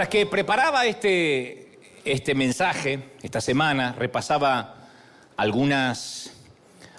Mientras 0.00 0.18
que 0.18 0.24
preparaba 0.24 0.86
este, 0.86 1.78
este 2.06 2.34
mensaje 2.34 3.10
esta 3.22 3.42
semana, 3.42 3.92
repasaba 3.92 4.88
algunas, 5.36 6.32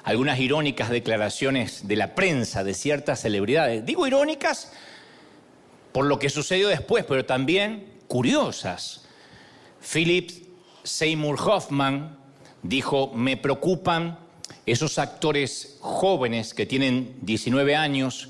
algunas 0.03 0.37
irónicas 0.37 0.91
declaraciones 0.91 1.87
de 1.87 1.95
la 1.95 2.13
prensa 2.13 2.63
de 2.63 2.75
ciertas 2.75 3.19
celebridades. 3.19 3.83
Digo 3.87 4.05
irónicas 4.05 4.71
por 5.91 6.05
lo 6.05 6.19
que 6.19 6.29
sucedió 6.29 6.67
después, 6.67 7.03
pero 7.03 7.25
también 7.25 7.91
curiosas. 8.07 9.07
Philip 9.81 10.29
Seymour 10.83 11.39
Hoffman 11.41 12.19
dijo, 12.61 13.11
me 13.15 13.35
preocupan 13.35 14.19
esos 14.67 14.99
actores 14.99 15.77
jóvenes 15.79 16.53
que 16.53 16.67
tienen 16.67 17.17
19 17.23 17.75
años 17.75 18.29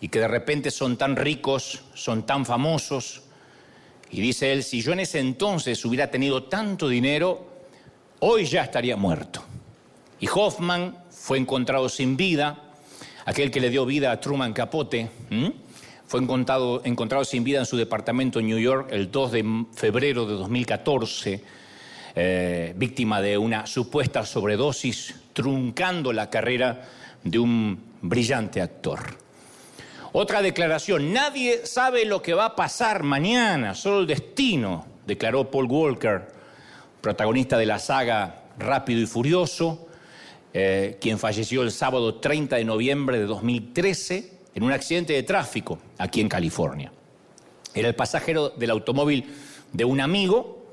y 0.00 0.10
que 0.10 0.20
de 0.20 0.28
repente 0.28 0.70
son 0.70 0.96
tan 0.96 1.16
ricos, 1.16 1.82
son 1.94 2.24
tan 2.24 2.46
famosos. 2.46 3.25
Y 4.10 4.20
dice 4.20 4.52
él, 4.52 4.62
si 4.62 4.80
yo 4.80 4.92
en 4.92 5.00
ese 5.00 5.18
entonces 5.18 5.84
hubiera 5.84 6.10
tenido 6.10 6.44
tanto 6.44 6.88
dinero, 6.88 7.46
hoy 8.20 8.44
ya 8.44 8.62
estaría 8.62 8.96
muerto. 8.96 9.42
Y 10.20 10.28
Hoffman 10.32 10.96
fue 11.10 11.38
encontrado 11.38 11.88
sin 11.88 12.16
vida, 12.16 12.62
aquel 13.24 13.50
que 13.50 13.60
le 13.60 13.70
dio 13.70 13.84
vida 13.84 14.12
a 14.12 14.20
Truman 14.20 14.52
Capote, 14.52 15.10
fue 16.06 16.20
encontrado, 16.20 16.82
encontrado 16.84 17.24
sin 17.24 17.42
vida 17.42 17.58
en 17.58 17.66
su 17.66 17.76
departamento 17.76 18.38
en 18.38 18.46
New 18.46 18.58
York 18.58 18.88
el 18.92 19.10
2 19.10 19.32
de 19.32 19.64
febrero 19.74 20.24
de 20.24 20.34
2014, 20.34 21.44
eh, 22.14 22.72
víctima 22.76 23.20
de 23.20 23.36
una 23.36 23.66
supuesta 23.66 24.24
sobredosis, 24.24 25.16
truncando 25.32 26.12
la 26.12 26.30
carrera 26.30 26.88
de 27.24 27.38
un 27.38 27.78
brillante 28.00 28.62
actor. 28.62 29.25
Otra 30.18 30.40
declaración, 30.40 31.12
nadie 31.12 31.66
sabe 31.66 32.06
lo 32.06 32.22
que 32.22 32.32
va 32.32 32.46
a 32.46 32.56
pasar 32.56 33.02
mañana, 33.02 33.74
solo 33.74 34.00
el 34.00 34.06
destino, 34.06 34.86
declaró 35.06 35.50
Paul 35.50 35.66
Walker, 35.66 36.22
protagonista 37.02 37.58
de 37.58 37.66
la 37.66 37.78
saga 37.78 38.44
Rápido 38.58 39.02
y 39.02 39.06
Furioso, 39.06 39.88
eh, 40.54 40.96
quien 41.02 41.18
falleció 41.18 41.60
el 41.60 41.70
sábado 41.70 42.14
30 42.14 42.56
de 42.56 42.64
noviembre 42.64 43.18
de 43.18 43.26
2013 43.26 44.32
en 44.54 44.62
un 44.62 44.72
accidente 44.72 45.12
de 45.12 45.22
tráfico 45.22 45.78
aquí 45.98 46.22
en 46.22 46.30
California. 46.30 46.90
Era 47.74 47.88
el 47.88 47.94
pasajero 47.94 48.48
del 48.48 48.70
automóvil 48.70 49.26
de 49.74 49.84
un 49.84 50.00
amigo 50.00 50.64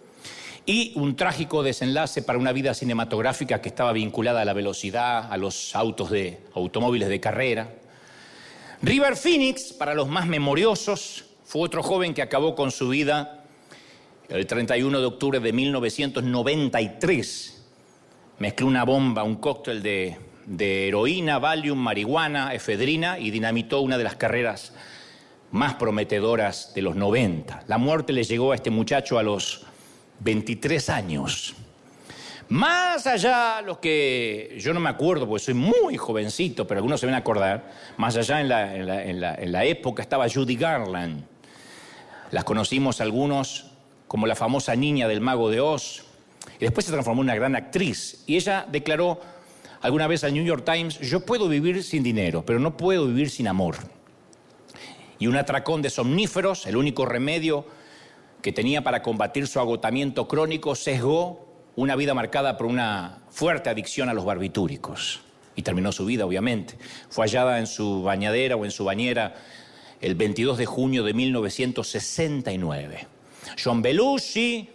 y 0.65 0.93
un 0.95 1.17
trágico 1.17 1.63
desenlace 1.63 2.21
para 2.21 2.39
una 2.39 2.53
vida 2.53 2.73
cinematográfica 2.73 3.59
que 3.59 3.67
estaba 3.67 3.91
vinculada 3.91 4.39
a 4.39 4.45
la 4.45 4.53
velocidad, 4.53 5.29
a 5.29 5.35
los 5.35 5.75
autos 5.75 6.11
de 6.11 6.39
automóviles 6.55 7.09
de 7.09 7.19
carrera, 7.19 7.82
River 8.85 9.15
Phoenix, 9.15 9.71
para 9.71 9.93
los 9.93 10.09
más 10.09 10.27
memoriosos, 10.27 11.23
fue 11.45 11.61
otro 11.61 11.81
joven 11.81 12.13
que 12.13 12.21
acabó 12.21 12.53
con 12.53 12.69
su 12.69 12.89
vida 12.89 13.45
el 14.27 14.45
31 14.45 14.99
de 14.99 15.05
octubre 15.05 15.39
de 15.39 15.53
1993. 15.53 17.63
Mezcló 18.39 18.67
una 18.67 18.83
bomba, 18.83 19.23
un 19.23 19.37
cóctel 19.37 19.81
de, 19.81 20.17
heroína, 20.59 21.39
valium, 21.39 21.79
marihuana, 21.79 22.53
efedrina 22.53 23.19
y 23.19 23.31
dinamitó 23.31 23.79
una 23.79 23.97
de 23.97 24.03
las 24.03 24.17
carreras 24.17 24.73
más 25.51 25.75
prometedoras 25.75 26.73
de 26.75 26.81
los 26.81 26.97
90. 26.97 27.63
La 27.67 27.77
muerte 27.77 28.11
le 28.11 28.25
llegó 28.25 28.51
a 28.51 28.55
este 28.55 28.69
muchacho 28.69 29.17
a 29.17 29.23
los 29.23 29.65
23 30.19 30.89
años. 30.89 31.55
Más 32.49 33.07
allá, 33.07 33.61
los 33.61 33.77
que 33.77 34.57
yo 34.59 34.73
no 34.73 34.79
me 34.79 34.89
acuerdo, 34.89 35.27
porque 35.27 35.45
soy 35.45 35.53
muy 35.53 35.97
jovencito, 35.97 36.67
pero 36.67 36.79
algunos 36.79 36.99
se 36.99 37.05
van 37.05 37.15
a 37.15 37.19
acordar, 37.19 37.71
más 37.97 38.15
allá 38.17 38.41
en 38.41 39.51
la, 39.51 39.65
época 39.65 40.01
estaba 40.01 40.29
Judy 40.29 40.55
Garland. 40.55 41.25
Las 42.31 42.43
conocimos 42.43 42.99
algunos 43.01 43.71
como 44.07 44.27
la 44.27 44.35
famosa 44.35 44.75
niña 44.75 45.07
del 45.07 45.21
mago 45.21 45.49
de 45.49 45.61
Oz, 45.61 46.03
y 46.57 46.65
después 46.65 46.85
se 46.85 46.91
transformó 46.91 47.21
en 47.21 47.27
una 47.27 47.35
gran 47.35 47.55
actriz. 47.55 48.23
Y 48.27 48.35
ella 48.35 48.65
declaró 48.69 49.19
alguna 49.81 50.07
vez 50.07 50.23
al 50.23 50.33
New 50.33 50.43
York 50.43 50.65
Times, 50.65 50.99
yo 50.99 51.21
puedo 51.21 51.47
vivir 51.47 51.83
sin 51.83 52.03
dinero, 52.03 52.43
pero 52.45 52.59
no 52.59 52.75
puedo 52.75 53.07
vivir 53.07 53.29
sin 53.29 53.47
amor. 53.47 53.77
Y 55.17 55.27
un 55.27 55.37
atracón 55.37 55.81
de 55.81 55.89
somníferos, 55.89 56.65
el 56.65 56.75
único 56.75 57.05
remedio 57.05 57.65
que 58.41 58.51
tenía 58.51 58.83
para 58.83 59.01
combatir 59.01 59.47
su 59.47 59.59
agotamiento 59.59 60.27
crónico, 60.27 60.75
sesgó 60.75 61.52
una 61.75 61.95
vida 61.95 62.13
marcada 62.13 62.57
por 62.57 62.67
una 62.67 63.19
fuerte 63.29 63.69
adicción 63.69 64.09
a 64.09 64.13
los 64.13 64.25
barbitúricos. 64.25 65.21
Y 65.55 65.61
terminó 65.61 65.91
su 65.91 66.05
vida, 66.05 66.25
obviamente. 66.25 66.77
Fue 67.09 67.25
hallada 67.25 67.59
en 67.59 67.67
su 67.67 68.01
bañadera 68.03 68.55
o 68.55 68.65
en 68.65 68.71
su 68.71 68.83
bañera 68.85 69.35
el 70.01 70.15
22 70.15 70.57
de 70.57 70.65
junio 70.65 71.03
de 71.03 71.13
1969. 71.13 73.07
John 73.63 73.81
Belushi, 73.81 74.69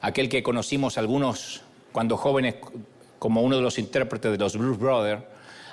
aquel 0.00 0.28
que 0.28 0.42
conocimos 0.42 0.98
algunos 0.98 1.62
cuando 1.92 2.16
jóvenes 2.16 2.56
como 3.18 3.42
uno 3.42 3.56
de 3.56 3.62
los 3.62 3.78
intérpretes 3.78 4.32
de 4.32 4.38
los 4.38 4.56
Blues 4.56 4.78
Brothers, 4.78 5.22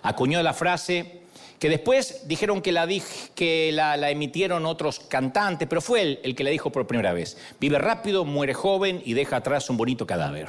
acuñó 0.01 0.41
la 0.41 0.53
frase 0.53 1.20
que 1.61 1.69
después 1.69 2.27
dijeron 2.27 2.59
que 2.63 2.71
la, 2.71 2.89
que 3.35 3.71
la, 3.71 4.09
emitieron 4.09 4.65
otros 4.65 4.99
cantantes, 4.99 5.67
pero 5.67 5.79
fue 5.79 6.01
él 6.01 6.19
el 6.23 6.33
que 6.33 6.43
la 6.43 6.49
dijo 6.49 6.71
por 6.71 6.87
primera 6.87 7.13
vez. 7.13 7.37
Vive 7.59 7.77
rápido, 7.77 8.25
muere 8.25 8.55
joven 8.55 8.99
y 9.05 9.13
deja 9.13 9.35
atrás 9.35 9.69
un 9.69 9.77
bonito 9.77 10.07
cadáver. 10.07 10.47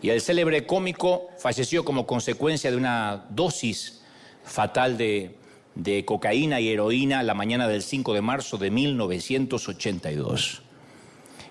Y 0.00 0.08
el 0.08 0.22
célebre 0.22 0.64
cómico 0.64 1.28
falleció 1.38 1.84
como 1.84 2.06
consecuencia 2.06 2.70
de 2.70 2.78
una 2.78 3.26
dosis 3.28 4.00
fatal 4.42 4.96
de, 4.96 5.36
de 5.74 6.06
cocaína 6.06 6.60
y 6.60 6.70
heroína 6.70 7.22
la 7.22 7.34
mañana 7.34 7.68
del 7.68 7.82
5 7.82 8.14
de 8.14 8.22
marzo 8.22 8.56
de 8.56 8.70
1982. 8.70 10.62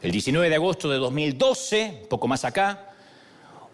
El 0.01 0.11
19 0.11 0.49
de 0.49 0.55
agosto 0.55 0.89
de 0.89 0.97
2012, 0.97 2.07
poco 2.09 2.27
más 2.27 2.43
acá, 2.45 2.95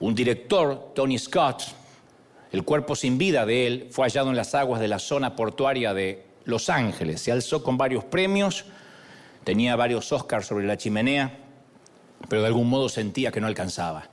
un 0.01 0.13
director, 0.13 0.91
Tony 0.93 1.17
Scott, 1.17 1.63
el 2.51 2.63
cuerpo 2.63 2.95
sin 2.95 3.17
vida 3.17 3.45
de 3.45 3.67
él 3.67 3.87
fue 3.91 4.05
hallado 4.05 4.29
en 4.29 4.35
las 4.35 4.55
aguas 4.55 4.79
de 4.79 4.87
la 4.87 4.99
zona 4.99 5.35
portuaria 5.35 5.93
de 5.93 6.25
Los 6.45 6.69
Ángeles. 6.69 7.21
Se 7.21 7.31
alzó 7.31 7.63
con 7.63 7.77
varios 7.77 8.03
premios, 8.03 8.65
tenía 9.43 9.75
varios 9.75 10.11
Oscars 10.11 10.47
sobre 10.47 10.65
la 10.65 10.77
chimenea, 10.77 11.37
pero 12.29 12.41
de 12.41 12.47
algún 12.47 12.69
modo 12.69 12.89
sentía 12.89 13.31
que 13.31 13.41
no 13.41 13.47
alcanzaba. 13.47 14.09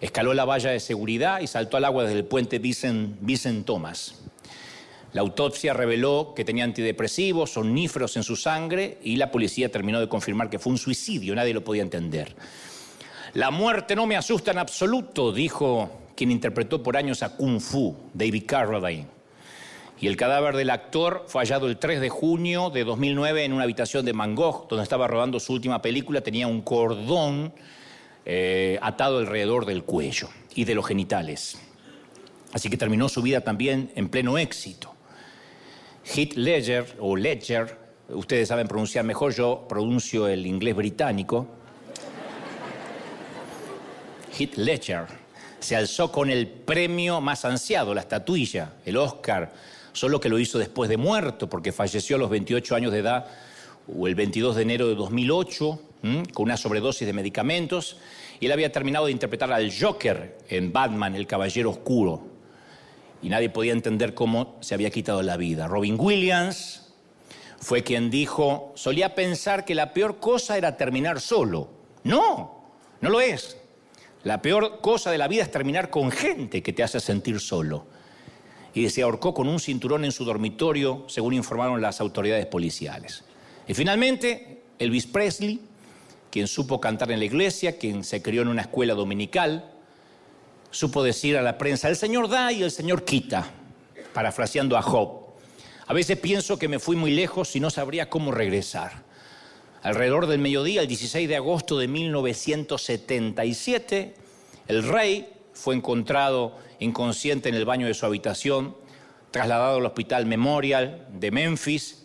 Escaló 0.00 0.32
la 0.32 0.44
valla 0.44 0.70
de 0.70 0.80
seguridad 0.80 1.40
y 1.40 1.46
saltó 1.46 1.76
al 1.76 1.84
agua 1.84 2.04
desde 2.04 2.18
el 2.18 2.24
puente 2.24 2.58
Vincent, 2.58 3.66
Thomas. 3.66 4.14
La 5.12 5.20
autopsia 5.20 5.74
reveló 5.74 6.32
que 6.34 6.44
tenía 6.44 6.64
antidepresivos, 6.64 7.52
somníferos 7.52 8.16
en 8.16 8.22
su 8.22 8.36
sangre 8.36 8.98
y 9.02 9.16
la 9.16 9.30
policía 9.30 9.70
terminó 9.70 10.00
de 10.00 10.08
confirmar 10.08 10.48
que 10.48 10.58
fue 10.58 10.72
un 10.72 10.78
suicidio, 10.78 11.34
nadie 11.34 11.52
lo 11.52 11.64
podía 11.64 11.82
entender. 11.82 12.34
La 13.34 13.50
muerte 13.50 13.94
no 13.94 14.06
me 14.06 14.16
asusta 14.16 14.52
en 14.52 14.58
absoluto, 14.58 15.32
dijo 15.32 15.90
quien 16.20 16.32
interpretó 16.32 16.82
por 16.82 16.98
años 16.98 17.22
a 17.22 17.34
Kung 17.34 17.62
Fu, 17.62 17.96
David 18.12 18.44
Carradine. 18.46 19.06
Y 20.02 20.06
el 20.06 20.18
cadáver 20.18 20.54
del 20.54 20.68
actor 20.68 21.24
fue 21.26 21.40
hallado 21.40 21.66
el 21.66 21.78
3 21.78 21.98
de 21.98 22.10
junio 22.10 22.68
de 22.68 22.84
2009 22.84 23.42
en 23.42 23.54
una 23.54 23.62
habitación 23.62 24.04
de 24.04 24.12
Mangog, 24.12 24.68
donde 24.68 24.82
estaba 24.82 25.08
rodando 25.08 25.40
su 25.40 25.54
última 25.54 25.80
película. 25.80 26.20
Tenía 26.20 26.46
un 26.46 26.60
cordón 26.60 27.54
eh, 28.26 28.78
atado 28.82 29.16
alrededor 29.16 29.64
del 29.64 29.82
cuello 29.84 30.28
y 30.54 30.66
de 30.66 30.74
los 30.74 30.86
genitales. 30.86 31.58
Así 32.52 32.68
que 32.68 32.76
terminó 32.76 33.08
su 33.08 33.22
vida 33.22 33.40
también 33.40 33.90
en 33.94 34.10
pleno 34.10 34.36
éxito. 34.36 34.94
Heath 36.04 36.34
Ledger, 36.34 36.98
o 36.98 37.16
Ledger, 37.16 37.78
ustedes 38.10 38.46
saben 38.46 38.68
pronunciar 38.68 39.06
mejor, 39.06 39.32
yo 39.32 39.64
pronuncio 39.66 40.28
el 40.28 40.44
inglés 40.44 40.76
británico. 40.76 41.46
Heath 44.38 44.56
Ledger 44.56 45.19
se 45.60 45.76
alzó 45.76 46.10
con 46.10 46.30
el 46.30 46.48
premio 46.48 47.20
más 47.20 47.44
ansiado, 47.44 47.94
la 47.94 48.00
estatuilla, 48.00 48.72
el 48.84 48.96
Oscar, 48.96 49.52
solo 49.92 50.20
que 50.20 50.28
lo 50.28 50.38
hizo 50.38 50.58
después 50.58 50.88
de 50.90 50.96
muerto, 50.96 51.48
porque 51.48 51.72
falleció 51.72 52.16
a 52.16 52.18
los 52.18 52.30
28 52.30 52.74
años 52.74 52.92
de 52.92 52.98
edad, 52.98 53.26
o 53.86 54.06
el 54.06 54.14
22 54.14 54.56
de 54.56 54.62
enero 54.62 54.88
de 54.88 54.94
2008, 54.94 55.80
con 56.32 56.44
una 56.44 56.56
sobredosis 56.56 57.06
de 57.06 57.12
medicamentos, 57.12 57.98
y 58.38 58.46
él 58.46 58.52
había 58.52 58.72
terminado 58.72 59.06
de 59.06 59.12
interpretar 59.12 59.52
al 59.52 59.70
Joker 59.72 60.38
en 60.48 60.72
Batman, 60.72 61.14
el 61.14 61.26
Caballero 61.26 61.70
Oscuro, 61.70 62.22
y 63.22 63.28
nadie 63.28 63.50
podía 63.50 63.72
entender 63.72 64.14
cómo 64.14 64.56
se 64.60 64.74
había 64.74 64.90
quitado 64.90 65.22
la 65.22 65.36
vida. 65.36 65.68
Robin 65.68 65.96
Williams 65.98 66.90
fue 67.58 67.82
quien 67.82 68.10
dijo, 68.10 68.72
solía 68.76 69.14
pensar 69.14 69.66
que 69.66 69.74
la 69.74 69.92
peor 69.92 70.18
cosa 70.18 70.56
era 70.56 70.78
terminar 70.78 71.20
solo. 71.20 71.68
No, 72.04 72.64
no 73.02 73.10
lo 73.10 73.20
es. 73.20 73.59
La 74.24 74.42
peor 74.42 74.80
cosa 74.80 75.10
de 75.10 75.18
la 75.18 75.28
vida 75.28 75.42
es 75.42 75.50
terminar 75.50 75.88
con 75.88 76.10
gente 76.10 76.62
que 76.62 76.72
te 76.72 76.82
hace 76.82 77.00
sentir 77.00 77.40
solo. 77.40 77.86
Y 78.74 78.88
se 78.90 79.02
ahorcó 79.02 79.34
con 79.34 79.48
un 79.48 79.58
cinturón 79.58 80.04
en 80.04 80.12
su 80.12 80.24
dormitorio, 80.24 81.04
según 81.08 81.34
informaron 81.34 81.80
las 81.80 82.00
autoridades 82.00 82.46
policiales. 82.46 83.24
Y 83.66 83.74
finalmente, 83.74 84.62
Elvis 84.78 85.06
Presley, 85.06 85.60
quien 86.30 86.46
supo 86.46 86.80
cantar 86.80 87.10
en 87.10 87.18
la 87.18 87.24
iglesia, 87.24 87.78
quien 87.78 88.04
se 88.04 88.22
crió 88.22 88.42
en 88.42 88.48
una 88.48 88.62
escuela 88.62 88.94
dominical, 88.94 89.72
supo 90.70 91.02
decir 91.02 91.36
a 91.36 91.42
la 91.42 91.58
prensa, 91.58 91.88
el 91.88 91.96
Señor 91.96 92.28
da 92.28 92.52
y 92.52 92.62
el 92.62 92.70
Señor 92.70 93.04
quita, 93.04 93.50
parafraseando 94.12 94.76
a 94.76 94.82
Job. 94.82 95.20
A 95.86 95.92
veces 95.92 96.18
pienso 96.18 96.58
que 96.58 96.68
me 96.68 96.78
fui 96.78 96.94
muy 96.94 97.10
lejos 97.10 97.56
y 97.56 97.60
no 97.60 97.70
sabría 97.70 98.08
cómo 98.08 98.30
regresar. 98.30 99.09
Alrededor 99.82 100.26
del 100.26 100.40
mediodía, 100.40 100.82
el 100.82 100.88
16 100.88 101.26
de 101.26 101.36
agosto 101.36 101.78
de 101.78 101.88
1977, 101.88 104.14
el 104.68 104.86
rey 104.86 105.32
fue 105.54 105.74
encontrado 105.74 106.54
inconsciente 106.80 107.48
en 107.48 107.54
el 107.54 107.64
baño 107.64 107.86
de 107.86 107.94
su 107.94 108.04
habitación, 108.04 108.76
trasladado 109.30 109.78
al 109.78 109.86
Hospital 109.86 110.26
Memorial 110.26 111.08
de 111.12 111.30
Memphis 111.30 112.04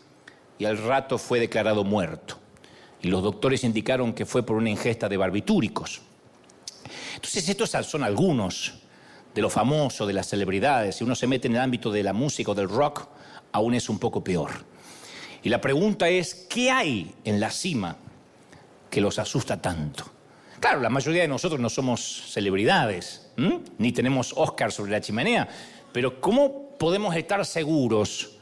y 0.58 0.64
al 0.64 0.78
rato 0.78 1.18
fue 1.18 1.42
declarado 1.42 1.84
muerto. 1.84 2.38
Y 3.02 3.10
los 3.10 3.22
doctores 3.22 3.66
indicaron 3.66 4.14
que 4.14 4.26
fue 4.26 4.46
por 4.46 4.56
una 4.56 4.70
ingesta 4.70 5.10
de 5.10 5.18
barbitúricos. 5.18 6.02
Entonces 7.16 7.50
estos 7.50 7.72
son 7.72 8.04
algunos 8.04 8.76
de 9.34 9.42
los 9.42 9.52
famosos, 9.52 10.08
de 10.08 10.14
las 10.14 10.30
celebridades. 10.30 10.96
Si 10.96 11.04
uno 11.04 11.14
se 11.14 11.28
mete 11.28 11.50
en 11.50 11.56
el 11.56 11.62
ámbito 11.62 11.92
de 11.92 12.04
la 12.04 12.14
música 12.14 12.52
o 12.52 12.56
del 12.56 12.70
rock, 12.70 13.10
aún 13.52 13.74
es 13.74 13.90
un 13.90 14.00
poco 14.00 14.24
peor. 14.24 14.64
Y 15.46 15.50
la 15.50 15.62
pregunta 15.62 16.10
es, 16.10 16.34
¿qué 16.50 16.72
hay 16.72 17.14
en 17.24 17.40
la 17.40 17.52
cima 17.52 17.98
que 18.90 19.00
los 19.00 19.20
asusta 19.20 19.62
tanto? 19.62 20.04
Claro, 20.60 20.82
la 20.82 20.90
mayoría 20.90 21.22
de 21.22 21.28
nosotros 21.28 21.62
no 21.62 21.70
somos 21.70 22.32
celebridades, 22.32 23.30
ni 23.78 23.92
tenemos 23.92 24.34
Oscar 24.36 24.72
sobre 24.72 24.92
la 24.92 25.02
chimenea, 25.02 25.48
pero 25.92 26.20
¿cómo 26.20 26.76
podemos 26.80 27.16
estar 27.16 27.46
seguros? 27.46 28.40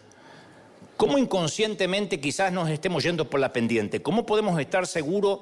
¿Cómo 0.96 1.18
inconscientemente 1.18 2.22
quizás 2.22 2.54
nos 2.54 2.70
estemos 2.70 3.04
yendo 3.04 3.30
por 3.30 3.42
la 3.42 3.52
pendiente? 3.52 4.02
¿Cómo 4.02 4.26
podemos 4.26 4.58
estar 4.58 4.88
seguros 4.88 5.42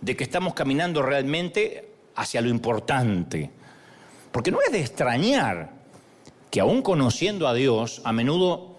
de 0.00 0.14
que 0.14 0.22
estamos 0.22 0.54
caminando 0.54 1.02
realmente 1.02 1.90
hacia 2.14 2.40
lo 2.40 2.50
importante? 2.50 3.50
Porque 4.30 4.52
no 4.52 4.60
es 4.64 4.70
de 4.70 4.78
extrañar 4.78 5.72
que 6.52 6.60
aún 6.60 6.82
conociendo 6.82 7.48
a 7.48 7.54
Dios, 7.54 8.00
a 8.04 8.12
menudo 8.12 8.73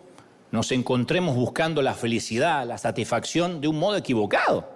nos 0.51 0.71
encontremos 0.71 1.35
buscando 1.35 1.81
la 1.81 1.93
felicidad, 1.93 2.65
la 2.65 2.77
satisfacción 2.77 3.61
de 3.61 3.67
un 3.67 3.79
modo 3.79 3.97
equivocado. 3.97 4.69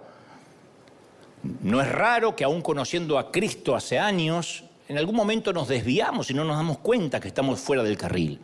No 1.62 1.82
es 1.82 1.90
raro 1.90 2.36
que 2.36 2.44
aún 2.44 2.62
conociendo 2.62 3.18
a 3.18 3.32
Cristo 3.32 3.76
hace 3.76 3.98
años, 3.98 4.66
en 4.88 4.98
algún 4.98 5.16
momento 5.16 5.54
nos 5.54 5.68
desviamos 5.68 6.30
y 6.30 6.34
no 6.34 6.44
nos 6.44 6.58
damos 6.58 6.80
cuenta 6.80 7.20
que 7.20 7.28
estamos 7.28 7.60
fuera 7.60 7.84
del 7.84 7.98
carril. 7.98 8.40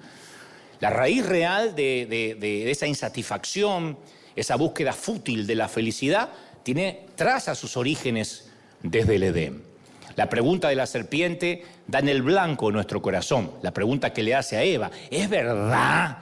La 0.80 0.89
raíz 0.89 1.25
real 1.25 1.75
de, 1.75 2.69
esa 2.69 2.88
insatisfacción, 2.88 3.98
esa 4.36 4.56
búsqueda 4.56 4.94
fútil 4.94 5.48
de 5.48 5.56
la 5.56 5.68
felicidad, 5.68 6.30
tiene 6.63 7.07
traza 7.16 7.56
sus 7.56 7.75
orígenes 7.78 8.50
desde 8.81 9.16
el 9.16 9.24
Edén. 9.24 9.63
La 10.16 10.30
pregunta 10.30 10.69
de 10.69 10.75
la 10.75 10.86
serpiente 10.86 11.66
da 11.88 12.00
en 12.00 12.07
el 12.07 12.21
blanco 12.21 12.71
nuestro 12.71 13.01
corazón. 13.01 13.51
La 13.62 13.71
pregunta 13.71 14.13
que 14.13 14.24
le 14.24 14.36
hace 14.36 14.56
a 14.56 14.63
Eva, 14.63 14.89
¿es 15.10 15.30
verdad 15.30 16.19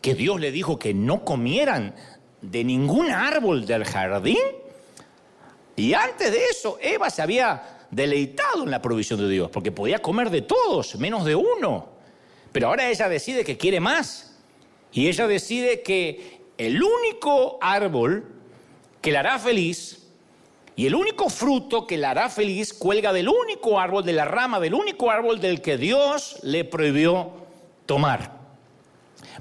que 0.00 0.14
Dios 0.14 0.40
le 0.40 0.52
dijo 0.52 0.78
que 0.78 0.94
no 0.94 1.24
comieran 1.24 1.94
de 2.40 2.64
ningún 2.64 3.10
árbol 3.10 3.66
del 3.66 3.84
jardín? 3.84 4.38
Y 5.76 5.94
antes 5.94 6.30
de 6.32 6.44
eso, 6.46 6.78
Eva 6.80 7.10
se 7.10 7.22
había 7.22 7.86
deleitado 7.90 8.64
en 8.64 8.70
la 8.70 8.82
provisión 8.82 9.20
de 9.20 9.28
Dios, 9.28 9.50
porque 9.50 9.72
podía 9.72 10.00
comer 10.00 10.30
de 10.30 10.42
todos, 10.42 10.96
menos 10.96 11.24
de 11.24 11.34
uno. 11.34 11.88
Pero 12.52 12.68
ahora 12.68 12.88
ella 12.88 13.08
decide 13.08 13.44
que 13.44 13.56
quiere 13.56 13.80
más. 13.80 14.36
Y 14.92 15.08
ella 15.08 15.26
decide 15.26 15.82
que 15.82 16.40
el 16.58 16.82
único 16.82 17.58
árbol 17.60 18.24
que 19.00 19.12
la 19.12 19.20
hará 19.20 19.38
feliz 19.38 20.06
y 20.76 20.86
el 20.86 20.94
único 20.94 21.28
fruto 21.28 21.86
que 21.86 21.96
la 21.96 22.10
hará 22.10 22.28
feliz 22.28 22.72
cuelga 22.72 23.12
del 23.12 23.28
único 23.28 23.78
árbol, 23.78 24.04
de 24.04 24.12
la 24.12 24.24
rama 24.24 24.60
del 24.60 24.74
único 24.74 25.10
árbol 25.10 25.40
del 25.40 25.60
que 25.60 25.76
Dios 25.76 26.38
le 26.42 26.64
prohibió 26.64 27.32
tomar. 27.86 28.39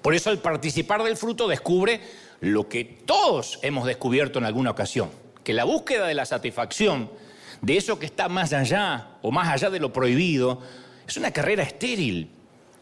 Por 0.01 0.15
eso 0.15 0.29
al 0.29 0.39
participar 0.39 1.03
del 1.03 1.17
fruto 1.17 1.47
descubre 1.47 2.01
lo 2.41 2.69
que 2.69 2.83
todos 2.83 3.59
hemos 3.61 3.85
descubierto 3.85 4.39
en 4.39 4.45
alguna 4.45 4.71
ocasión, 4.71 5.09
que 5.43 5.53
la 5.53 5.63
búsqueda 5.63 6.07
de 6.07 6.13
la 6.13 6.25
satisfacción 6.25 7.09
de 7.61 7.77
eso 7.77 7.99
que 7.99 8.05
está 8.05 8.29
más 8.29 8.53
allá 8.53 9.17
o 9.21 9.31
más 9.31 9.49
allá 9.49 9.69
de 9.69 9.79
lo 9.79 9.91
prohibido, 9.91 10.61
es 11.07 11.17
una 11.17 11.31
carrera 11.31 11.63
estéril, 11.63 12.31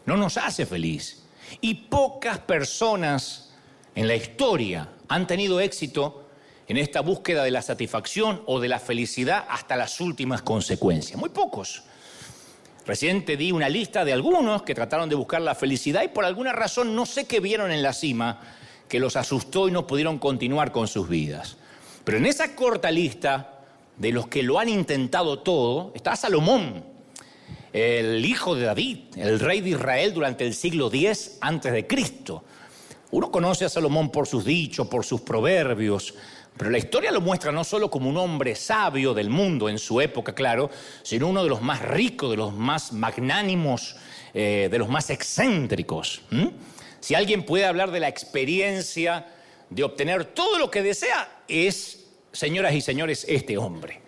no 0.06 0.16
nos 0.16 0.36
hace 0.36 0.66
feliz. 0.66 1.24
Y 1.60 1.74
pocas 1.74 2.38
personas 2.38 3.54
en 3.94 4.06
la 4.06 4.14
historia 4.14 4.88
han 5.08 5.26
tenido 5.26 5.60
éxito 5.60 6.28
en 6.68 6.76
esta 6.76 7.00
búsqueda 7.00 7.42
de 7.42 7.50
la 7.50 7.62
satisfacción 7.62 8.42
o 8.46 8.60
de 8.60 8.68
la 8.68 8.78
felicidad 8.78 9.46
hasta 9.48 9.74
las 9.74 10.00
últimas 10.00 10.42
consecuencias. 10.42 11.18
Muy 11.18 11.30
pocos. 11.30 11.82
Recién 12.88 13.26
te 13.26 13.36
di 13.36 13.52
una 13.52 13.68
lista 13.68 14.02
de 14.02 14.14
algunos 14.14 14.62
que 14.62 14.74
trataron 14.74 15.10
de 15.10 15.14
buscar 15.14 15.42
la 15.42 15.54
felicidad 15.54 16.02
y 16.04 16.08
por 16.08 16.24
alguna 16.24 16.54
razón 16.54 16.96
no 16.96 17.04
sé 17.04 17.26
qué 17.26 17.38
vieron 17.38 17.70
en 17.70 17.82
la 17.82 17.92
cima 17.92 18.40
que 18.88 18.98
los 18.98 19.14
asustó 19.14 19.68
y 19.68 19.70
no 19.70 19.86
pudieron 19.86 20.18
continuar 20.18 20.72
con 20.72 20.88
sus 20.88 21.06
vidas. 21.06 21.58
Pero 22.02 22.16
en 22.16 22.24
esa 22.24 22.54
corta 22.54 22.90
lista 22.90 23.58
de 23.98 24.10
los 24.10 24.28
que 24.28 24.42
lo 24.42 24.58
han 24.58 24.70
intentado 24.70 25.40
todo, 25.40 25.92
está 25.94 26.16
Salomón, 26.16 26.82
el 27.74 28.24
hijo 28.24 28.54
de 28.54 28.64
David, 28.64 29.00
el 29.16 29.38
rey 29.38 29.60
de 29.60 29.68
Israel 29.68 30.14
durante 30.14 30.46
el 30.46 30.54
siglo 30.54 30.86
X 30.86 31.36
antes 31.42 31.70
de 31.70 31.86
Cristo. 31.86 32.42
Uno 33.10 33.30
conoce 33.30 33.66
a 33.66 33.68
Salomón 33.68 34.10
por 34.10 34.26
sus 34.26 34.46
dichos, 34.46 34.88
por 34.88 35.04
sus 35.04 35.20
proverbios, 35.20 36.14
pero 36.58 36.70
la 36.70 36.78
historia 36.78 37.12
lo 37.12 37.20
muestra 37.20 37.52
no 37.52 37.62
solo 37.62 37.88
como 37.88 38.10
un 38.10 38.16
hombre 38.16 38.56
sabio 38.56 39.14
del 39.14 39.30
mundo 39.30 39.68
en 39.68 39.78
su 39.78 40.00
época, 40.00 40.34
claro, 40.34 40.70
sino 41.02 41.28
uno 41.28 41.44
de 41.44 41.48
los 41.48 41.62
más 41.62 41.80
ricos, 41.82 42.30
de 42.30 42.36
los 42.36 42.52
más 42.52 42.92
magnánimos, 42.92 43.96
eh, 44.34 44.68
de 44.70 44.78
los 44.78 44.88
más 44.88 45.08
excéntricos. 45.10 46.22
Si 47.00 47.14
alguien 47.14 47.44
puede 47.44 47.64
hablar 47.64 47.92
de 47.92 48.00
la 48.00 48.08
experiencia 48.08 49.26
de 49.70 49.84
obtener 49.84 50.24
todo 50.24 50.58
lo 50.58 50.70
que 50.70 50.82
desea, 50.82 51.42
es 51.46 52.06
señoras 52.32 52.74
y 52.74 52.80
señores, 52.80 53.24
este 53.28 53.56
hombre. 53.56 54.00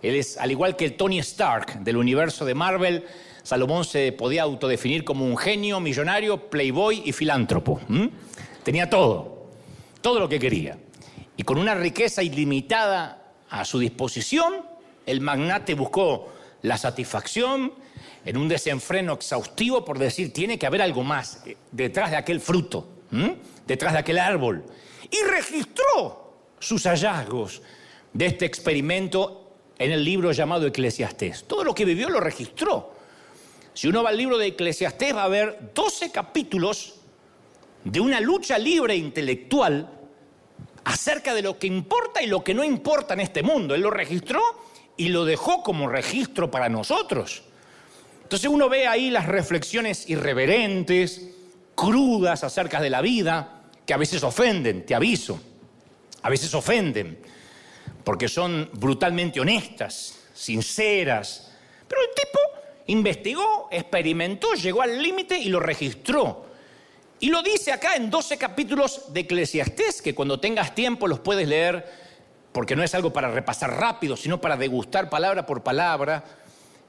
Él 0.00 0.14
es, 0.14 0.38
al 0.38 0.50
igual 0.50 0.76
que 0.76 0.84
el 0.84 0.96
Tony 0.96 1.18
Stark 1.18 1.80
del 1.80 1.96
universo 1.96 2.44
de 2.44 2.54
Marvel, 2.54 3.04
Salomón 3.42 3.84
se 3.84 4.12
podía 4.12 4.42
autodefinir 4.42 5.04
como 5.04 5.24
un 5.24 5.36
genio, 5.36 5.80
millonario, 5.80 6.50
playboy 6.50 7.02
y 7.04 7.12
filántropo. 7.12 7.80
Tenía 8.62 8.88
todo, 8.88 9.48
todo 10.00 10.20
lo 10.20 10.28
que 10.28 10.38
quería. 10.38 10.78
Y 11.40 11.42
con 11.42 11.56
una 11.56 11.74
riqueza 11.74 12.22
ilimitada 12.22 13.32
a 13.48 13.64
su 13.64 13.78
disposición, 13.78 14.56
el 15.06 15.22
magnate 15.22 15.72
buscó 15.72 16.30
la 16.60 16.76
satisfacción 16.76 17.72
en 18.26 18.36
un 18.36 18.46
desenfreno 18.46 19.14
exhaustivo 19.14 19.82
por 19.82 19.98
decir, 19.98 20.34
tiene 20.34 20.58
que 20.58 20.66
haber 20.66 20.82
algo 20.82 21.02
más 21.02 21.42
eh, 21.46 21.56
detrás 21.72 22.10
de 22.10 22.18
aquel 22.18 22.42
fruto, 22.42 22.86
detrás 23.66 23.94
de 23.94 24.00
aquel 24.00 24.18
árbol. 24.18 24.66
Y 25.10 25.16
registró 25.30 26.34
sus 26.58 26.84
hallazgos 26.84 27.62
de 28.12 28.26
este 28.26 28.44
experimento 28.44 29.54
en 29.78 29.92
el 29.92 30.04
libro 30.04 30.32
llamado 30.32 30.66
Eclesiastés. 30.66 31.44
Todo 31.44 31.64
lo 31.64 31.74
que 31.74 31.86
vivió 31.86 32.10
lo 32.10 32.20
registró. 32.20 32.92
Si 33.72 33.88
uno 33.88 34.02
va 34.02 34.10
al 34.10 34.18
libro 34.18 34.36
de 34.36 34.48
Eclesiastés 34.48 35.16
va 35.16 35.24
a 35.24 35.28
ver 35.28 35.70
12 35.74 36.12
capítulos 36.12 36.96
de 37.82 37.98
una 37.98 38.20
lucha 38.20 38.58
libre 38.58 38.94
intelectual 38.94 39.99
acerca 40.84 41.34
de 41.34 41.42
lo 41.42 41.58
que 41.58 41.66
importa 41.66 42.22
y 42.22 42.26
lo 42.26 42.42
que 42.42 42.54
no 42.54 42.64
importa 42.64 43.14
en 43.14 43.20
este 43.20 43.42
mundo. 43.42 43.74
Él 43.74 43.82
lo 43.82 43.90
registró 43.90 44.40
y 44.96 45.08
lo 45.08 45.24
dejó 45.24 45.62
como 45.62 45.88
registro 45.88 46.50
para 46.50 46.68
nosotros. 46.68 47.42
Entonces 48.22 48.48
uno 48.48 48.68
ve 48.68 48.86
ahí 48.86 49.10
las 49.10 49.26
reflexiones 49.26 50.08
irreverentes, 50.08 51.30
crudas 51.74 52.44
acerca 52.44 52.80
de 52.80 52.90
la 52.90 53.00
vida, 53.00 53.62
que 53.84 53.94
a 53.94 53.96
veces 53.96 54.22
ofenden, 54.22 54.86
te 54.86 54.94
aviso 54.94 55.40
a 56.22 56.30
veces 56.30 56.52
ofenden, 56.54 57.18
porque 58.04 58.28
son 58.28 58.70
brutalmente 58.74 59.40
honestas, 59.40 60.18
sinceras. 60.34 61.52
Pero 61.88 62.02
el 62.02 62.08
tipo 62.14 62.38
investigó, 62.86 63.68
experimentó, 63.70 64.54
llegó 64.54 64.82
al 64.82 65.00
límite 65.02 65.38
y 65.38 65.48
lo 65.48 65.60
registró. 65.60 66.49
Y 67.20 67.28
lo 67.28 67.42
dice 67.42 67.70
acá 67.70 67.96
en 67.96 68.08
12 68.08 68.38
capítulos 68.38 69.12
de 69.12 69.20
Eclesiastés, 69.20 70.00
que 70.00 70.14
cuando 70.14 70.40
tengas 70.40 70.74
tiempo 70.74 71.06
los 71.06 71.20
puedes 71.20 71.46
leer, 71.46 71.86
porque 72.50 72.74
no 72.74 72.82
es 72.82 72.94
algo 72.94 73.12
para 73.12 73.30
repasar 73.30 73.78
rápido, 73.78 74.16
sino 74.16 74.40
para 74.40 74.56
degustar 74.56 75.10
palabra 75.10 75.44
por 75.44 75.62
palabra. 75.62 76.24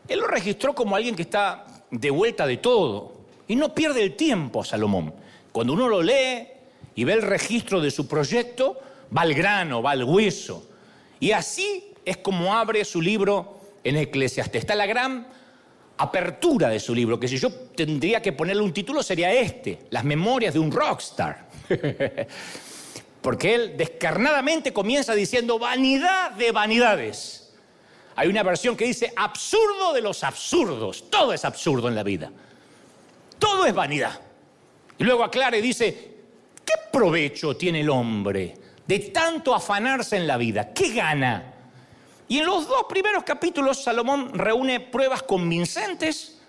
Él 0.07 0.19
lo 0.19 0.27
registró 0.27 0.73
como 0.73 0.95
alguien 0.95 1.17
que 1.17 1.23
está 1.23 1.65
de 1.91 2.09
vuelta 2.09 2.47
de 2.47 2.57
todo. 2.57 3.13
Y 3.49 3.57
no 3.57 3.75
pierde 3.75 4.01
el 4.03 4.15
tiempo, 4.15 4.63
Salomón. 4.63 5.13
Cuando 5.51 5.73
uno 5.73 5.89
lo 5.89 6.01
lee 6.01 6.47
y 6.95 7.03
ve 7.03 7.11
el 7.11 7.21
registro 7.21 7.81
de 7.81 7.91
su 7.91 8.07
proyecto, 8.07 8.79
va 9.15 9.23
al 9.23 9.33
grano, 9.33 9.83
va 9.83 9.91
al 9.91 10.05
hueso. 10.05 10.65
Y 11.19 11.33
así 11.33 11.93
es 12.05 12.15
como 12.17 12.55
abre 12.55 12.85
su 12.85 13.01
libro 13.01 13.59
en 13.83 13.97
Eclesiastes. 13.97 14.61
Está 14.61 14.75
la 14.75 14.85
gran 14.85 15.27
apertura 16.01 16.69
de 16.69 16.79
su 16.79 16.95
libro, 16.95 17.19
que 17.19 17.27
si 17.27 17.37
yo 17.37 17.51
tendría 17.51 18.21
que 18.21 18.33
ponerle 18.33 18.63
un 18.63 18.73
título 18.73 19.03
sería 19.03 19.33
este, 19.33 19.79
Las 19.89 20.03
memorias 20.03 20.53
de 20.53 20.59
un 20.59 20.71
rockstar. 20.71 21.49
Porque 23.21 23.53
él 23.53 23.73
descarnadamente 23.77 24.73
comienza 24.73 25.13
diciendo 25.13 25.59
vanidad 25.59 26.31
de 26.31 26.51
vanidades. 26.51 27.53
Hay 28.15 28.27
una 28.27 28.43
versión 28.43 28.75
que 28.75 28.85
dice 28.85 29.13
absurdo 29.15 29.93
de 29.93 30.01
los 30.01 30.23
absurdos. 30.23 31.09
Todo 31.09 31.33
es 31.33 31.45
absurdo 31.45 31.87
en 31.87 31.95
la 31.95 32.03
vida. 32.03 32.31
Todo 33.37 33.65
es 33.65 33.73
vanidad. 33.73 34.19
Y 34.97 35.03
luego 35.03 35.23
aclara 35.23 35.57
y 35.57 35.61
dice, 35.61 36.15
¿qué 36.65 36.73
provecho 36.91 37.55
tiene 37.55 37.81
el 37.81 37.89
hombre 37.89 38.55
de 38.85 38.99
tanto 38.99 39.53
afanarse 39.53 40.17
en 40.17 40.27
la 40.27 40.37
vida? 40.37 40.73
¿Qué 40.73 40.93
gana? 40.93 41.50
Y 42.31 42.39
en 42.39 42.45
los 42.45 42.65
dos 42.65 42.85
primeros 42.87 43.25
capítulos 43.25 43.83
Salomón 43.83 44.31
reúne 44.33 44.79
pruebas 44.79 45.21
convincentes 45.21 46.39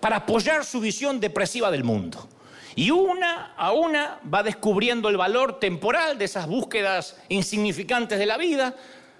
para 0.00 0.16
apoyar 0.16 0.64
su 0.64 0.80
visión 0.80 1.20
depresiva 1.20 1.70
del 1.70 1.84
mundo. 1.84 2.26
Y 2.74 2.90
una 2.90 3.52
a 3.54 3.72
una 3.72 4.18
va 4.32 4.42
descubriendo 4.42 5.10
el 5.10 5.18
valor 5.18 5.60
temporal 5.60 6.16
de 6.16 6.24
esas 6.24 6.46
búsquedas 6.46 7.18
insignificantes 7.28 8.18
de 8.18 8.24
la 8.24 8.38
vida, 8.38 8.74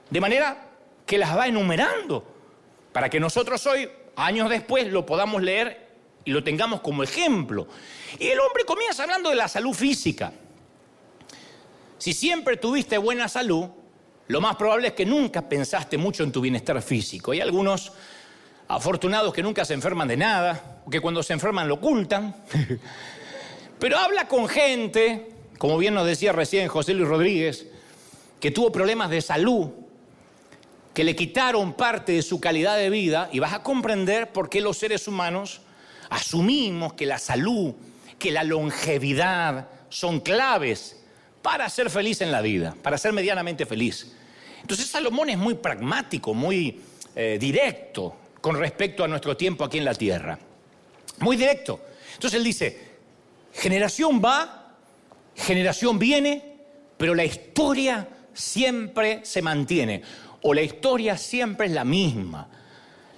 de 0.09 0.21
manera 0.23 0.71
que 1.05 1.19
las 1.19 1.37
va 1.37 1.49
enumerando, 1.49 2.25
para 2.91 3.11
que 3.11 3.21
nosotros 3.21 3.67
hoy, 3.67 3.91
años 4.17 4.49
después, 4.49 4.91
lo 4.91 5.05
podamos 5.05 5.43
leer 5.43 5.87
y 6.25 6.31
lo 6.31 6.43
tengamos 6.43 6.81
como 6.81 7.03
ejemplo. 7.03 7.69
Y 8.19 8.29
el 8.29 8.41
hombre 8.41 8.65
comienza 8.65 9.03
hablando 9.03 9.29
de 9.29 9.37
la 9.37 9.49
salud 9.49 9.75
física. 9.75 10.33
Si 11.99 12.15
siempre 12.15 12.57
tuviste 12.57 12.97
buena 12.97 13.29
salud, 13.29 13.69
lo 14.29 14.41
más 14.41 14.57
probable 14.57 14.89
es 14.89 14.95
que 14.95 15.07
nunca 15.07 15.49
pensaste 15.49 15.97
mucho 15.97 16.23
en 16.23 16.33
tu 16.33 16.41
bienestar 16.41 16.81
físico. 16.83 17.33
Hay 17.33 17.41
algunos 17.41 17.93
afortunados 18.69 19.33
que 19.33 19.43
nunca 19.43 19.65
se 19.65 19.73
enferman 19.73 20.07
de 20.07 20.19
nada, 20.19 20.83
que 20.91 21.01
cuando 21.01 21.23
se 21.23 21.33
enferman 21.33 21.67
lo 21.67 21.75
ocultan. 21.75 22.37
Pero 23.79 23.97
habla 23.97 24.29
con 24.29 24.47
gente, 24.47 25.31
como 25.57 25.79
bien 25.79 25.95
nos 25.95 26.07
decía 26.07 26.33
recién 26.33 26.69
José 26.69 26.93
Luis 26.93 27.09
Rodríguez, 27.09 27.67
que 28.39 28.51
tuvo 28.51 28.71
problemas 28.71 29.09
de 29.09 29.23
salud, 29.23 29.71
que 30.93 31.05
le 31.05 31.17
quitaron 31.17 31.73
parte 31.73 32.13
de 32.13 32.23
su 32.23 32.39
calidad 32.39 32.77
de 32.77 32.91
vida 32.91 33.31
y 33.33 33.39
vas 33.39 33.55
a 33.55 33.63
comprender 33.63 34.33
por 34.33 34.51
qué 34.51 34.61
los 34.61 34.77
seres 34.77 35.09
humanos 35.09 35.63
asumimos 36.11 36.93
que 36.93 37.07
la 37.07 37.19
salud, 37.19 37.75
que 38.19 38.31
la 38.31 38.45
longevidad 38.45 39.69
son 39.89 40.21
claves 40.21 40.99
para 41.43 41.69
ser 41.69 41.91
feliz 41.91 42.21
en 42.21 42.33
la 42.33 42.41
vida, 42.41 42.75
para 42.83 42.99
ser 42.99 43.13
medianamente 43.13 43.67
feliz. 43.67 44.15
Entonces 44.61 44.87
Salomón 44.87 45.31
es 45.31 45.39
muy 45.39 45.55
pragmático, 45.55 46.35
muy 46.35 46.81
eh, 47.15 47.39
directo 47.41 48.17
con 48.41 48.59
respecto 48.59 49.05
a 49.05 49.09
nuestro 49.09 49.37
tiempo 49.37 49.65
aquí 49.65 49.79
en 49.79 49.85
la 49.85 49.95
tierra. 49.95 50.39
Muy 51.21 51.37
directo. 51.37 51.81
Entonces 52.15 52.39
él 52.39 52.45
dice, 52.45 52.89
Generación 53.53 54.23
va, 54.25 54.75
generación 55.35 55.99
viene, 55.99 56.59
pero 56.97 57.15
la 57.15 57.25
historia 57.25 58.09
siempre 58.33 59.21
se 59.25 59.43
mantiene. 59.43 60.03
O 60.43 60.55
la 60.55 60.63
historia 60.63 61.17
siempre 61.17 61.67
es 61.67 61.73
la 61.73 61.85
misma. 61.85 62.49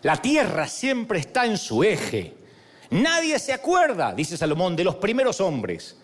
La 0.02 0.16
tierra 0.16 0.66
siempre 0.66 1.18
está 1.18 1.44
en 1.44 1.58
su 1.58 1.84
eje. 1.84 2.34
Nadie 2.90 3.38
se 3.38 3.52
acuerda, 3.52 4.14
dice 4.14 4.36
Salomón, 4.36 4.74
de 4.74 4.84
los 4.84 4.96
primeros 4.96 5.40
hombres. 5.40 5.98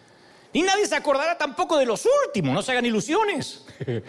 Ni 0.57 0.63
nadie 0.63 0.87
se 0.87 0.97
acordará 0.97 1.37
tampoco 1.37 1.77
de 1.77 1.85
los 1.85 2.09
últimos, 2.25 2.55
no 2.55 2.63
se 2.63 2.73
hagan 2.73 2.87
ilusiones. 2.87 3.67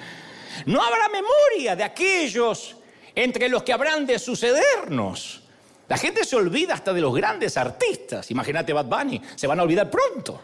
No 0.66 0.82
habrá 0.82 1.08
memoria 1.10 1.76
de 1.76 1.84
aquellos 1.84 2.78
entre 3.14 3.48
los 3.48 3.62
que 3.62 3.74
habrán 3.74 4.08
de 4.08 4.18
sucedernos. 4.18 5.44
La 5.88 5.98
gente 5.98 6.24
se 6.24 6.36
olvida 6.36 6.74
hasta 6.74 6.94
de 6.94 7.02
los 7.02 7.14
grandes 7.14 7.58
artistas. 7.58 8.32
Imagínate 8.32 8.74
Bad 8.74 8.86
Bunny, 8.86 9.22
se 9.36 9.46
van 9.46 9.60
a 9.60 9.64
olvidar 9.64 9.92
pronto. 9.92 10.42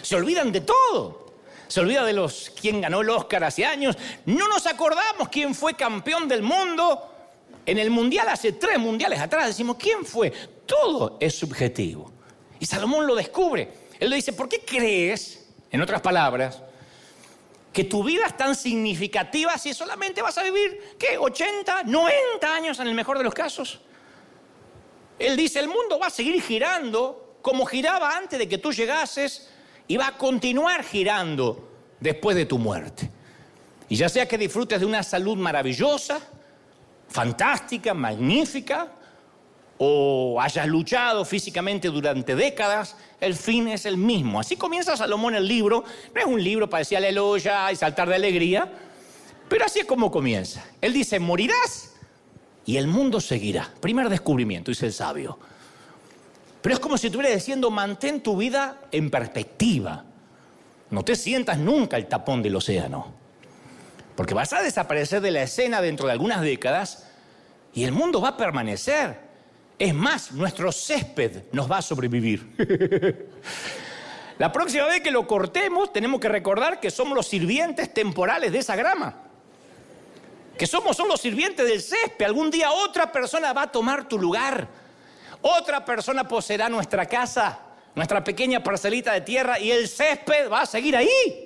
Se 0.00 0.14
olvidan 0.14 0.52
de 0.52 0.60
todo. 0.60 1.34
Se 1.66 1.80
olvida 1.80 2.04
de 2.04 2.12
los 2.12 2.52
quién 2.60 2.82
ganó 2.82 3.00
el 3.00 3.10
Oscar 3.10 3.42
hace 3.42 3.64
años. 3.64 3.96
No 4.26 4.46
nos 4.46 4.64
acordamos 4.66 5.28
quién 5.28 5.56
fue 5.56 5.74
campeón 5.74 6.28
del 6.28 6.42
mundo 6.42 7.10
en 7.66 7.78
el 7.78 7.90
mundial 7.90 8.28
hace 8.28 8.52
tres 8.52 8.78
mundiales 8.78 9.18
atrás. 9.18 9.48
Decimos, 9.48 9.76
¿quién 9.76 10.04
fue? 10.04 10.30
Todo 10.64 11.16
es 11.18 11.34
subjetivo. 11.34 12.12
Y 12.60 12.66
Salomón 12.66 13.08
lo 13.08 13.16
descubre. 13.16 13.83
Él 14.00 14.10
le 14.10 14.16
dice, 14.16 14.32
¿por 14.32 14.48
qué 14.48 14.60
crees, 14.64 15.46
en 15.70 15.80
otras 15.80 16.00
palabras, 16.00 16.62
que 17.74 17.84
tu 17.84 18.04
vida 18.04 18.26
es 18.26 18.36
tan 18.36 18.54
significativa 18.54 19.58
si 19.58 19.74
solamente 19.74 20.22
vas 20.22 20.38
a 20.38 20.44
vivir, 20.44 20.96
¿qué? 20.96 21.18
80, 21.18 21.82
90 21.82 22.54
años 22.54 22.78
en 22.78 22.86
el 22.86 22.94
mejor 22.94 23.18
de 23.18 23.24
los 23.24 23.34
casos. 23.34 23.80
Él 25.18 25.36
dice, 25.36 25.58
el 25.58 25.66
mundo 25.66 25.98
va 25.98 26.06
a 26.06 26.10
seguir 26.10 26.40
girando 26.40 27.38
como 27.42 27.66
giraba 27.66 28.16
antes 28.16 28.38
de 28.38 28.48
que 28.48 28.58
tú 28.58 28.72
llegases 28.72 29.50
y 29.88 29.96
va 29.96 30.08
a 30.08 30.16
continuar 30.16 30.84
girando 30.84 31.68
después 31.98 32.36
de 32.36 32.46
tu 32.46 32.58
muerte. 32.58 33.10
Y 33.88 33.96
ya 33.96 34.08
sea 34.08 34.26
que 34.26 34.38
disfrutes 34.38 34.78
de 34.78 34.86
una 34.86 35.02
salud 35.02 35.36
maravillosa, 35.36 36.20
fantástica, 37.08 37.92
magnífica, 37.92 38.92
o 39.78 40.40
hayas 40.40 40.66
luchado 40.66 41.24
físicamente 41.24 41.88
durante 41.88 42.34
décadas, 42.34 42.96
el 43.20 43.34
fin 43.34 43.68
es 43.68 43.86
el 43.86 43.96
mismo. 43.96 44.40
Así 44.40 44.56
comienza 44.56 44.96
Salomón 44.96 45.34
el 45.34 45.46
libro. 45.46 45.84
No 46.14 46.20
es 46.20 46.26
un 46.26 46.42
libro 46.42 46.68
para 46.70 46.80
decir 46.80 46.98
aleluya 46.98 47.72
y 47.72 47.76
saltar 47.76 48.08
de 48.08 48.14
alegría, 48.14 48.70
pero 49.48 49.64
así 49.64 49.80
es 49.80 49.86
como 49.86 50.10
comienza. 50.10 50.64
Él 50.80 50.92
dice, 50.92 51.18
morirás 51.18 51.92
y 52.66 52.76
el 52.76 52.86
mundo 52.86 53.20
seguirá. 53.20 53.70
Primer 53.80 54.08
descubrimiento, 54.08 54.70
dice 54.70 54.86
el 54.86 54.92
sabio. 54.92 55.38
Pero 56.62 56.74
es 56.74 56.80
como 56.80 56.96
si 56.96 57.08
estuviera 57.08 57.34
diciendo, 57.34 57.70
mantén 57.70 58.22
tu 58.22 58.36
vida 58.36 58.80
en 58.90 59.10
perspectiva. 59.10 60.04
No 60.90 61.04
te 61.04 61.16
sientas 61.16 61.58
nunca 61.58 61.96
el 61.96 62.06
tapón 62.06 62.42
del 62.42 62.56
océano. 62.56 63.12
Porque 64.16 64.32
vas 64.32 64.52
a 64.52 64.62
desaparecer 64.62 65.20
de 65.20 65.30
la 65.30 65.42
escena 65.42 65.82
dentro 65.82 66.06
de 66.06 66.12
algunas 66.12 66.40
décadas 66.40 67.08
y 67.74 67.84
el 67.84 67.92
mundo 67.92 68.20
va 68.20 68.30
a 68.30 68.36
permanecer. 68.36 69.23
Es 69.78 69.92
más, 69.92 70.32
nuestro 70.32 70.70
césped 70.70 71.44
nos 71.52 71.70
va 71.70 71.78
a 71.78 71.82
sobrevivir. 71.82 72.56
La 74.38 74.50
próxima 74.50 74.86
vez 74.86 75.00
que 75.00 75.10
lo 75.10 75.26
cortemos, 75.26 75.92
tenemos 75.92 76.20
que 76.20 76.28
recordar 76.28 76.80
que 76.80 76.90
somos 76.90 77.14
los 77.14 77.26
sirvientes 77.26 77.92
temporales 77.94 78.52
de 78.52 78.58
esa 78.58 78.74
grama. 78.74 79.14
Que 80.58 80.66
somos 80.66 80.96
solo 80.96 81.10
los 81.10 81.20
sirvientes 81.20 81.66
del 81.66 81.80
césped. 81.80 82.24
Algún 82.24 82.50
día 82.50 82.70
otra 82.72 83.10
persona 83.12 83.52
va 83.52 83.62
a 83.62 83.72
tomar 83.72 84.08
tu 84.08 84.18
lugar. 84.18 84.68
Otra 85.40 85.84
persona 85.84 86.26
poseerá 86.26 86.68
nuestra 86.68 87.06
casa, 87.06 87.60
nuestra 87.94 88.24
pequeña 88.24 88.62
parcelita 88.62 89.12
de 89.12 89.20
tierra 89.20 89.58
y 89.60 89.70
el 89.70 89.88
césped 89.88 90.50
va 90.50 90.62
a 90.62 90.66
seguir 90.66 90.96
ahí. 90.96 91.43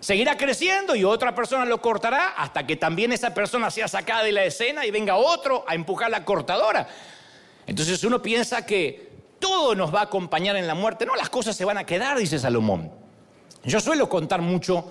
Seguirá 0.00 0.38
creciendo 0.38 0.96
y 0.96 1.04
otra 1.04 1.34
persona 1.34 1.66
lo 1.66 1.82
cortará 1.82 2.28
hasta 2.28 2.66
que 2.66 2.76
también 2.76 3.12
esa 3.12 3.34
persona 3.34 3.70
sea 3.70 3.86
sacada 3.86 4.24
de 4.24 4.32
la 4.32 4.44
escena 4.44 4.86
y 4.86 4.90
venga 4.90 5.16
otro 5.16 5.64
a 5.68 5.74
empujar 5.74 6.10
la 6.10 6.24
cortadora. 6.24 6.88
Entonces 7.66 8.02
uno 8.02 8.22
piensa 8.22 8.64
que 8.64 9.10
todo 9.38 9.74
nos 9.74 9.94
va 9.94 10.00
a 10.00 10.04
acompañar 10.04 10.56
en 10.56 10.66
la 10.66 10.74
muerte. 10.74 11.04
No, 11.04 11.16
las 11.16 11.28
cosas 11.28 11.54
se 11.54 11.66
van 11.66 11.76
a 11.76 11.84
quedar, 11.84 12.18
dice 12.18 12.38
Salomón. 12.38 12.90
Yo 13.62 13.78
suelo 13.78 14.08
contar 14.08 14.40
mucho 14.40 14.90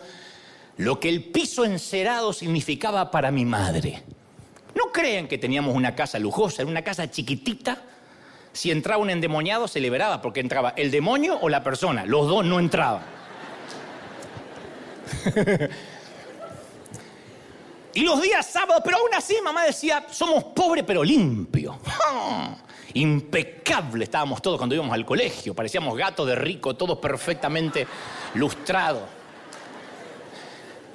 lo 0.78 1.00
que 1.00 1.10
el 1.10 1.24
piso 1.26 1.66
encerado 1.66 2.32
significaba 2.32 3.10
para 3.10 3.32
mi 3.32 3.46
madre. 3.46 4.04
No 4.76 4.92
crean 4.92 5.28
que 5.28 5.40
teníamos 5.40 5.76
una 5.76 5.96
casa 5.96 6.20
lujosa, 6.20 6.62
era 6.62 6.70
una 6.70 6.84
casa 6.84 7.10
chiquitita. 7.10 7.82
Si 8.54 8.70
entraba 8.70 9.02
un 9.02 9.10
endemoniado 9.10 9.68
se 9.68 9.80
liberaba 9.80 10.22
porque 10.22 10.40
entraba 10.40 10.74
el 10.78 10.92
demonio 10.92 11.40
o 11.42 11.50
la 11.50 11.64
persona. 11.64 12.06
Los 12.06 12.28
dos 12.28 12.46
no 12.46 12.60
entraban. 12.60 13.19
y 17.94 18.02
los 18.02 18.22
días 18.22 18.46
sábados, 18.46 18.82
pero 18.84 18.98
aún 18.98 19.14
así 19.14 19.36
mamá 19.44 19.64
decía, 19.66 20.06
somos 20.12 20.44
pobres 20.46 20.84
pero 20.86 21.04
limpios. 21.04 21.76
Impecable 22.94 24.04
estábamos 24.06 24.42
todos 24.42 24.58
cuando 24.58 24.76
íbamos 24.76 24.94
al 24.94 25.06
colegio, 25.06 25.54
parecíamos 25.54 25.96
gatos 25.98 26.28
de 26.28 26.36
rico, 26.36 26.76
todos 26.76 26.98
perfectamente 26.98 27.86
lustrados. 28.34 29.04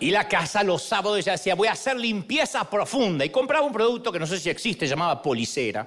Y 0.00 0.11
la 0.11 0.28
casa 0.28 0.62
los 0.62 0.83
sábados 0.83 1.18
ella 1.18 1.33
decía, 1.33 1.54
voy 1.54 1.68
a 1.68 1.73
hacer 1.73 1.97
limpieza 1.97 2.68
profunda. 2.68 3.25
Y 3.25 3.30
compraba 3.30 3.64
un 3.64 3.73
producto 3.73 4.11
que 4.11 4.18
no 4.18 4.26
sé 4.26 4.38
si 4.38 4.50
existe, 4.50 4.87
llamaba 4.87 5.23
policera. 5.23 5.87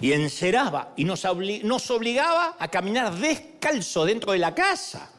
Y 0.00 0.12
enceraba 0.12 0.92
y 0.96 1.04
nos, 1.04 1.24
nos 1.62 1.90
obligaba 1.90 2.56
a 2.58 2.68
caminar 2.68 3.14
descalzo 3.14 4.06
dentro 4.06 4.32
de 4.32 4.38
la 4.38 4.54
casa. 4.54 5.10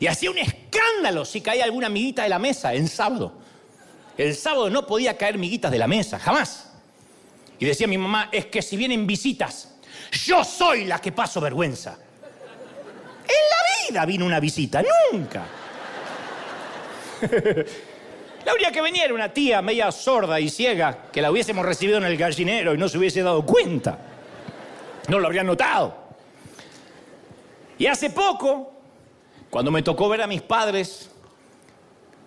Y 0.00 0.06
hacía 0.06 0.30
un 0.30 0.38
escándalo 0.38 1.24
si 1.24 1.40
caía 1.40 1.64
alguna 1.64 1.86
amiguita 1.88 2.22
de 2.22 2.28
la 2.28 2.38
mesa 2.38 2.74
en 2.74 2.88
sábado. 2.88 3.34
El 4.16 4.34
sábado 4.34 4.70
no 4.70 4.86
podía 4.86 5.16
caer 5.16 5.38
miguitas 5.38 5.70
de 5.70 5.78
la 5.78 5.86
mesa, 5.86 6.18
jamás. 6.18 6.70
Y 7.58 7.64
decía 7.64 7.86
mi 7.86 7.98
mamá, 7.98 8.28
es 8.32 8.46
que 8.46 8.60
si 8.60 8.76
vienen 8.76 9.06
visitas, 9.06 9.74
yo 10.24 10.44
soy 10.44 10.84
la 10.84 10.98
que 10.98 11.12
paso 11.12 11.40
vergüenza. 11.40 11.96
En 13.22 13.28
la 13.28 13.88
vida 13.88 14.06
vino 14.06 14.26
una 14.26 14.40
visita, 14.40 14.82
nunca. 15.12 15.46
la 18.44 18.52
única 18.52 18.72
que 18.72 18.82
venía 18.82 19.04
era 19.04 19.14
una 19.14 19.32
tía 19.32 19.62
media 19.62 19.92
sorda 19.92 20.40
y 20.40 20.50
ciega 20.50 21.04
que 21.12 21.22
la 21.22 21.30
hubiésemos 21.30 21.64
recibido 21.64 21.98
en 21.98 22.04
el 22.04 22.16
gallinero 22.16 22.74
y 22.74 22.78
no 22.78 22.88
se 22.88 22.98
hubiese 22.98 23.22
dado 23.22 23.46
cuenta. 23.46 23.98
No 25.08 25.18
lo 25.18 25.26
habría 25.26 25.44
notado. 25.44 25.96
Y 27.78 27.86
hace 27.86 28.10
poco 28.10 28.81
cuando 29.52 29.70
me 29.70 29.82
tocó 29.82 30.08
ver 30.08 30.22
a 30.22 30.26
mis 30.26 30.40
padres 30.40 31.10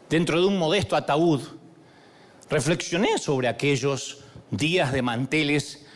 dentro 0.08 0.40
de 0.40 0.46
un 0.46 0.60
modesto 0.60 0.96
ataúd, 0.96 1.42
reflexioné 2.52 3.18
sobre 3.18 3.48
aquellos 3.48 4.20
días 4.52 4.92
de 4.92 5.02
manteles 5.02 5.88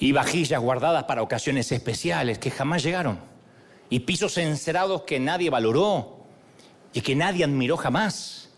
y 0.00 0.10
vajillas 0.10 0.60
guardadas 0.60 1.04
para 1.04 1.22
ocasiones 1.22 1.70
especiales 1.70 2.40
que 2.40 2.50
jamás 2.50 2.82
llegaron, 2.82 3.20
y 3.88 4.00
pisos 4.00 4.36
encerados 4.36 5.02
que 5.02 5.20
nadie 5.20 5.48
valoró, 5.48 6.24
y 6.92 7.02
que 7.02 7.14
nadie 7.14 7.44
admiró 7.44 7.76
jamás. 7.76 8.48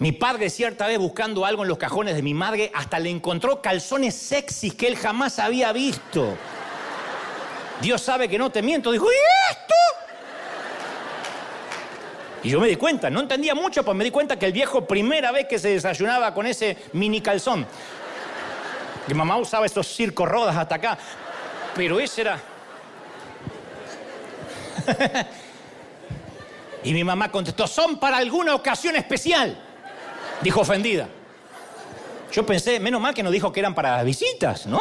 Mi 0.00 0.12
padre 0.12 0.50
cierta 0.50 0.86
vez 0.86 0.98
buscando 0.98 1.46
algo 1.46 1.62
en 1.62 1.70
los 1.70 1.78
cajones 1.78 2.14
de 2.14 2.20
mi 2.20 2.34
madre 2.34 2.70
hasta 2.74 2.98
le 2.98 3.08
encontró 3.08 3.62
calzones 3.62 4.14
sexys 4.14 4.74
que 4.74 4.88
él 4.88 4.96
jamás 4.96 5.38
había 5.38 5.72
visto. 5.72 6.36
Dios 7.80 8.02
sabe 8.02 8.28
que 8.28 8.36
no 8.36 8.50
te 8.50 8.60
miento. 8.60 8.92
Dijo, 8.92 9.06
¿y 9.10 9.50
esto? 9.50 9.74
Y 12.42 12.48
yo 12.50 12.60
me 12.60 12.68
di 12.68 12.76
cuenta, 12.76 13.10
no 13.10 13.20
entendía 13.20 13.54
mucho, 13.54 13.84
pues 13.84 13.96
me 13.96 14.04
di 14.04 14.10
cuenta 14.10 14.38
que 14.38 14.46
el 14.46 14.52
viejo 14.52 14.86
primera 14.86 15.30
vez 15.30 15.46
que 15.46 15.58
se 15.58 15.68
desayunaba 15.68 16.32
con 16.32 16.46
ese 16.46 16.76
mini 16.92 17.20
calzón. 17.20 17.66
Mi 19.06 19.14
mamá 19.14 19.36
usaba 19.36 19.66
esos 19.66 19.86
circos 19.86 20.28
rodas 20.28 20.56
hasta 20.56 20.76
acá. 20.76 20.98
Pero 21.74 22.00
ese 22.00 22.22
era... 22.22 22.40
y 26.84 26.92
mi 26.94 27.04
mamá 27.04 27.30
contestó, 27.30 27.66
son 27.66 27.98
para 27.98 28.16
alguna 28.16 28.54
ocasión 28.54 28.96
especial. 28.96 29.56
Dijo 30.40 30.60
ofendida. 30.60 31.08
Yo 32.32 32.46
pensé, 32.46 32.80
menos 32.80 33.00
mal 33.00 33.12
que 33.12 33.22
no 33.22 33.30
dijo 33.30 33.52
que 33.52 33.60
eran 33.60 33.74
para 33.74 34.02
visitas, 34.02 34.66
¿no? 34.66 34.80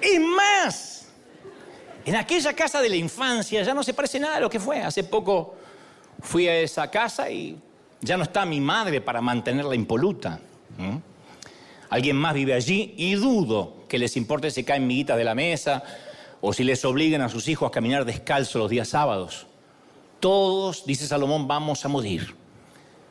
Y 0.00 0.18
más, 0.20 0.97
en 2.08 2.16
aquella 2.16 2.54
casa 2.54 2.80
de 2.80 2.88
la 2.88 2.96
infancia 2.96 3.62
ya 3.62 3.74
no 3.74 3.82
se 3.82 3.92
parece 3.92 4.18
nada 4.18 4.36
a 4.36 4.40
lo 4.40 4.48
que 4.48 4.58
fue. 4.58 4.80
Hace 4.80 5.04
poco 5.04 5.56
fui 6.22 6.48
a 6.48 6.58
esa 6.58 6.90
casa 6.90 7.30
y 7.30 7.58
ya 8.00 8.16
no 8.16 8.22
está 8.22 8.46
mi 8.46 8.60
madre 8.60 9.02
para 9.02 9.20
mantenerla 9.20 9.74
impoluta. 9.74 10.40
Alguien 11.90 12.16
más 12.16 12.32
vive 12.32 12.54
allí 12.54 12.94
y 12.96 13.14
dudo 13.14 13.84
que 13.88 13.98
les 13.98 14.16
importe 14.16 14.50
si 14.50 14.64
caen 14.64 14.86
miguitas 14.86 15.18
de 15.18 15.24
la 15.24 15.34
mesa 15.34 15.82
o 16.40 16.54
si 16.54 16.64
les 16.64 16.82
obligan 16.86 17.20
a 17.20 17.28
sus 17.28 17.46
hijos 17.46 17.68
a 17.68 17.70
caminar 17.70 18.06
descalzo 18.06 18.58
los 18.58 18.70
días 18.70 18.88
sábados. 18.88 19.46
Todos, 20.18 20.86
dice 20.86 21.06
Salomón, 21.06 21.46
vamos 21.46 21.84
a 21.84 21.88
morir 21.88 22.34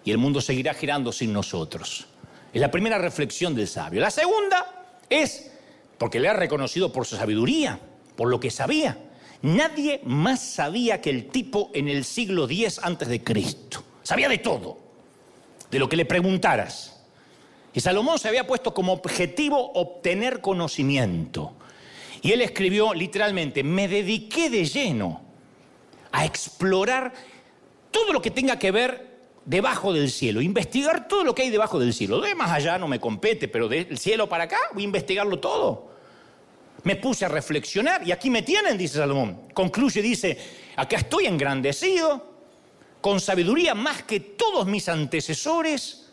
y 0.04 0.10
el 0.10 0.18
mundo 0.18 0.42
seguirá 0.42 0.74
girando 0.74 1.12
sin 1.12 1.32
nosotros. 1.32 2.08
Es 2.52 2.62
la 2.62 2.72
primera 2.72 2.98
reflexión 2.98 3.54
del 3.54 3.68
sabio. 3.68 4.02
La 4.02 4.10
segunda 4.10 4.88
es 5.08 5.52
porque 6.00 6.20
le 6.20 6.30
ha 6.30 6.34
reconocido 6.34 6.92
por 6.92 7.06
su 7.06 7.16
sabiduría, 7.16 7.80
por 8.18 8.30
lo 8.30 8.42
que 8.42 8.52
sabía. 8.52 8.98
Nadie 9.44 10.02
más 10.04 10.42
sabía 10.42 11.00
que 11.00 11.12
el 11.12 11.28
tipo 11.28 11.70
en 11.74 11.88
el 11.88 12.04
siglo 12.04 12.46
X 12.46 12.82
antes 12.84 13.08
de 13.08 13.24
Cristo. 13.24 13.84
Sabía 14.04 14.28
de 14.28 14.40
todo, 14.40 14.78
de 15.72 15.80
lo 15.80 15.88
que 15.88 15.96
le 15.96 16.06
preguntaras. 16.06 17.02
Y 17.74 17.80
Salomón 17.80 18.18
se 18.18 18.28
había 18.28 18.48
puesto 18.48 18.74
como 18.74 18.94
objetivo 18.94 19.72
obtener 19.74 20.42
conocimiento. 20.42 21.54
Y 22.24 22.32
él 22.32 22.42
escribió 22.42 22.94
literalmente, 22.96 23.64
me 23.64 23.88
dediqué 23.88 24.50
de 24.50 24.66
lleno 24.66 25.22
a 26.12 26.26
explorar 26.26 27.14
todo 27.92 28.12
lo 28.12 28.22
que 28.22 28.32
tenga 28.32 28.58
que 28.58 28.72
ver 28.72 29.08
debajo 29.46 29.94
del 29.94 30.10
cielo, 30.10 30.42
investigar 30.42 31.08
todo 31.08 31.24
lo 31.24 31.36
que 31.36 31.44
hay 31.44 31.52
debajo 31.52 31.80
del 31.80 31.94
cielo. 31.94 32.20
De 32.20 32.34
más 32.34 32.52
allá 32.52 32.80
no 32.80 32.88
me 32.88 33.00
compete, 33.00 33.48
pero 33.48 33.70
del 33.70 33.98
cielo 34.00 34.28
para 34.28 34.46
acá 34.46 34.58
voy 34.74 34.82
a 34.82 34.86
investigarlo 34.86 35.40
todo. 35.40 35.97
Me 36.84 36.96
puse 36.96 37.26
a 37.26 37.30
reflexionar 37.30 38.08
y 38.08 38.12
aquí 38.12 38.30
me 38.30 38.44
tienen, 38.44 38.78
dice 38.78 38.98
Salomón. 38.98 39.50
Concluye, 39.54 40.02
dice, 40.02 40.38
acá 40.76 40.98
estoy 40.98 41.26
engrandecido, 41.26 42.38
con 43.02 43.20
sabiduría 43.20 43.74
más 43.74 44.04
que 44.04 44.20
todos 44.20 44.68
mis 44.68 44.88
antecesores, 44.90 46.08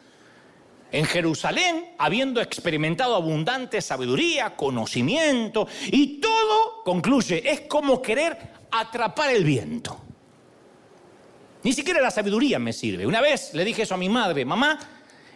en 0.94 1.06
Jerusalén, 1.06 1.86
habiendo 1.98 2.40
experimentado 2.40 3.16
abundante 3.16 3.82
sabiduría, 3.82 4.54
conocimiento, 4.54 5.66
y 5.90 6.20
todo, 6.20 6.84
concluye, 6.84 7.50
es 7.50 7.62
como 7.62 8.00
querer 8.00 8.38
atrapar 8.70 9.30
el 9.30 9.42
viento. 9.42 10.00
Ni 11.64 11.72
siquiera 11.72 12.00
la 12.00 12.12
sabiduría 12.12 12.60
me 12.60 12.72
sirve. 12.72 13.06
Una 13.06 13.20
vez 13.20 13.54
le 13.54 13.64
dije 13.64 13.82
eso 13.82 13.94
a 13.94 13.98
mi 13.98 14.08
madre, 14.08 14.44
mamá, 14.44 14.78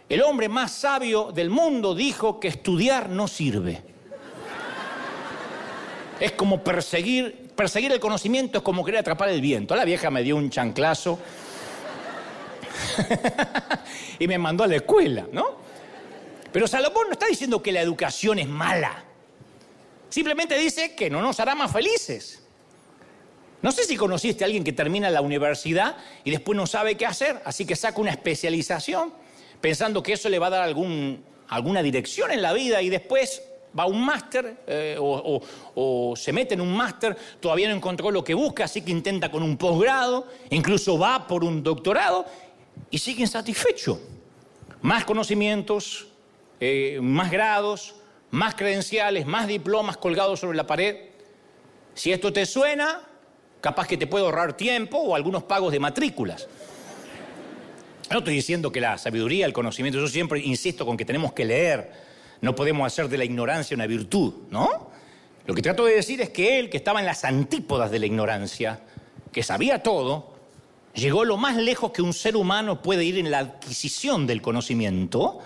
el 0.09 0.23
hombre 0.23 0.49
más 0.49 0.71
sabio 0.71 1.33
del 1.33 1.51
mundo 1.51 1.93
dijo 1.93 2.39
que 2.39 2.49
estudiar 2.49 3.09
no 3.09 3.27
sirve. 3.27 3.83
Es 6.21 6.33
como 6.33 6.63
perseguir, 6.65 7.51
perseguir 7.55 7.93
el 7.93 8.01
conocimiento 8.01 8.59
es 8.59 8.65
como 8.65 8.85
querer 8.85 9.01
atrapar 9.01 9.29
el 9.29 9.41
viento. 9.41 9.77
La 9.77 9.85
vieja 9.85 10.11
me 10.11 10.23
dio 10.23 10.37
un 10.37 10.51
chanclazo 10.51 11.19
y 14.19 14.27
me 14.27 14.39
mandó 14.39 14.65
a 14.65 14.67
la 14.67 14.77
escuela, 14.77 15.27
¿no? 15.33 15.59
Pero 16.53 16.67
Salomón 16.67 17.07
no 17.07 17.13
está 17.13 17.27
diciendo 17.27 17.63
que 17.63 17.73
la 17.73 17.81
educación 17.81 18.39
es 18.39 18.49
mala. 18.49 19.05
Simplemente 20.09 20.59
dice 20.59 20.95
que 20.95 21.11
no 21.11 21.21
nos 21.21 21.39
hará 21.41 21.55
más 21.55 21.71
felices. 21.71 22.43
No 23.61 23.73
sé 23.73 23.85
si 23.85 23.97
conociste 23.97 24.45
a 24.45 24.47
alguien 24.47 24.65
que 24.65 24.73
termina 24.73 25.11
la 25.11 25.21
universidad 25.21 25.97
y 26.25 26.31
después 26.31 26.57
no 26.57 26.67
sabe 26.67 26.97
qué 26.97 27.07
hacer, 27.07 27.43
así 27.45 27.67
que 27.67 27.77
saca 27.77 28.01
una 28.01 28.11
especialización 28.13 29.13
pensando 29.61 30.03
que 30.03 30.13
eso 30.13 30.29
le 30.29 30.39
va 30.39 30.47
a 30.47 30.51
dar 30.51 30.63
alguna 30.63 31.83
dirección 31.83 32.31
en 32.31 32.41
la 32.41 32.53
vida 32.53 32.81
y 32.83 32.89
después 32.89 33.43
va 33.77 33.85
a 33.85 33.87
un 33.87 34.05
máster 34.05 34.63
eh, 34.67 34.97
o, 34.99 36.15
se 36.17 36.33
mete 36.33 36.55
en 36.55 36.61
un 36.61 36.77
máster, 36.77 37.17
todavía 37.41 37.69
no 37.69 37.75
encontró 37.75 38.11
lo 38.11 38.23
que 38.23 38.35
busca, 38.35 38.65
así 38.65 38.83
que 38.83 38.91
intenta 38.91 39.31
con 39.31 39.43
un 39.43 39.57
posgrado, 39.57 40.27
incluso 40.51 40.99
va 40.99 41.27
por 41.27 41.45
un 41.45 41.63
doctorado 41.63 42.27
y 42.91 42.99
sigue 42.99 43.23
insatisfecho. 43.23 44.01
Más 44.81 45.05
conocimientos, 45.05 46.09
eh, 46.61 46.99
más 47.03 47.31
grados, 47.31 47.95
más 48.31 48.55
credenciales, 48.55 49.27
más 49.27 49.49
diplomas 49.49 49.97
colgados 49.97 50.41
sobre 50.41 50.57
la 50.57 50.67
pared. 50.67 50.97
Si 51.95 52.13
esto 52.13 52.33
te 52.33 52.47
suena, 52.47 53.03
capaz 53.61 53.87
que 53.87 53.97
te 53.97 54.07
puede 54.07 54.25
ahorrar 54.25 54.57
tiempo 54.57 54.99
o 54.99 55.15
algunos 55.15 55.43
pagos 55.45 55.73
de 55.73 55.81
matrículas. 55.81 56.49
No 58.11 58.19
estoy 58.19 58.35
diciendo 58.35 58.73
que 58.73 58.81
la 58.81 58.97
sabiduría, 58.97 59.45
el 59.45 59.53
conocimiento, 59.53 60.01
yo 60.01 60.09
siempre 60.09 60.41
insisto 60.41 60.87
con 60.87 60.97
que 60.97 61.05
tenemos 61.05 61.33
que 61.33 61.45
leer, 61.45 62.08
no 62.41 62.55
podemos 62.55 62.87
hacer 62.87 63.09
de 63.09 63.19
la 63.19 63.25
ignorancia 63.25 63.75
una 63.75 63.87
virtud, 63.87 64.33
¿no? 64.51 64.89
Lo 65.47 65.55
que 65.55 65.63
trato 65.63 65.87
de 65.87 65.95
decir 65.95 66.21
es 66.21 66.31
que 66.31 66.59
él, 66.59 66.69
que 66.69 66.77
estaba 66.77 67.01
en 67.01 67.07
las 67.07 67.25
antípodas 67.25 67.91
de 67.91 67.99
la 67.99 68.07
ignorancia, 68.07 68.81
que 69.33 69.43
sabía 69.43 69.83
todo, 69.83 70.35
llegó 70.95 71.25
lo 71.25 71.37
más 71.37 71.57
lejos 71.57 71.91
que 71.93 72.03
un 72.03 72.13
ser 72.13 72.37
humano 72.37 72.83
puede 72.83 73.05
ir 73.05 73.19
en 73.19 73.31
la 73.31 73.39
adquisición 73.39 74.27
del 74.27 74.43
conocimiento. 74.43 75.39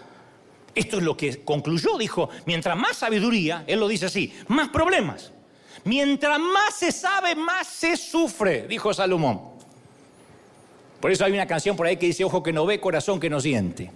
Esto 0.74 0.98
es 0.98 1.05
lo 1.05 1.16
que 1.16 1.44
concluyó, 1.44 1.98
dijo, 1.98 2.31
mientras 2.46 2.76
más 2.76 2.96
sabiduría, 2.96 3.64
él 3.66 3.78
lo 3.78 3.87
dice 3.87 4.07
así, 4.07 4.35
más 4.48 4.70
problemas. 4.70 5.33
Mientras 5.85 6.38
más 6.38 6.74
se 6.76 6.92
sabe, 6.92 7.35
más 7.35 7.66
se 7.66 7.96
sufre, 7.96 8.66
dijo 8.66 8.92
Salomón. 8.92 9.52
Por 11.00 11.11
eso 11.11 11.24
hay 11.24 11.33
una 11.33 11.46
canción 11.46 11.76
por 11.76 11.87
ahí 11.87 11.96
que 11.96 12.07
dice, 12.07 12.24
ojo 12.24 12.42
que 12.42 12.52
no 12.52 12.66
ve, 12.66 12.81
corazón 12.81 13.18
que 13.18 13.31
no 13.31 13.40
siente. 13.40 13.90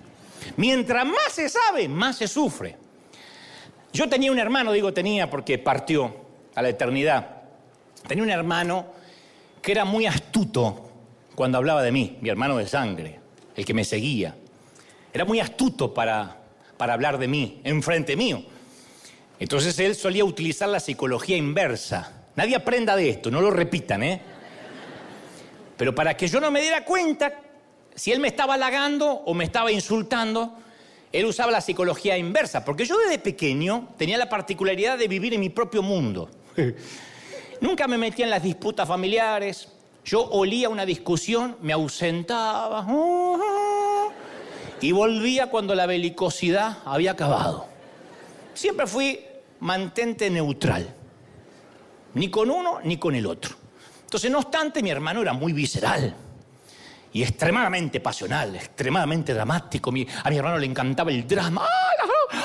Mientras 0.57 1.05
más 1.05 1.33
se 1.33 1.49
sabe, 1.49 1.89
más 1.89 2.17
se 2.17 2.29
sufre. 2.29 2.86
Yo 3.97 4.11
tenía 4.11 4.31
un 4.31 4.39
hermano, 4.39 4.73
digo 4.73 4.93
tenía 4.93 5.31
porque 5.31 5.57
partió 5.59 6.15
a 6.55 6.61
la 6.61 6.69
eternidad. 6.69 7.45
Tenía 8.07 8.23
un 8.23 8.29
hermano 8.29 8.89
que 9.63 9.73
era 9.73 9.87
muy 9.87 10.05
astuto 10.05 10.91
cuando 11.35 11.57
hablaba 11.57 11.83
de 11.83 11.93
mí, 11.93 12.19
mi 12.21 12.29
hermano 12.29 12.59
de 12.59 12.67
sangre, 12.69 13.19
el 13.57 13.65
que 13.65 13.73
me 13.73 13.85
seguía. 13.85 14.37
Era 15.15 15.25
muy 15.25 15.41
astuto 15.41 15.95
para, 15.95 16.37
para 16.77 16.93
hablar 16.93 17.17
de 17.17 17.27
mí, 17.27 17.63
enfrente 17.65 18.17
mío. 18.17 18.43
Entonces 19.41 19.79
él 19.79 19.95
solía 19.95 20.27
utilizar 20.27 20.69
la 20.69 20.81
psicología 20.81 21.39
inversa. 21.39 22.27
Nadie 22.35 22.55
aprenda 22.55 22.97
de 22.97 23.09
esto, 23.09 23.31
no 23.31 23.41
lo 23.41 23.51
repitan, 23.51 24.03
¿eh? 24.03 24.21
Pero 25.79 25.95
para 25.95 26.15
que 26.19 26.29
yo 26.29 26.39
no 26.39 26.51
me 26.51 26.61
diera 26.61 26.85
cuenta 26.85 27.33
si 27.95 28.13
él 28.13 28.21
me 28.21 28.29
estaba 28.29 28.55
halagando 28.55 29.11
o 29.11 29.33
me 29.33 29.45
estaba 29.45 29.73
insultando, 29.73 30.55
él 31.17 31.25
usaba 31.25 31.51
la 31.51 31.63
psicología 31.63 32.19
inversa, 32.19 32.63
porque 32.63 32.85
yo 32.85 32.99
desde 32.99 33.19
pequeño 33.19 33.89
tenía 33.97 34.19
la 34.19 34.29
particularidad 34.29 34.99
de 34.99 35.09
vivir 35.09 35.33
en 35.33 35.41
mi 35.41 35.49
propio 35.49 35.83
mundo. 35.83 36.29
Nunca 37.63 37.89
me 37.89 37.97
metía 37.97 38.27
en 38.27 38.31
las 38.31 38.43
disputas 38.43 38.87
familiares, 38.87 39.69
yo 40.05 40.21
olía 40.21 40.69
una 40.69 40.85
discusión, 40.85 41.57
me 41.63 41.73
ausentaba 41.73 42.87
y 44.83 44.93
volvía 44.93 45.49
cuando 45.49 45.75
la 45.75 45.87
belicosidad 45.87 46.79
había 46.85 47.13
acabado. 47.13 47.67
Siempre 48.53 48.87
fui 48.87 49.19
mantente 49.61 50.29
neutral, 50.29 50.95
ni 52.13 52.29
con 52.29 52.51
uno 52.51 52.81
ni 52.85 52.99
con 52.99 53.15
el 53.15 53.25
otro. 53.25 53.57
Entonces, 54.03 54.31
no 54.31 54.39
obstante, 54.39 54.83
mi 54.83 54.91
hermano 54.91 55.23
era 55.23 55.33
muy 55.33 55.55
visceral 55.55 56.15
y 57.13 57.23
extremadamente 57.23 58.01
pasional, 58.01 58.57
extremadamente 58.57 59.33
dramático. 59.33 59.91
a 59.91 60.31
mi 60.31 60.37
hermano 60.37 60.59
le 60.59 60.67
encantaba 60.67 61.11
el 61.11 61.27
drama. 61.27 61.67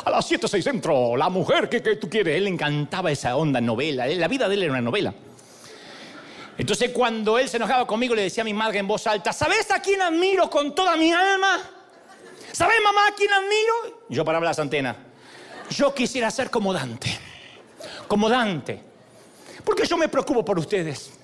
A 0.06 0.10
las 0.10 0.26
7, 0.26 0.48
6 0.48 0.64
centro, 0.64 1.18
la 1.18 1.30
mujer 1.30 1.68
que, 1.68 1.82
tú 1.96 2.10
quieres. 2.10 2.38
Él 2.38 2.46
le 2.46 2.50
encantaba 2.52 3.12
esa 3.12 3.36
onda 3.36 3.60
novela. 3.60 4.08
La 4.08 4.28
vida 4.28 4.48
de 4.48 4.56
él 4.56 4.64
era 4.64 4.72
una 4.72 4.82
novela. 4.82 5.14
Entonces, 6.58 6.92
cuando 6.92 7.40
él 7.40 7.50
se 7.50 7.58
enojaba 7.58 7.88
conmigo, 7.88 8.14
le 8.14 8.24
decía 8.24 8.42
a 8.42 8.46
mi 8.46 8.54
madre 8.54 8.80
en 8.80 8.88
voz 8.88 9.08
alta: 9.08 9.34
¿Sabes 9.34 9.72
a 9.72 9.82
quién 9.82 10.02
admiro 10.02 10.50
con 10.50 10.76
toda 10.76 10.96
mi 10.96 11.12
alma? 11.12 11.60
¿Sabes, 12.52 12.78
mamá, 12.84 13.08
a 13.08 13.16
quién 13.16 13.32
admiro? 13.32 14.06
Yo 14.10 14.24
paraba 14.24 14.46
las 14.46 14.60
antenas. 14.60 14.96
Yo 15.70 15.94
quisiera 15.94 16.30
ser 16.30 16.50
como 16.50 16.74
Dante. 16.74 17.18
Como 18.08 18.30
Dante. 18.30 18.82
Porque 19.64 19.86
yo 19.88 19.98
me 19.98 20.10
preocupo 20.10 20.44
por 20.44 20.60
ustedes. 20.60 21.21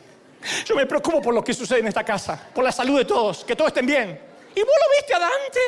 Yo 0.66 0.76
me 0.76 0.86
preocupo 0.86 1.22
por 1.22 1.34
lo 1.34 1.44
que 1.44 1.54
sucede 1.54 1.80
en 1.80 1.88
esta 1.88 2.04
casa, 2.04 2.50
por 2.54 2.64
la 2.64 2.72
salud 2.72 2.98
de 2.98 3.06
todos, 3.06 3.44
que 3.44 3.56
todos 3.56 3.70
estén 3.70 3.86
bien. 3.86 4.20
¿Y 4.56 4.60
vos 4.62 4.70
lo 4.70 4.98
viste 4.98 5.14
a 5.14 5.20
Dante? 5.20 5.60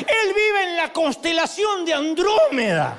Él 0.00 0.34
vive 0.34 0.62
en 0.64 0.76
la 0.76 0.92
constelación 0.92 1.84
de 1.84 1.94
Andrómeda. 1.94 2.96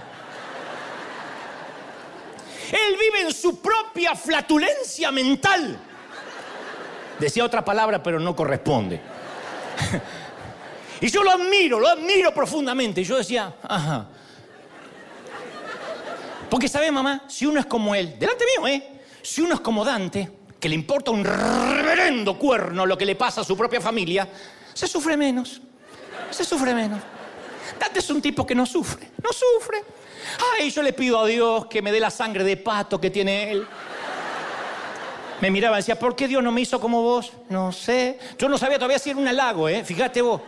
Él 2.71 2.97
vive 2.99 3.21
en 3.21 3.33
su 3.33 3.61
propia 3.61 4.15
flatulencia 4.15 5.11
mental. 5.11 5.79
Decía 7.19 7.45
otra 7.45 7.63
palabra, 7.63 8.01
pero 8.01 8.19
no 8.19 8.35
corresponde. 8.35 8.99
Y 11.01 11.07
yo 11.07 11.23
lo 11.23 11.31
admiro, 11.31 11.79
lo 11.79 11.87
admiro 11.87 12.33
profundamente. 12.33 12.99
Y 12.99 13.03
yo 13.05 13.15
decía, 13.15 13.55
ajá. 13.63 14.05
Porque, 16.49 16.67
¿sabe, 16.67 16.91
mamá? 16.91 17.23
Si 17.29 17.45
uno 17.45 17.59
es 17.59 17.65
como 17.65 17.95
él, 17.95 18.19
delante 18.19 18.43
mío, 18.57 18.67
¿eh? 18.67 18.99
Si 19.21 19.41
uno 19.41 19.53
es 19.53 19.61
como 19.61 19.85
Dante, 19.85 20.29
que 20.59 20.69
le 20.69 20.75
importa 20.75 21.11
un 21.11 21.23
reverendo 21.23 22.37
cuerno 22.37 22.85
lo 22.85 22.97
que 22.97 23.05
le 23.05 23.15
pasa 23.15 23.41
a 23.41 23.43
su 23.43 23.55
propia 23.55 23.79
familia, 23.79 24.27
se 24.73 24.87
sufre 24.87 25.15
menos. 25.15 25.61
Se 26.31 26.43
sufre 26.43 26.73
menos. 26.73 26.99
Dante 27.79 27.99
es 27.99 28.09
un 28.09 28.21
tipo 28.21 28.45
que 28.45 28.55
no 28.55 28.65
sufre, 28.65 29.09
no 29.23 29.29
sufre. 29.31 29.83
Ay, 30.53 30.69
yo 30.69 30.83
le 30.83 30.93
pido 30.93 31.19
a 31.19 31.25
Dios 31.25 31.65
que 31.67 31.81
me 31.81 31.91
dé 31.91 31.99
la 31.99 32.09
sangre 32.09 32.43
de 32.43 32.57
pato 32.57 32.99
que 32.99 33.09
tiene 33.09 33.51
él. 33.51 33.67
Me 35.41 35.49
miraba 35.49 35.77
y 35.77 35.79
decía, 35.79 35.97
¿por 35.97 36.15
qué 36.15 36.27
Dios 36.27 36.43
no 36.43 36.51
me 36.51 36.61
hizo 36.61 36.79
como 36.81 37.01
vos? 37.01 37.31
No 37.47 37.71
sé. 37.71 38.19
Yo 38.37 38.49
no 38.49 38.57
sabía 38.57 38.77
todavía 38.77 38.99
si 38.99 39.09
era 39.09 39.19
un 39.19 39.27
halago, 39.27 39.69
¿eh? 39.69 39.83
Fíjate 39.85 40.21
vos. 40.21 40.41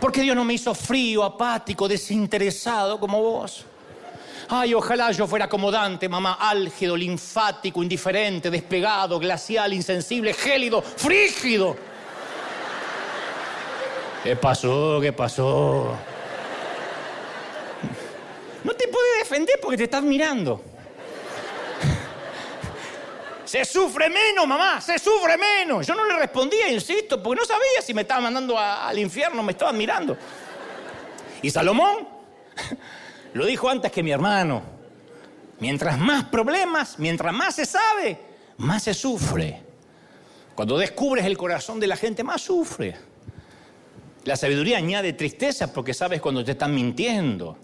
¿Por 0.00 0.10
qué 0.10 0.22
Dios 0.22 0.34
no 0.34 0.44
me 0.44 0.54
hizo 0.54 0.74
frío, 0.74 1.22
apático, 1.22 1.86
desinteresado 1.86 2.98
como 2.98 3.20
vos? 3.20 3.66
Ay, 4.48 4.74
ojalá 4.74 5.10
yo 5.12 5.26
fuera 5.26 5.48
como 5.48 5.70
Dante, 5.70 6.08
mamá, 6.08 6.38
álgido, 6.40 6.96
linfático, 6.96 7.82
indiferente, 7.82 8.50
despegado, 8.50 9.18
glacial, 9.18 9.72
insensible, 9.72 10.34
gélido, 10.34 10.82
frígido. 10.82 11.76
¿Qué 14.22 14.36
pasó? 14.36 14.98
¿Qué 15.00 15.12
pasó? 15.12 15.96
No 18.62 18.72
te 18.72 18.88
puedes 18.88 19.18
defender 19.18 19.58
porque 19.60 19.76
te 19.76 19.84
estás 19.84 20.02
mirando. 20.02 20.62
Se 23.44 23.64
sufre 23.64 24.08
menos, 24.08 24.46
mamá, 24.46 24.80
se 24.80 24.98
sufre 24.98 25.36
menos. 25.36 25.86
Yo 25.86 25.94
no 25.94 26.04
le 26.06 26.16
respondía, 26.16 26.68
insisto, 26.70 27.22
porque 27.22 27.40
no 27.40 27.46
sabía 27.46 27.82
si 27.82 27.94
me 27.94 28.02
estaba 28.02 28.22
mandando 28.22 28.58
al 28.58 28.98
infierno 28.98 29.42
me 29.42 29.52
estaba 29.52 29.72
mirando. 29.72 30.16
Y 31.42 31.50
Salomón 31.50 32.08
lo 33.34 33.44
dijo 33.44 33.68
antes 33.68 33.92
que 33.92 34.02
mi 34.02 34.12
hermano. 34.12 34.62
Mientras 35.60 35.98
más 35.98 36.24
problemas, 36.24 36.98
mientras 36.98 37.32
más 37.32 37.56
se 37.56 37.66
sabe, 37.66 38.18
más 38.58 38.82
se 38.82 38.94
sufre. 38.94 39.62
Cuando 40.54 40.78
descubres 40.78 41.24
el 41.26 41.36
corazón 41.36 41.80
de 41.80 41.86
la 41.86 41.96
gente, 41.96 42.22
más 42.22 42.42
sufre. 42.42 42.96
La 44.24 44.36
sabiduría 44.36 44.78
añade 44.78 45.12
tristeza 45.12 45.72
porque 45.72 45.92
sabes 45.92 46.20
cuando 46.20 46.44
te 46.44 46.52
están 46.52 46.74
mintiendo. 46.74 47.58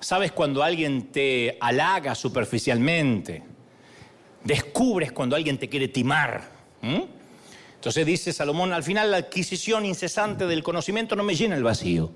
Sabes 0.00 0.32
cuando 0.32 0.62
alguien 0.62 1.12
te 1.12 1.58
halaga 1.60 2.14
superficialmente. 2.14 3.42
Descubres 4.42 5.12
cuando 5.12 5.36
alguien 5.36 5.58
te 5.58 5.68
quiere 5.68 5.88
timar. 5.88 6.48
Entonces 7.74 8.06
dice 8.06 8.32
Salomón, 8.32 8.72
al 8.72 8.82
final 8.82 9.10
la 9.10 9.18
adquisición 9.18 9.84
incesante 9.84 10.46
del 10.46 10.62
conocimiento 10.62 11.14
no 11.14 11.22
me 11.22 11.34
llena 11.34 11.56
el 11.56 11.62
vacío. 11.62 12.10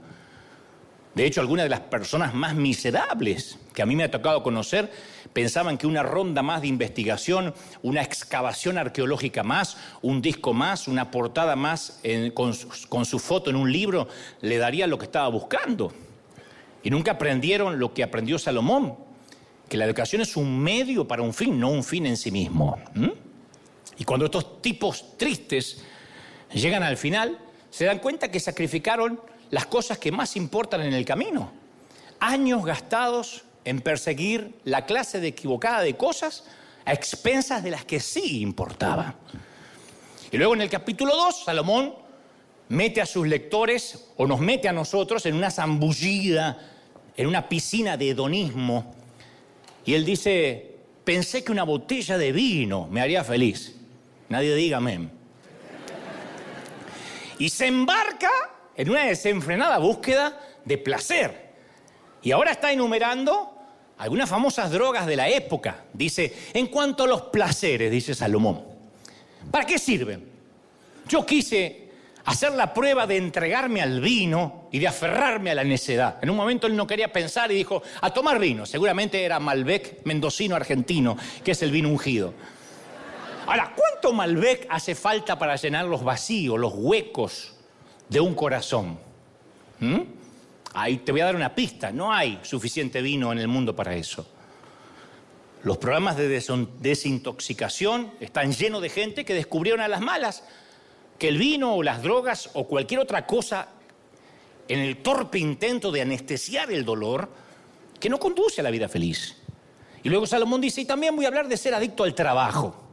De 1.14 1.24
hecho, 1.24 1.40
algunas 1.40 1.64
de 1.64 1.70
las 1.70 1.80
personas 1.80 2.34
más 2.34 2.54
miserables 2.56 3.58
que 3.72 3.82
a 3.82 3.86
mí 3.86 3.94
me 3.94 4.04
ha 4.04 4.10
tocado 4.10 4.42
conocer 4.42 4.90
pensaban 5.32 5.78
que 5.78 5.86
una 5.86 6.02
ronda 6.02 6.42
más 6.42 6.62
de 6.62 6.68
investigación, 6.68 7.54
una 7.82 8.02
excavación 8.02 8.78
arqueológica 8.78 9.44
más, 9.44 9.76
un 10.02 10.20
disco 10.20 10.52
más, 10.52 10.88
una 10.88 11.10
portada 11.10 11.54
más 11.54 12.00
con, 12.34 12.54
su 12.54 13.18
foto 13.18 13.50
en 13.50 13.56
un 13.56 13.70
libro 13.70 14.08
le 14.40 14.58
daría 14.58 14.86
lo 14.86 14.98
que 14.98 15.04
estaba 15.04 15.28
buscando. 15.28 15.92
Y 16.82 16.90
nunca 16.90 17.12
aprendieron 17.12 17.78
lo 17.78 17.94
que 17.94 18.02
aprendió 18.02 18.38
Salomón, 18.38 18.96
que 19.68 19.76
la 19.76 19.84
educación 19.84 20.20
es 20.20 20.36
un 20.36 20.58
medio 20.58 21.06
para 21.06 21.22
un 21.22 21.32
fin, 21.32 21.58
no 21.58 21.70
un 21.70 21.84
fin 21.84 22.06
en 22.06 22.16
sí 22.16 22.30
mismo. 22.30 22.78
Y 23.96 24.04
cuando 24.04 24.26
estos 24.26 24.60
tipos 24.60 25.16
tristes 25.16 25.82
llegan 26.52 26.82
al 26.82 26.96
final, 26.96 27.38
se 27.70 27.84
dan 27.84 28.00
cuenta 28.00 28.30
que 28.30 28.40
sacrificaron 28.40 29.20
las 29.54 29.66
cosas 29.66 29.98
que 29.98 30.10
más 30.10 30.34
importan 30.34 30.80
en 30.80 30.92
el 30.92 31.04
camino. 31.04 31.52
Años 32.18 32.64
gastados 32.64 33.44
en 33.64 33.80
perseguir 33.82 34.58
la 34.64 34.84
clase 34.84 35.20
de 35.20 35.28
equivocada 35.28 35.82
de 35.82 35.96
cosas 35.96 36.42
a 36.84 36.92
expensas 36.92 37.62
de 37.62 37.70
las 37.70 37.84
que 37.84 38.00
sí 38.00 38.40
importaban. 38.40 39.14
Y 40.32 40.38
luego 40.38 40.54
en 40.54 40.62
el 40.62 40.68
capítulo 40.68 41.14
2, 41.14 41.44
Salomón 41.44 41.94
mete 42.68 43.00
a 43.00 43.06
sus 43.06 43.28
lectores 43.28 44.08
o 44.16 44.26
nos 44.26 44.40
mete 44.40 44.68
a 44.68 44.72
nosotros 44.72 45.24
en 45.24 45.36
una 45.36 45.52
zambullida, 45.52 46.58
en 47.16 47.28
una 47.28 47.48
piscina 47.48 47.96
de 47.96 48.10
hedonismo. 48.10 48.92
Y 49.84 49.94
él 49.94 50.04
dice, 50.04 50.78
pensé 51.04 51.44
que 51.44 51.52
una 51.52 51.62
botella 51.62 52.18
de 52.18 52.32
vino 52.32 52.88
me 52.90 53.00
haría 53.00 53.22
feliz. 53.22 53.76
Nadie 54.30 54.52
diga 54.56 54.78
amén. 54.78 55.12
Y 57.38 57.50
se 57.50 57.68
embarca 57.68 58.30
en 58.76 58.90
una 58.90 59.04
desenfrenada 59.04 59.78
búsqueda 59.78 60.40
de 60.64 60.78
placer. 60.78 61.44
Y 62.22 62.32
ahora 62.32 62.52
está 62.52 62.72
enumerando 62.72 63.52
algunas 63.98 64.28
famosas 64.28 64.70
drogas 64.70 65.06
de 65.06 65.16
la 65.16 65.28
época. 65.28 65.84
Dice, 65.92 66.34
en 66.52 66.66
cuanto 66.68 67.04
a 67.04 67.06
los 67.06 67.22
placeres, 67.22 67.90
dice 67.90 68.14
Salomón, 68.14 68.64
¿para 69.50 69.66
qué 69.66 69.78
sirven? 69.78 70.28
Yo 71.08 71.24
quise 71.24 71.84
hacer 72.24 72.52
la 72.52 72.72
prueba 72.72 73.06
de 73.06 73.18
entregarme 73.18 73.82
al 73.82 74.00
vino 74.00 74.68
y 74.72 74.78
de 74.78 74.88
aferrarme 74.88 75.50
a 75.50 75.54
la 75.54 75.64
necedad. 75.64 76.18
En 76.22 76.30
un 76.30 76.36
momento 76.36 76.66
él 76.66 76.74
no 76.74 76.86
quería 76.86 77.12
pensar 77.12 77.52
y 77.52 77.56
dijo, 77.56 77.82
a 78.00 78.12
tomar 78.12 78.38
vino. 78.38 78.64
Seguramente 78.64 79.22
era 79.22 79.38
Malbec 79.38 80.04
mendocino 80.04 80.56
argentino, 80.56 81.16
que 81.44 81.52
es 81.52 81.62
el 81.62 81.70
vino 81.70 81.90
ungido. 81.90 82.32
Ahora, 83.46 83.74
¿cuánto 83.76 84.14
Malbec 84.14 84.66
hace 84.70 84.94
falta 84.94 85.38
para 85.38 85.56
llenar 85.56 85.84
los 85.84 86.02
vacíos, 86.02 86.58
los 86.58 86.72
huecos 86.74 87.53
de 88.08 88.20
un 88.20 88.34
corazón. 88.34 88.98
¿Mm? 89.80 90.00
Ahí 90.74 90.98
te 90.98 91.12
voy 91.12 91.20
a 91.20 91.26
dar 91.26 91.36
una 91.36 91.54
pista, 91.54 91.92
no 91.92 92.12
hay 92.12 92.40
suficiente 92.42 93.00
vino 93.00 93.30
en 93.32 93.38
el 93.38 93.48
mundo 93.48 93.76
para 93.76 93.94
eso. 93.94 94.26
Los 95.62 95.78
programas 95.78 96.16
de 96.16 96.28
desintoxicación 96.80 98.12
están 98.20 98.52
llenos 98.52 98.82
de 98.82 98.90
gente 98.90 99.24
que 99.24 99.34
descubrieron 99.34 99.80
a 99.80 99.88
las 99.88 100.00
malas 100.00 100.44
que 101.18 101.28
el 101.28 101.38
vino 101.38 101.74
o 101.74 101.82
las 101.82 102.02
drogas 102.02 102.50
o 102.54 102.66
cualquier 102.66 103.00
otra 103.00 103.24
cosa 103.24 103.68
en 104.68 104.80
el 104.80 104.98
torpe 104.98 105.38
intento 105.38 105.90
de 105.90 106.02
anestesiar 106.02 106.70
el 106.70 106.84
dolor 106.84 107.28
que 108.00 108.10
no 108.10 108.18
conduce 108.18 108.60
a 108.60 108.64
la 108.64 108.70
vida 108.70 108.88
feliz. 108.88 109.36
Y 110.02 110.10
luego 110.10 110.26
Salomón 110.26 110.60
dice, 110.60 110.82
y 110.82 110.84
también 110.84 111.16
voy 111.16 111.24
a 111.24 111.28
hablar 111.28 111.48
de 111.48 111.56
ser 111.56 111.72
adicto 111.72 112.04
al 112.04 112.14
trabajo. 112.14 112.83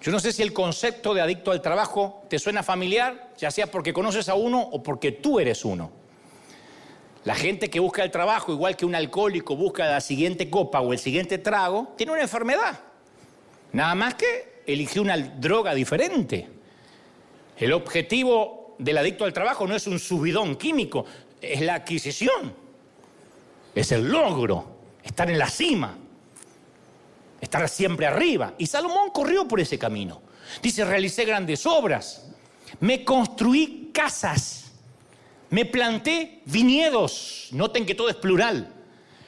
Yo 0.00 0.10
no 0.10 0.18
sé 0.18 0.32
si 0.32 0.42
el 0.42 0.52
concepto 0.52 1.12
de 1.12 1.20
adicto 1.20 1.50
al 1.50 1.60
trabajo 1.60 2.24
te 2.28 2.38
suena 2.38 2.62
familiar, 2.62 3.32
ya 3.36 3.50
sea 3.50 3.70
porque 3.70 3.92
conoces 3.92 4.28
a 4.30 4.34
uno 4.34 4.60
o 4.60 4.82
porque 4.82 5.12
tú 5.12 5.38
eres 5.38 5.64
uno. 5.64 5.90
La 7.24 7.34
gente 7.34 7.68
que 7.68 7.80
busca 7.80 8.02
el 8.02 8.10
trabajo, 8.10 8.50
igual 8.50 8.76
que 8.76 8.86
un 8.86 8.94
alcohólico 8.94 9.56
busca 9.56 9.86
la 9.86 10.00
siguiente 10.00 10.48
copa 10.48 10.80
o 10.80 10.94
el 10.94 10.98
siguiente 10.98 11.36
trago, 11.36 11.92
tiene 11.98 12.12
una 12.12 12.22
enfermedad. 12.22 12.80
Nada 13.72 13.94
más 13.94 14.14
que 14.14 14.62
eligió 14.66 15.02
una 15.02 15.18
droga 15.18 15.74
diferente. 15.74 16.48
El 17.58 17.74
objetivo 17.74 18.74
del 18.78 18.96
adicto 18.96 19.26
al 19.26 19.34
trabajo 19.34 19.66
no 19.66 19.76
es 19.76 19.86
un 19.86 19.98
subidón 19.98 20.56
químico, 20.56 21.04
es 21.42 21.60
la 21.60 21.74
adquisición, 21.74 22.54
es 23.74 23.92
el 23.92 24.08
logro, 24.08 24.76
estar 25.04 25.30
en 25.30 25.38
la 25.38 25.50
cima 25.50 25.98
estar 27.40 27.68
siempre 27.68 28.06
arriba. 28.06 28.54
Y 28.58 28.66
Salomón 28.66 29.10
corrió 29.10 29.46
por 29.46 29.60
ese 29.60 29.78
camino. 29.78 30.22
Dice, 30.62 30.84
realicé 30.84 31.24
grandes 31.24 31.64
obras, 31.66 32.26
me 32.80 33.04
construí 33.04 33.90
casas, 33.92 34.72
me 35.50 35.64
planté 35.64 36.42
viñedos, 36.46 37.48
noten 37.52 37.86
que 37.86 37.94
todo 37.94 38.08
es 38.08 38.16
plural. 38.16 38.74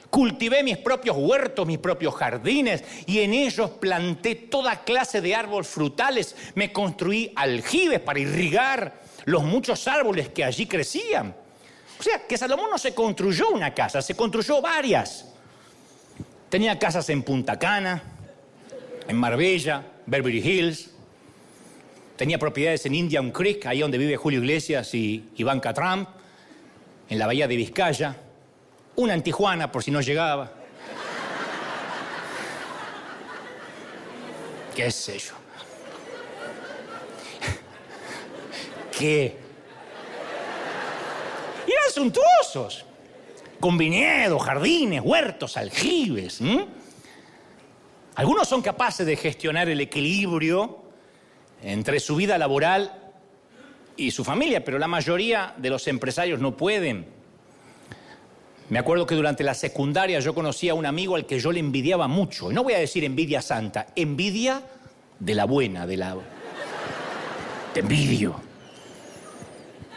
Cultivé 0.09 0.61
mis 0.61 0.77
propios 0.77 1.17
huertos, 1.17 1.65
mis 1.65 1.79
propios 1.79 2.13
jardines, 2.13 2.83
y 3.07 3.19
en 3.19 3.33
ellos 3.33 3.71
planté 3.71 4.35
toda 4.35 4.83
clase 4.83 5.21
de 5.21 5.33
árboles 5.33 5.67
frutales. 5.67 6.35
Me 6.53 6.71
construí 6.71 7.31
aljibes 7.35 7.99
para 7.99 8.19
irrigar 8.19 9.01
los 9.25 9.43
muchos 9.43 9.87
árboles 9.87 10.29
que 10.29 10.43
allí 10.43 10.67
crecían. 10.67 11.35
O 11.99 12.03
sea, 12.03 12.27
que 12.27 12.37
Salomón 12.37 12.69
no 12.69 12.77
se 12.77 12.93
construyó 12.93 13.49
una 13.49 13.73
casa, 13.73 14.01
se 14.01 14.15
construyó 14.15 14.61
varias. 14.61 15.32
Tenía 16.53 16.77
casas 16.77 17.09
en 17.09 17.23
Punta 17.23 17.57
Cana, 17.57 18.03
en 19.07 19.17
Marbella, 19.17 19.83
Beverly 20.05 20.37
Hills. 20.37 20.91
Tenía 22.15 22.37
propiedades 22.37 22.85
en 22.85 22.93
Indian 22.93 23.31
Creek, 23.31 23.65
ahí 23.65 23.79
donde 23.79 23.97
vive 23.97 24.17
Julio 24.17 24.39
Iglesias 24.39 24.93
y 24.93 25.31
Ivanka 25.37 25.73
Trump, 25.73 26.07
en 27.09 27.17
la 27.17 27.25
bahía 27.25 27.47
de 27.47 27.55
Vizcaya. 27.55 28.15
Una 28.97 29.15
en 29.15 29.23
Tijuana, 29.23 29.71
por 29.71 29.83
si 29.83 29.89
no 29.89 30.01
llegaba. 30.01 30.51
¿Qué 34.75 34.91
sé 34.91 35.17
yo? 35.17 35.33
¿Qué? 38.99 39.37
Eran 41.65 41.91
suntuosos 41.91 42.85
con 43.63 43.77
viñedos, 43.77 44.43
jardines, 44.43 45.01
huertos, 45.01 45.55
aljibes. 45.55 46.41
Algunos 48.15 48.45
son 48.45 48.61
capaces 48.61 49.07
de 49.07 49.15
gestionar 49.15 49.69
el 49.69 49.79
equilibrio 49.79 50.79
entre 51.61 52.01
su 52.01 52.17
vida 52.17 52.37
laboral 52.37 53.13
y 53.95 54.11
su 54.11 54.25
familia, 54.25 54.65
pero 54.65 54.77
la 54.77 54.89
mayoría 54.89 55.53
de 55.55 55.69
los 55.69 55.87
empresarios 55.87 56.41
no 56.41 56.57
pueden. 56.57 57.05
Me 58.67 58.79
acuerdo 58.79 59.07
que 59.07 59.15
durante 59.15 59.45
la 59.45 59.53
secundaria 59.53 60.19
yo 60.19 60.35
conocí 60.35 60.67
a 60.67 60.73
un 60.73 60.85
amigo 60.85 61.15
al 61.15 61.25
que 61.25 61.39
yo 61.39 61.53
le 61.53 61.61
envidiaba 61.61 62.09
mucho. 62.09 62.51
Y 62.51 62.53
no 62.53 62.63
voy 62.63 62.73
a 62.73 62.79
decir 62.79 63.05
envidia 63.05 63.41
santa, 63.41 63.87
envidia 63.95 64.61
de 65.19 65.35
la 65.35 65.45
buena, 65.45 65.87
de 65.87 65.95
la... 65.95 66.17
Te 67.73 67.79
envidio. 67.79 68.35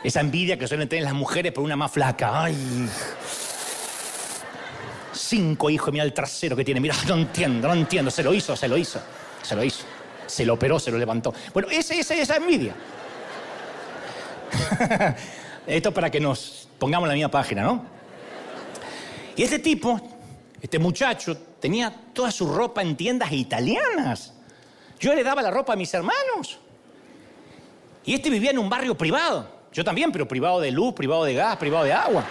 Esa 0.05 0.21
envidia 0.21 0.57
que 0.57 0.69
suelen 0.69 0.89
tener 0.89 1.03
las 1.03 1.15
mujeres 1.15 1.51
por 1.51 1.65
una 1.65 1.75
más 1.75 1.91
flaca. 1.91 2.45
¡Ay! 2.45 2.55
Cinco 5.29 5.71
hijos, 5.71 5.93
mira 5.93 6.05
el 6.05 6.13
trasero 6.13 6.55
que 6.55 6.65
tiene. 6.65 6.79
Mira, 6.81 6.95
no 7.09 7.17
entiendo, 7.17 7.67
no 7.67 7.75
entiendo. 7.75 8.13
Se 8.13 8.23
lo 8.23 8.33
hizo, 8.33 8.55
se 8.55 8.69
lo 8.69 8.77
hizo. 8.77 9.01
Se 9.43 9.57
lo 9.57 9.65
hizo. 9.65 9.85
Se 10.25 10.47
lo 10.47 10.55
operó, 10.55 10.79
se 10.79 10.93
lo 10.93 10.99
levantó. 10.99 11.35
Bueno, 11.53 11.69
esa 11.69 11.95
es 11.95 12.09
esa 12.09 12.37
envidia. 12.37 12.75
Esto 15.67 15.93
para 15.93 16.11
que 16.11 16.21
nos 16.21 16.69
pongamos 16.79 17.07
en 17.07 17.09
la 17.09 17.15
misma 17.15 17.31
página, 17.31 17.63
¿no? 17.63 17.85
Y 19.35 19.43
este 19.43 19.59
tipo, 19.59 20.01
este 20.63 20.79
muchacho, 20.79 21.37
tenía 21.59 21.93
toda 22.13 22.31
su 22.31 22.47
ropa 22.53 22.83
en 22.83 22.97
tiendas 22.97 23.33
italianas. 23.33 24.33
Yo 25.01 25.13
le 25.13 25.25
daba 25.25 25.43
la 25.43 25.51
ropa 25.51 25.73
a 25.73 25.77
mis 25.77 25.93
hermanos. 25.93 26.61
Y 28.05 28.15
este 28.15 28.31
vivía 28.31 28.53
en 28.53 28.59
un 28.59 28.71
barrio 28.71 28.97
privado. 28.97 29.49
Yo 29.73 29.83
también, 29.83 30.13
pero 30.13 30.29
privado 30.29 30.61
de 30.61 30.71
luz, 30.71 30.95
privado 30.95 31.25
de 31.25 31.35
gas, 31.35 31.57
privado 31.57 31.85
de 31.85 31.93
agua. 31.93 32.25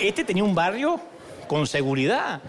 Este 0.00 0.24
tenía 0.24 0.44
un 0.44 0.54
barrio 0.54 1.00
con 1.46 1.66
seguridad. 1.66 2.40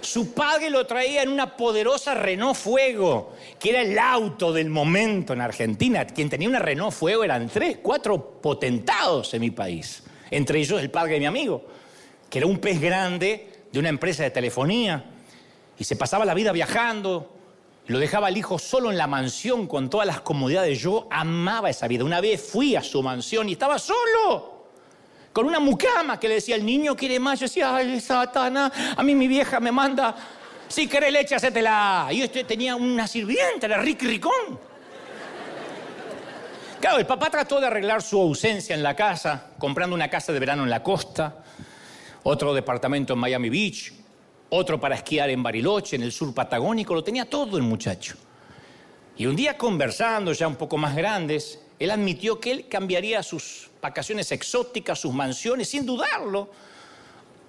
Su 0.00 0.34
padre 0.34 0.70
lo 0.70 0.86
traía 0.86 1.22
en 1.22 1.30
una 1.30 1.56
poderosa 1.56 2.14
Renault 2.14 2.56
Fuego, 2.56 3.32
que 3.58 3.70
era 3.70 3.82
el 3.82 3.98
auto 3.98 4.52
del 4.52 4.68
momento 4.68 5.32
en 5.32 5.40
Argentina. 5.40 6.06
Quien 6.06 6.28
tenía 6.28 6.48
una 6.48 6.58
Renault 6.58 6.92
Fuego 6.92 7.24
eran 7.24 7.48
tres, 7.48 7.78
cuatro 7.82 8.40
potentados 8.40 9.32
en 9.34 9.40
mi 9.40 9.50
país. 9.50 10.02
Entre 10.30 10.60
ellos 10.60 10.80
el 10.80 10.90
padre 10.90 11.14
de 11.14 11.20
mi 11.20 11.26
amigo, 11.26 11.64
que 12.28 12.38
era 12.38 12.46
un 12.46 12.58
pez 12.58 12.80
grande 12.80 13.64
de 13.70 13.78
una 13.78 13.88
empresa 13.88 14.22
de 14.22 14.30
telefonía. 14.30 15.04
Y 15.78 15.84
se 15.84 15.96
pasaba 15.96 16.24
la 16.24 16.34
vida 16.34 16.52
viajando, 16.52 17.32
lo 17.86 17.98
dejaba 17.98 18.28
el 18.28 18.36
hijo 18.36 18.58
solo 18.58 18.90
en 18.90 18.98
la 18.98 19.06
mansión 19.06 19.66
con 19.66 19.90
todas 19.90 20.06
las 20.06 20.20
comodidades. 20.20 20.80
Yo 20.80 21.08
amaba 21.10 21.70
esa 21.70 21.88
vida. 21.88 22.04
Una 22.04 22.20
vez 22.20 22.40
fui 22.40 22.76
a 22.76 22.82
su 22.82 23.02
mansión 23.02 23.48
y 23.48 23.52
estaba 23.52 23.78
solo. 23.78 24.61
Con 25.32 25.46
una 25.46 25.60
mucama 25.60 26.20
que 26.20 26.28
le 26.28 26.34
decía, 26.34 26.56
el 26.56 26.64
niño 26.64 26.94
quiere 26.94 27.18
más. 27.18 27.40
Yo 27.40 27.46
decía, 27.46 27.74
ay, 27.74 28.00
satana, 28.00 28.70
a 28.96 29.02
mí 29.02 29.14
mi 29.14 29.28
vieja 29.28 29.60
me 29.60 29.72
manda, 29.72 30.14
si 30.68 30.86
querés 30.86 31.12
leche, 31.12 31.34
hacétela. 31.34 32.08
Y 32.10 32.22
este 32.22 32.44
tenía 32.44 32.76
una 32.76 33.06
sirvienta, 33.06 33.66
era 33.66 33.78
Rick 33.78 34.02
Ricón. 34.02 34.72
Claro, 36.80 36.98
el 36.98 37.06
papá 37.06 37.30
trató 37.30 37.60
de 37.60 37.68
arreglar 37.68 38.02
su 38.02 38.20
ausencia 38.20 38.74
en 38.74 38.82
la 38.82 38.96
casa, 38.96 39.50
comprando 39.58 39.94
una 39.94 40.08
casa 40.08 40.32
de 40.32 40.40
verano 40.40 40.64
en 40.64 40.70
la 40.70 40.82
costa, 40.82 41.44
otro 42.24 42.52
departamento 42.52 43.12
en 43.12 43.20
Miami 43.20 43.50
Beach, 43.50 43.92
otro 44.50 44.80
para 44.80 44.96
esquiar 44.96 45.30
en 45.30 45.42
Bariloche, 45.42 45.96
en 45.96 46.02
el 46.02 46.10
sur 46.10 46.34
patagónico, 46.34 46.92
lo 46.92 47.04
tenía 47.04 47.24
todo 47.24 47.56
el 47.56 47.62
muchacho. 47.62 48.16
Y 49.16 49.26
un 49.26 49.36
día 49.36 49.56
conversando, 49.56 50.32
ya 50.32 50.48
un 50.48 50.56
poco 50.56 50.76
más 50.76 50.96
grandes, 50.96 51.60
él 51.78 51.90
admitió 51.90 52.40
que 52.40 52.50
él 52.50 52.68
cambiaría 52.68 53.22
sus 53.22 53.70
vacaciones 53.82 54.30
exóticas, 54.30 55.00
sus 55.00 55.12
mansiones, 55.12 55.68
sin 55.68 55.84
dudarlo, 55.84 56.48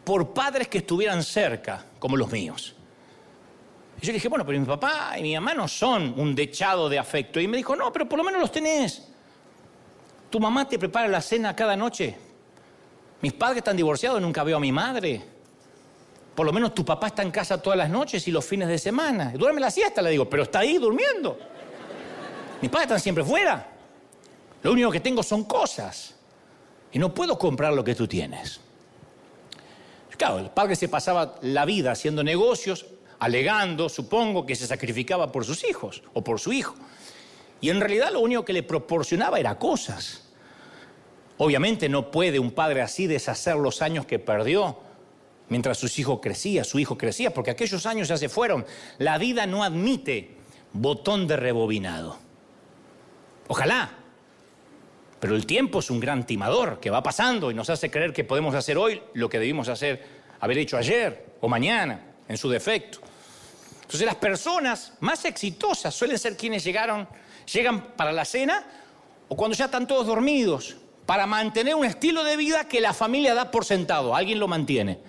por 0.04 0.34
padres 0.34 0.67
que 0.67 0.80
estuvieran 0.80 1.24
cerca, 1.24 1.86
como 2.00 2.17
los 2.17 2.30
míos. 2.32 2.76
Y 4.02 4.08
yo 4.08 4.12
dije, 4.12 4.28
bueno, 4.28 4.43
pero 4.46 4.60
mi 4.60 4.65
papá 4.65 5.13
y 5.17 5.22
mi 5.22 5.36
mamá 5.36 5.54
no 5.54 5.67
son 5.67 6.15
un 6.17 6.34
dechado 6.34 6.89
de 6.89 6.98
afecto. 6.98 7.39
Y 7.39 7.48
me 7.48 7.56
dijo, 7.56 7.76
no, 7.76 7.93
pero 7.93 8.10
por 8.10 8.17
lo 8.17 8.24
menos 8.24 8.41
los 8.41 8.52
tenés. 8.52 9.08
Tu 10.32 10.39
mamá 10.39 10.67
te 10.67 10.80
prepara 10.80 11.08
la 11.08 11.22
cena 11.22 11.56
cada 11.56 11.78
noche. 11.78 12.17
Mis 13.22 13.32
padres 13.34 13.60
están 13.60 13.78
divorciados, 13.78 14.19
nunca 14.19 14.43
veo 14.43 14.58
a 14.58 14.60
mi 14.60 14.72
madre. 14.72 15.22
Por 16.34 16.48
lo 16.48 16.52
menos 16.52 16.74
tu 16.74 16.84
papá 16.84 17.08
está 17.08 17.22
en 17.22 17.30
casa 17.30 17.62
todas 17.62 17.78
las 17.78 17.91
noches 17.91 18.28
y 18.28 18.32
los 18.32 18.43
fines 18.43 18.67
de 18.67 18.80
semana. 18.80 19.32
Duerme 19.36 19.62
la 19.62 19.69
siesta, 19.69 20.02
le 20.02 20.10
digo, 20.10 20.28
pero 20.28 20.43
está 20.43 20.60
ahí 20.60 20.80
durmiendo. 20.80 21.38
Mis 22.60 22.72
padres 22.72 22.88
están 22.88 23.00
siempre 23.00 23.24
fuera. 23.24 23.69
Lo 24.63 24.72
único 24.72 24.89
que 24.89 25.00
tengo 25.00 25.22
son 25.22 25.43
cosas. 25.43 26.15
Y 26.93 26.99
no 26.99 27.13
puedo 27.13 27.38
comprar 27.38 27.73
lo 27.73 27.84
que 27.84 27.95
tú 27.95 28.08
tienes. 28.08 28.62
Claro, 30.15 30.39
el 30.39 30.51
padre 30.51 30.75
se 30.75 30.88
pasaba 30.88 31.36
la 31.41 31.65
vida 31.65 31.91
haciendo 31.91 32.23
negocios, 32.23 32.86
alegando, 33.19 33.89
supongo, 33.89 34.45
que 34.45 34.56
se 34.56 34.67
sacrificaba 34.67 35.32
por 35.32 35.43
sus 35.43 35.63
hijos 35.63 36.03
o 36.13 36.23
por 36.23 36.39
su 36.39 36.53
hijo. 36.53 36.75
Y 37.62 37.69
en 37.69 37.82
realidad 37.82 38.12
lo 38.12 38.19
único 38.19 38.45
que 38.45 38.53
le 38.53 38.63
proporcionaba 38.63 39.39
era 39.39 39.58
cosas. 39.58 40.29
Obviamente 41.38 41.89
no 41.89 42.12
puede 42.12 42.39
un 42.39 42.51
padre 42.51 42.82
así 42.82 43.08
deshacer 43.08 43.56
los 43.56 43.82
años 43.82 44.06
que 44.06 44.19
perdió 44.19 44.77
mientras 45.49 45.79
su 45.79 45.88
hijo 45.99 46.21
crecía, 46.21 46.63
su 46.63 46.79
hijo 46.79 46.97
crecía, 46.97 47.34
porque 47.34 47.51
aquellos 47.51 47.86
años 47.86 48.08
ya 48.08 48.17
se 48.17 48.29
fueron. 48.29 48.65
La 48.99 49.17
vida 49.17 49.47
no 49.47 49.63
admite 49.63 50.38
botón 50.73 51.27
de 51.27 51.38
rebobinado. 51.38 52.17
Ojalá. 53.47 54.03
Pero 55.23 55.38
el 55.38 55.45
tiempo 55.45 55.79
es 55.79 55.89
un 55.89 56.01
gran 56.01 56.25
timador 56.25 56.81
que 56.81 56.89
va 56.89 57.01
pasando 57.01 57.49
y 57.49 57.53
nos 57.53 57.69
hace 57.69 57.89
creer 57.89 58.12
que 58.12 58.25
podemos 58.25 58.53
hacer 58.55 58.77
hoy 58.77 59.01
lo 59.13 59.29
que 59.29 59.39
debimos 59.39 59.69
hacer, 59.69 60.03
haber 60.41 60.57
hecho 60.57 60.75
ayer 60.75 61.38
o 61.39 61.47
mañana, 61.47 62.01
en 62.27 62.38
su 62.38 62.49
defecto. 62.49 62.99
Entonces 63.83 64.05
las 64.05 64.15
personas 64.15 64.91
más 64.99 65.23
exitosas 65.23 65.95
suelen 65.95 66.19
ser 66.19 66.36
quienes 66.36 66.65
llegaron, 66.65 67.07
llegan 67.53 67.95
para 67.95 68.12
la 68.12 68.25
cena 68.25 68.65
o 69.29 69.38
cuando 69.38 69.55
ya 69.55 69.63
están 69.63 69.88
todos 69.88 70.07
dormidos, 70.07 70.75
para 71.05 71.25
mantener 71.25 71.75
un 71.75 71.86
estilo 71.86 72.25
de 72.25 72.36
vida 72.36 72.67
que 72.67 72.81
la 72.81 72.91
familia 72.91 73.33
da 73.33 73.49
por 73.49 73.63
sentado, 73.63 74.17
alguien 74.17 74.39
lo 74.39 74.49
mantiene. 74.49 74.99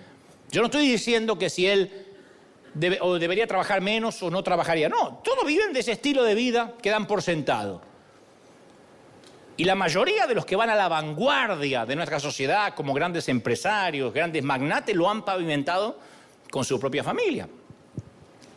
Yo 0.49 0.61
no 0.61 0.67
estoy 0.67 0.87
diciendo 0.87 1.37
que 1.37 1.49
si 1.49 1.67
él 1.67 1.91
o 3.01 3.19
debería 3.19 3.47
trabajar 3.47 3.81
menos 3.81 4.23
o 4.23 4.31
no 4.31 4.41
trabajaría. 4.45 4.87
No, 4.87 5.19
todos 5.25 5.45
viven 5.45 5.73
de 5.73 5.81
ese 5.81 5.91
estilo 5.91 6.23
de 6.23 6.35
vida 6.35 6.73
que 6.81 6.89
dan 6.89 7.05
por 7.05 7.21
sentado. 7.21 7.94
Y 9.57 9.63
la 9.63 9.75
mayoría 9.75 10.27
de 10.27 10.35
los 10.35 10.45
que 10.45 10.55
van 10.55 10.69
a 10.69 10.75
la 10.75 10.89
vanguardia 10.89 11.85
de 11.85 11.95
nuestra 11.95 12.19
sociedad 12.19 12.73
como 12.75 12.93
grandes 12.93 13.29
empresarios, 13.29 14.13
grandes 14.13 14.43
magnates, 14.43 14.95
lo 14.95 15.09
han 15.09 15.23
pavimentado 15.23 15.97
con 16.51 16.65
su 16.65 16.79
propia 16.79 17.03
familia. 17.03 17.47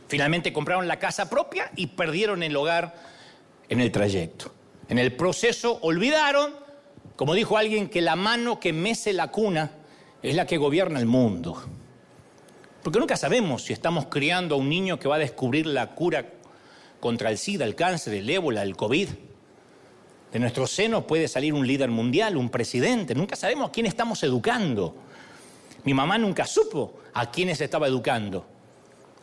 Finalmente 0.08 0.52
compraron 0.52 0.88
la 0.88 0.98
casa 0.98 1.30
propia 1.30 1.70
y 1.76 1.88
perdieron 1.88 2.42
el 2.42 2.56
hogar 2.56 2.94
en 3.68 3.80
el 3.80 3.92
trayecto. 3.92 4.52
En 4.88 4.98
el 4.98 5.14
proceso 5.14 5.78
olvidaron, 5.82 6.52
como 7.14 7.34
dijo 7.34 7.58
alguien, 7.58 7.88
que 7.88 8.00
la 8.00 8.16
mano 8.16 8.58
que 8.58 8.72
mece 8.72 9.12
la 9.12 9.30
cuna 9.30 9.70
es 10.22 10.34
la 10.34 10.46
que 10.46 10.56
gobierna 10.56 10.98
el 10.98 11.06
mundo. 11.06 11.62
Porque 12.82 12.98
nunca 12.98 13.16
sabemos 13.16 13.64
si 13.64 13.72
estamos 13.72 14.06
criando 14.06 14.54
a 14.54 14.58
un 14.58 14.68
niño 14.68 14.98
que 14.98 15.08
va 15.08 15.16
a 15.16 15.20
descubrir 15.20 15.66
la 15.66 15.94
cura 15.94 16.26
contra 16.98 17.30
el 17.30 17.38
SIDA, 17.38 17.64
el 17.64 17.74
cáncer, 17.74 18.14
el 18.14 18.28
ébola, 18.28 18.62
el 18.62 18.76
COVID. 18.76 19.08
De 20.32 20.38
nuestro 20.38 20.66
seno 20.66 21.06
puede 21.06 21.26
salir 21.26 21.54
un 21.54 21.66
líder 21.66 21.90
mundial, 21.90 22.36
un 22.36 22.50
presidente. 22.50 23.14
Nunca 23.14 23.36
sabemos 23.36 23.68
a 23.68 23.72
quién 23.72 23.86
estamos 23.86 24.22
educando. 24.22 24.94
Mi 25.84 25.94
mamá 25.94 26.18
nunca 26.18 26.46
supo 26.46 27.00
a 27.14 27.30
quiénes 27.30 27.60
estaba 27.60 27.86
educando. 27.86 28.46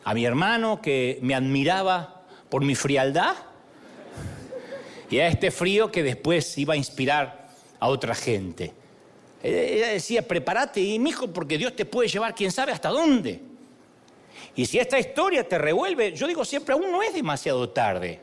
A 0.04 0.14
mi 0.14 0.26
hermano 0.26 0.82
que 0.82 1.20
me 1.22 1.36
admiraba 1.36 2.24
por 2.50 2.64
mi 2.64 2.76
frialdad 2.76 3.36
y 5.10 5.20
a 5.20 5.28
este 5.28 5.52
frío 5.52 5.92
que 5.92 6.04
después 6.04 6.58
iba 6.58 6.74
a 6.74 6.78
inspirar 6.78 7.50
a 7.80 7.88
otra 7.88 8.16
gente. 8.16 8.74
Ella 9.44 9.90
decía, 9.90 10.28
prepárate, 10.28 10.82
hijo, 10.82 11.28
porque 11.28 11.60
Dios 11.60 11.76
te 11.76 11.86
puede 11.86 12.10
llevar 12.10 12.34
quién 12.34 12.52
sabe 12.52 12.72
hasta 12.72 12.90
dónde. 12.90 13.42
Y 14.56 14.66
si 14.66 14.80
esta 14.80 14.98
historia 14.98 15.48
te 15.48 15.60
revuelve, 15.60 16.14
yo 16.14 16.28
digo 16.28 16.44
siempre, 16.44 16.74
aún 16.74 16.92
no 16.92 17.04
es 17.04 17.14
demasiado 17.14 17.70
tarde. 17.70 18.22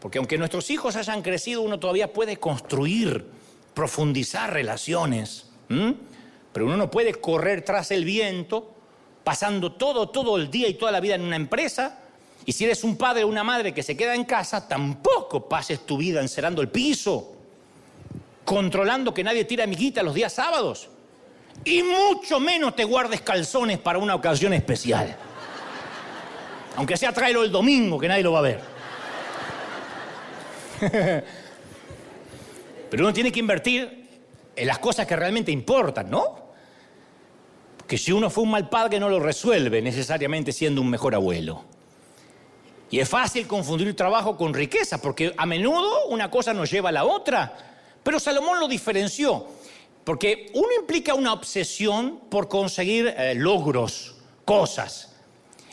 Porque 0.00 0.18
aunque 0.18 0.38
nuestros 0.38 0.70
hijos 0.70 0.96
hayan 0.96 1.22
crecido, 1.22 1.62
uno 1.62 1.78
todavía 1.78 2.12
puede 2.12 2.38
construir, 2.38 3.26
profundizar 3.74 4.52
relaciones. 4.52 5.46
Pero 5.68 6.66
uno 6.66 6.76
no 6.76 6.90
puede 6.90 7.14
correr 7.14 7.62
tras 7.62 7.90
el 7.90 8.04
viento, 8.04 8.74
pasando 9.22 9.72
todo, 9.72 10.08
todo 10.08 10.36
el 10.36 10.50
día 10.50 10.68
y 10.68 10.74
toda 10.74 10.90
la 10.92 11.00
vida 11.00 11.14
en 11.14 11.22
una 11.22 11.36
empresa. 11.36 11.98
Y 12.46 12.52
si 12.52 12.64
eres 12.64 12.82
un 12.82 12.96
padre 12.96 13.24
o 13.24 13.28
una 13.28 13.44
madre 13.44 13.74
que 13.74 13.82
se 13.82 13.96
queda 13.96 14.14
en 14.14 14.24
casa, 14.24 14.66
tampoco 14.66 15.48
pases 15.48 15.86
tu 15.86 15.98
vida 15.98 16.20
encerando 16.20 16.62
el 16.62 16.68
piso 16.68 17.36
controlando 18.50 19.14
que 19.14 19.22
nadie 19.22 19.44
tire 19.44 19.62
amiguita 19.62 20.02
los 20.02 20.12
días 20.12 20.32
sábados. 20.32 20.88
Y 21.64 21.84
mucho 21.84 22.40
menos 22.40 22.74
te 22.74 22.82
guardes 22.82 23.20
calzones 23.20 23.78
para 23.78 24.00
una 24.00 24.16
ocasión 24.16 24.52
especial. 24.52 25.16
Aunque 26.74 26.96
sea 26.96 27.12
tráelo 27.12 27.44
el 27.44 27.52
domingo, 27.52 27.96
que 27.96 28.08
nadie 28.08 28.24
lo 28.24 28.32
va 28.32 28.40
a 28.40 28.42
ver. 28.42 28.60
Pero 32.90 33.02
uno 33.04 33.12
tiene 33.12 33.30
que 33.30 33.40
invertir 33.40 34.08
en 34.56 34.66
las 34.66 34.78
cosas 34.78 35.06
que 35.06 35.14
realmente 35.16 35.52
importan, 35.52 36.10
¿no? 36.10 36.50
Que 37.86 37.96
si 37.98 38.12
uno 38.12 38.30
fue 38.30 38.44
un 38.44 38.50
mal 38.50 38.68
padre 38.68 38.98
no 39.00 39.08
lo 39.08 39.20
resuelve 39.20 39.80
necesariamente 39.82 40.52
siendo 40.52 40.80
un 40.80 40.90
mejor 40.90 41.14
abuelo. 41.14 41.64
Y 42.90 42.98
es 42.98 43.08
fácil 43.08 43.46
confundir 43.46 43.94
trabajo 43.94 44.36
con 44.36 44.52
riqueza, 44.52 45.00
porque 45.00 45.32
a 45.36 45.46
menudo 45.46 46.06
una 46.08 46.30
cosa 46.30 46.52
nos 46.52 46.70
lleva 46.70 46.88
a 46.88 46.92
la 46.92 47.04
otra. 47.04 47.56
Pero 48.02 48.18
Salomón 48.18 48.58
lo 48.58 48.66
diferenció, 48.66 49.46
porque 50.04 50.50
uno 50.54 50.68
implica 50.80 51.14
una 51.14 51.32
obsesión 51.32 52.20
por 52.28 52.48
conseguir 52.48 53.14
eh, 53.16 53.34
logros, 53.36 54.16
cosas. 54.44 55.09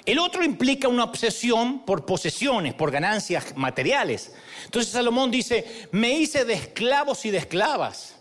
El 0.08 0.20
otro 0.20 0.42
implica 0.42 0.88
una 0.88 1.04
obsesión 1.04 1.80
por 1.80 2.06
posesiones, 2.06 2.74
por 2.74 2.92
ganancias 2.92 3.54
materiales. 3.58 4.34
Entonces 4.64 4.94
Salomón 4.94 5.30
dice, 5.30 5.90
me 5.92 6.12
hice 6.12 6.46
de 6.46 6.54
esclavos 6.54 7.26
y 7.26 7.30
de 7.30 7.40
esclavas, 7.40 8.16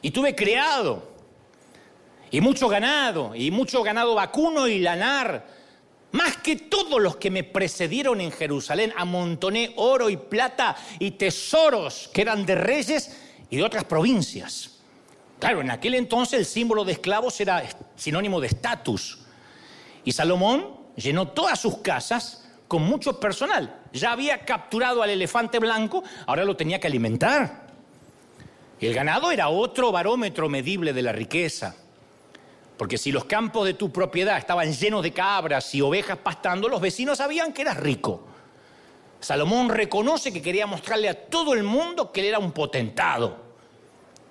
y 0.00 0.12
tuve 0.12 0.34
criado, 0.34 1.12
y 2.30 2.40
mucho 2.40 2.68
ganado, 2.68 3.34
y 3.34 3.50
mucho 3.50 3.82
ganado 3.82 4.14
vacuno 4.14 4.66
y 4.66 4.78
lanar, 4.78 5.46
más 6.12 6.38
que 6.38 6.56
todos 6.56 7.02
los 7.02 7.16
que 7.16 7.30
me 7.30 7.44
precedieron 7.44 8.22
en 8.22 8.32
Jerusalén, 8.32 8.94
amontoné 8.96 9.74
oro 9.76 10.08
y 10.08 10.16
plata 10.16 10.74
y 10.98 11.10
tesoros 11.10 12.08
que 12.14 12.22
eran 12.22 12.46
de 12.46 12.54
reyes 12.54 13.14
y 13.50 13.58
de 13.58 13.62
otras 13.62 13.84
provincias. 13.84 14.78
Claro, 15.38 15.60
en 15.60 15.70
aquel 15.70 15.96
entonces 15.96 16.38
el 16.38 16.46
símbolo 16.46 16.82
de 16.82 16.92
esclavos 16.92 17.38
era 17.42 17.62
sinónimo 17.94 18.40
de 18.40 18.46
estatus. 18.46 19.18
Y 20.02 20.12
Salomón 20.12 20.75
llenó 20.96 21.28
todas 21.28 21.60
sus 21.60 21.78
casas 21.78 22.46
con 22.68 22.82
mucho 22.82 23.20
personal. 23.20 23.80
Ya 23.92 24.12
había 24.12 24.44
capturado 24.44 25.02
al 25.02 25.10
elefante 25.10 25.58
blanco, 25.58 26.02
ahora 26.26 26.44
lo 26.44 26.56
tenía 26.56 26.80
que 26.80 26.86
alimentar. 26.86 27.66
El 28.80 28.92
ganado 28.92 29.30
era 29.30 29.48
otro 29.48 29.90
barómetro 29.92 30.48
medible 30.48 30.92
de 30.92 31.02
la 31.02 31.12
riqueza. 31.12 31.76
Porque 32.76 32.98
si 32.98 33.10
los 33.10 33.24
campos 33.24 33.64
de 33.64 33.74
tu 33.74 33.90
propiedad 33.90 34.36
estaban 34.36 34.72
llenos 34.72 35.02
de 35.02 35.12
cabras 35.12 35.74
y 35.74 35.80
ovejas 35.80 36.18
pastando, 36.18 36.68
los 36.68 36.80
vecinos 36.80 37.18
sabían 37.18 37.52
que 37.52 37.62
eras 37.62 37.78
rico. 37.78 38.26
Salomón 39.18 39.70
reconoce 39.70 40.30
que 40.32 40.42
quería 40.42 40.66
mostrarle 40.66 41.08
a 41.08 41.26
todo 41.28 41.54
el 41.54 41.62
mundo 41.62 42.12
que 42.12 42.20
él 42.20 42.26
era 42.26 42.38
un 42.38 42.52
potentado, 42.52 43.38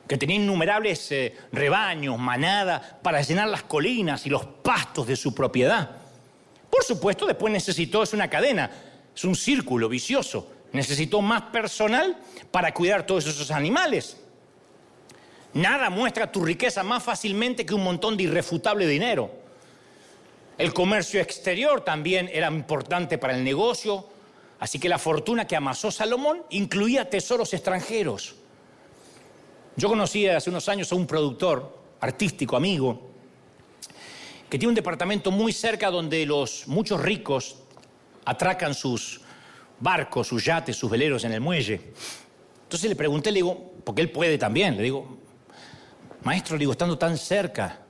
que 0.07 0.17
tenía 0.17 0.35
innumerables 0.35 1.11
eh, 1.11 1.35
rebaños, 1.51 2.19
manadas, 2.19 2.81
para 3.01 3.21
llenar 3.21 3.49
las 3.49 3.63
colinas 3.63 4.27
y 4.27 4.29
los 4.29 4.45
pastos 4.45 5.07
de 5.07 5.15
su 5.15 5.33
propiedad. 5.33 6.04
Por 6.75 6.83
supuesto, 6.83 7.25
después 7.25 7.53
necesitó, 7.53 8.03
es 8.03 8.11
una 8.11 8.29
cadena, 8.29 8.69
es 9.15 9.23
un 9.23 9.33
círculo 9.33 9.87
vicioso, 9.87 10.51
necesitó 10.73 11.21
más 11.21 11.43
personal 11.43 12.17
para 12.51 12.73
cuidar 12.73 13.05
todos 13.05 13.25
esos 13.25 13.49
animales. 13.49 14.17
Nada 15.53 15.89
muestra 15.89 16.29
tu 16.29 16.43
riqueza 16.43 16.83
más 16.83 17.01
fácilmente 17.01 17.65
que 17.65 17.73
un 17.73 17.81
montón 17.85 18.17
de 18.17 18.23
irrefutable 18.23 18.85
dinero. 18.87 19.31
El 20.57 20.73
comercio 20.73 21.21
exterior 21.21 21.79
también 21.79 22.29
era 22.33 22.51
importante 22.51 23.17
para 23.17 23.37
el 23.37 23.45
negocio, 23.45 24.09
así 24.59 24.77
que 24.77 24.89
la 24.89 24.99
fortuna 24.99 25.47
que 25.47 25.55
amasó 25.55 25.91
Salomón 25.91 26.43
incluía 26.49 27.09
tesoros 27.09 27.53
extranjeros. 27.53 28.35
Yo 29.77 29.87
conocí 29.87 30.27
hace 30.27 30.49
unos 30.49 30.67
años 30.67 30.91
a 30.91 30.95
un 30.95 31.07
productor 31.07 31.79
artístico, 32.01 32.57
amigo, 32.57 33.14
que 34.49 34.59
tiene 34.59 34.69
un 34.69 34.75
departamento 34.75 35.31
muy 35.31 35.51
cerca 35.51 35.89
donde 35.89 36.25
los 36.25 36.67
muchos 36.67 37.01
ricos 37.01 37.57
atracan 38.25 38.73
sus 38.73 39.21
barcos, 39.79 40.27
sus 40.27 40.43
yates, 40.45 40.75
sus 40.75 40.89
veleros 40.89 41.23
en 41.23 41.33
el 41.33 41.41
muelle. 41.41 41.93
Entonces 42.63 42.89
le 42.89 42.95
pregunté, 42.95 43.31
le 43.31 43.37
digo, 43.37 43.73
porque 43.83 44.01
él 44.01 44.11
puede 44.11 44.37
también, 44.37 44.77
le 44.77 44.83
digo, 44.83 45.17
Maestro, 46.23 46.57
digo, 46.57 46.71
estando 46.71 46.97
tan 46.97 47.17
cerca, 47.17 47.81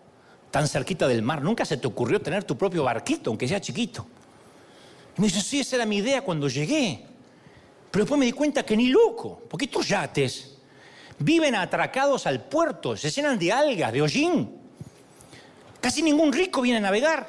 tan 0.52 0.68
cerquita 0.68 1.08
del 1.08 1.22
mar, 1.22 1.42
¿nunca 1.42 1.66
se 1.66 1.78
te 1.78 1.88
ocurrió 1.88 2.22
tener 2.22 2.44
tu 2.44 2.58
propio 2.58 2.84
barquito, 2.84 3.30
aunque 3.30 3.48
sea 3.48 3.62
chiquito? 3.62 4.06
Y 5.18 5.22
me 5.22 5.28
dice, 5.28 5.42
sí, 5.42 5.62
esa 5.62 5.78
era 5.78 5.86
mi 5.86 5.98
idea 5.98 6.22
cuando 6.22 6.50
llegué. 6.50 7.06
Pero 7.92 8.04
después 8.04 8.20
me 8.20 8.26
di 8.26 8.34
cuenta 8.34 8.64
que 8.64 8.76
ni 8.76 8.88
loco, 8.90 9.42
porque 9.50 9.66
estos 9.66 9.88
yates 9.88 10.58
viven 11.20 11.56
atracados 11.56 12.28
al 12.28 12.44
puerto, 12.44 12.98
se 12.98 13.10
llenan 13.10 13.40
de 13.40 13.54
algas, 13.54 13.94
de 13.94 14.02
hollín. 14.02 14.65
Casi 15.86 16.02
ningún 16.02 16.34
rico 16.34 16.64
viene 16.64 16.80
a 16.80 16.82
navegar. 16.82 17.28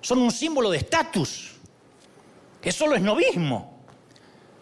Son 0.00 0.20
un 0.20 0.30
símbolo 0.30 0.70
de 0.70 0.78
estatus. 0.78 1.56
Solo 2.70 2.94
es 2.94 3.02
novismo. 3.02 3.80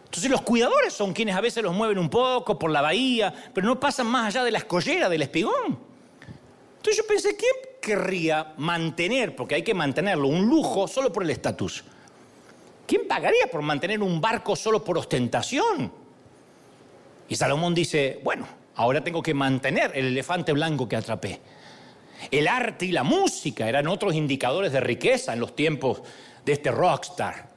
Entonces 0.06 0.30
los 0.30 0.40
cuidadores 0.40 0.94
son 0.94 1.12
quienes 1.12 1.36
a 1.36 1.42
veces 1.42 1.62
los 1.62 1.74
mueven 1.74 1.98
un 1.98 2.08
poco 2.08 2.58
por 2.58 2.70
la 2.70 2.80
bahía, 2.80 3.30
pero 3.52 3.66
no 3.66 3.78
pasan 3.78 4.06
más 4.06 4.28
allá 4.28 4.44
de 4.44 4.50
la 4.50 4.56
escollera, 4.56 5.10
del 5.10 5.20
espigón. 5.20 5.78
Entonces 6.76 6.96
yo 6.96 7.06
pensé, 7.06 7.36
¿quién 7.36 7.52
querría 7.82 8.54
mantener, 8.56 9.36
porque 9.36 9.56
hay 9.56 9.62
que 9.62 9.74
mantenerlo, 9.74 10.28
un 10.28 10.46
lujo 10.46 10.88
solo 10.88 11.12
por 11.12 11.22
el 11.22 11.28
estatus? 11.28 11.84
¿Quién 12.86 13.06
pagaría 13.06 13.46
por 13.50 13.60
mantener 13.60 14.02
un 14.02 14.22
barco 14.22 14.56
solo 14.56 14.82
por 14.82 14.96
ostentación? 14.96 15.92
Y 17.28 17.36
Salomón 17.36 17.74
dice, 17.74 18.22
bueno, 18.24 18.48
ahora 18.74 19.04
tengo 19.04 19.22
que 19.22 19.34
mantener 19.34 19.92
el 19.94 20.06
elefante 20.06 20.54
blanco 20.54 20.88
que 20.88 20.96
atrapé. 20.96 21.42
El 22.30 22.48
arte 22.48 22.86
y 22.86 22.92
la 22.92 23.02
música 23.02 23.68
eran 23.68 23.86
otros 23.86 24.14
indicadores 24.14 24.72
de 24.72 24.80
riqueza 24.80 25.32
en 25.32 25.40
los 25.40 25.56
tiempos 25.56 26.02
de 26.44 26.52
este 26.52 26.70
rockstar. 26.70 27.50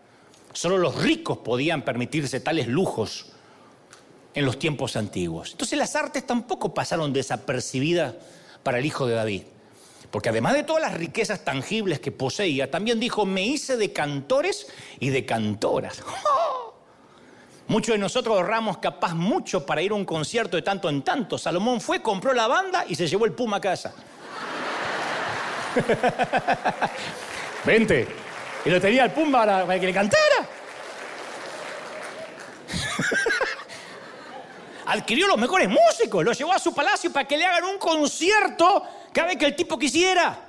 Solo 0.54 0.78
los 0.78 1.02
ricos 1.02 1.40
podían 1.40 1.84
permitirse 1.84 2.40
tales 2.40 2.68
lujos 2.68 3.28
en 4.34 4.46
los 4.46 4.60
tiempos 4.60 4.96
antiguos. 4.96 5.52
Entonces 5.52 5.78
las 5.78 5.96
artes 5.96 6.26
tampoco 6.26 6.74
pasaron 6.74 7.14
desapercibidas 7.14 8.16
para 8.64 8.80
el 8.80 8.86
hijo 8.86 9.08
de 9.08 9.16
David. 9.16 9.44
Porque 10.12 10.30
además 10.30 10.54
de 10.54 10.64
todas 10.64 10.82
las 10.82 10.94
riquezas 10.94 11.44
tangibles 11.44 12.00
que 12.00 12.12
poseía, 12.12 12.72
también 12.72 13.00
dijo, 13.00 13.26
me 13.26 13.46
hice 13.46 13.76
de 13.76 13.92
cantores 13.92 14.68
y 15.00 15.10
de 15.10 15.26
cantoras. 15.26 16.02
Muchos 17.68 17.96
de 17.96 17.98
nosotros 17.98 18.38
ahorramos 18.38 18.78
capaz 18.78 19.16
mucho 19.16 19.66
para 19.66 19.82
ir 19.82 19.92
a 19.92 19.96
un 19.96 20.06
concierto 20.06 20.56
de 20.56 20.62
tanto 20.62 20.88
en 20.88 21.02
tanto. 21.02 21.38
Salomón 21.38 21.82
fue, 21.82 22.02
compró 22.02 22.32
la 22.34 22.48
banda 22.48 22.86
y 22.88 22.96
se 22.96 23.08
llevó 23.08 23.26
el 23.26 23.34
puma 23.34 23.58
a 23.58 23.62
casa. 23.62 23.94
Vente. 27.66 28.08
Y 28.64 28.70
lo 28.70 28.82
tenía 28.82 29.06
el 29.06 29.12
Pumba 29.12 29.66
para, 29.66 29.80
que 29.80 29.86
le 29.86 29.94
cantara. 29.94 30.50
Adquirió 34.88 35.28
los 35.28 35.38
mejores 35.38 35.70
músicos, 35.70 36.24
los 36.24 36.38
llevó 36.38 36.54
a 36.54 36.60
su 36.60 36.74
palacio 36.74 37.12
para 37.12 37.28
que 37.28 37.38
le 37.38 37.46
hagan 37.46 37.66
un 37.66 37.78
concierto 37.78 38.84
cada 39.12 39.28
vez 39.28 39.38
que 39.38 39.46
el 39.46 39.56
tipo 39.56 39.78
quisiera. 39.78 40.40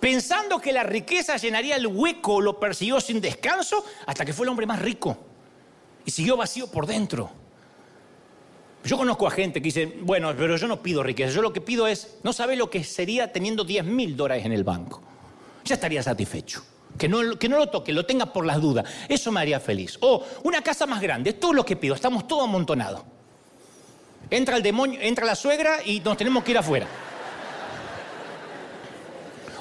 Pensando 0.00 0.58
que 0.58 0.72
la 0.72 0.82
riqueza 0.82 1.36
llenaría 1.36 1.76
el 1.76 1.86
hueco, 1.86 2.40
lo 2.40 2.58
persiguió 2.58 3.00
sin 3.00 3.20
descanso 3.20 3.84
hasta 4.06 4.24
que 4.24 4.32
fue 4.32 4.44
el 4.44 4.50
hombre 4.50 4.66
más 4.66 4.80
rico. 4.80 5.16
Y 6.04 6.10
siguió 6.10 6.36
vacío 6.36 6.70
por 6.70 6.86
dentro. 6.86 7.43
Yo 8.84 8.98
conozco 8.98 9.26
a 9.26 9.30
gente 9.30 9.60
que 9.60 9.64
dice, 9.64 9.86
bueno, 10.02 10.34
pero 10.36 10.56
yo 10.56 10.68
no 10.68 10.82
pido 10.82 11.02
riqueza, 11.02 11.32
yo 11.32 11.40
lo 11.40 11.52
que 11.52 11.62
pido 11.62 11.86
es, 11.86 12.18
no 12.22 12.34
sabe 12.34 12.54
lo 12.54 12.68
que 12.68 12.84
sería 12.84 13.32
teniendo 13.32 13.64
10 13.64 13.86
mil 13.86 14.14
dólares 14.14 14.44
en 14.44 14.52
el 14.52 14.62
banco. 14.62 15.00
Ya 15.64 15.76
estaría 15.76 16.02
satisfecho. 16.02 16.62
Que 16.98 17.08
no, 17.08 17.38
que 17.38 17.48
lo 17.48 17.66
toque, 17.68 17.92
lo 17.92 18.04
tenga 18.04 18.26
por 18.26 18.44
las 18.44 18.60
dudas. 18.60 18.86
Eso 19.08 19.32
me 19.32 19.40
haría 19.40 19.58
feliz. 19.58 19.96
O 20.00 20.22
una 20.42 20.62
casa 20.62 20.86
más 20.86 21.00
grande, 21.00 21.30
es 21.30 21.40
todo 21.40 21.54
lo 21.54 21.64
que 21.64 21.76
pido, 21.76 21.94
estamos 21.94 22.28
todos 22.28 22.44
amontonados. 22.44 23.02
Entra 24.30 24.56
el 24.56 24.62
demonio, 24.62 25.00
entra 25.00 25.24
la 25.24 25.34
suegra 25.34 25.82
y 25.82 26.00
nos 26.00 26.16
tenemos 26.16 26.44
que 26.44 26.50
ir 26.50 26.58
afuera. 26.58 26.86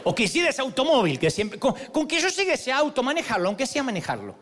O 0.04 0.14
quisiera 0.14 0.50
ese 0.50 0.62
automóvil, 0.62 1.18
que 1.18 1.32
siempre. 1.32 1.58
Con, 1.58 1.74
con, 1.94 2.08
que 2.08 2.20
yo 2.20 2.28
llegue 2.28 2.54
ese 2.54 2.74
auto, 2.74 3.02
manejarlo, 3.02 3.48
aunque 3.48 3.66
sea 3.66 3.84
manejarlo. 3.84 4.36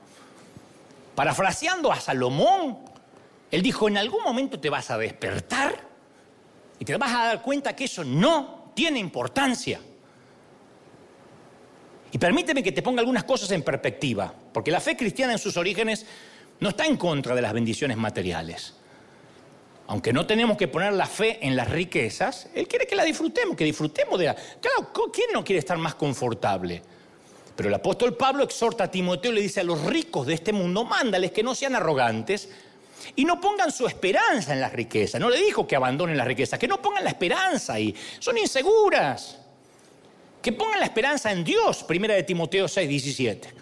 Parafraseando 1.13 1.91
a 1.91 1.99
Salomón, 1.99 2.90
él 3.51 3.61
dijo: 3.61 3.87
En 3.87 3.97
algún 3.97 4.23
momento 4.23 4.59
te 4.59 4.69
vas 4.69 4.89
a 4.89 4.97
despertar 4.97 5.75
y 6.79 6.85
te 6.85 6.97
vas 6.97 7.13
a 7.13 7.25
dar 7.25 7.41
cuenta 7.41 7.75
que 7.75 7.83
eso 7.83 8.03
no 8.03 8.71
tiene 8.73 8.99
importancia. 8.99 9.79
Y 12.13 12.17
permíteme 12.17 12.63
que 12.63 12.71
te 12.71 12.81
ponga 12.81 12.99
algunas 12.99 13.23
cosas 13.23 13.51
en 13.51 13.63
perspectiva, 13.63 14.33
porque 14.51 14.71
la 14.71 14.81
fe 14.81 14.97
cristiana 14.97 15.33
en 15.33 15.39
sus 15.39 15.55
orígenes 15.57 16.05
no 16.59 16.69
está 16.69 16.85
en 16.85 16.97
contra 16.97 17.35
de 17.35 17.41
las 17.41 17.53
bendiciones 17.53 17.97
materiales. 17.97 18.75
Aunque 19.87 20.13
no 20.13 20.25
tenemos 20.25 20.57
que 20.57 20.67
poner 20.67 20.93
la 20.93 21.05
fe 21.05 21.39
en 21.45 21.55
las 21.55 21.69
riquezas, 21.69 22.49
Él 22.53 22.67
quiere 22.67 22.85
que 22.85 22.95
la 22.95 23.03
disfrutemos, 23.03 23.55
que 23.57 23.65
disfrutemos 23.65 24.17
de 24.19 24.25
la... 24.25 24.35
Claro, 24.35 24.91
¿quién 25.11 25.31
no 25.33 25.43
quiere 25.43 25.59
estar 25.59 25.77
más 25.77 25.95
confortable? 25.95 26.81
Pero 27.55 27.69
el 27.69 27.75
apóstol 27.75 28.15
Pablo 28.15 28.43
exhorta 28.43 28.85
a 28.85 28.91
Timoteo 28.91 29.31
y 29.31 29.35
le 29.35 29.41
dice 29.41 29.59
a 29.59 29.63
los 29.63 29.83
ricos 29.83 30.27
de 30.27 30.33
este 30.33 30.53
mundo, 30.53 30.85
mándales 30.85 31.31
que 31.31 31.43
no 31.43 31.53
sean 31.55 31.75
arrogantes 31.75 32.49
y 33.15 33.25
no 33.25 33.39
pongan 33.39 33.71
su 33.71 33.87
esperanza 33.87 34.53
en 34.53 34.61
las 34.61 34.73
riquezas. 34.73 35.19
No 35.19 35.29
le 35.29 35.41
dijo 35.41 35.67
que 35.67 35.75
abandonen 35.75 36.17
las 36.17 36.27
riquezas, 36.27 36.59
que 36.59 36.67
no 36.67 36.81
pongan 36.81 37.03
la 37.03 37.09
esperanza 37.09 37.73
ahí. 37.73 37.95
Son 38.19 38.37
inseguras 38.37 39.37
que 40.41 40.51
pongan 40.51 40.79
la 40.79 40.85
esperanza 40.85 41.31
en 41.31 41.43
Dios, 41.43 41.83
primera 41.83 42.15
de 42.15 42.23
Timoteo 42.23 42.67
6, 42.67 42.89
17. 42.89 43.61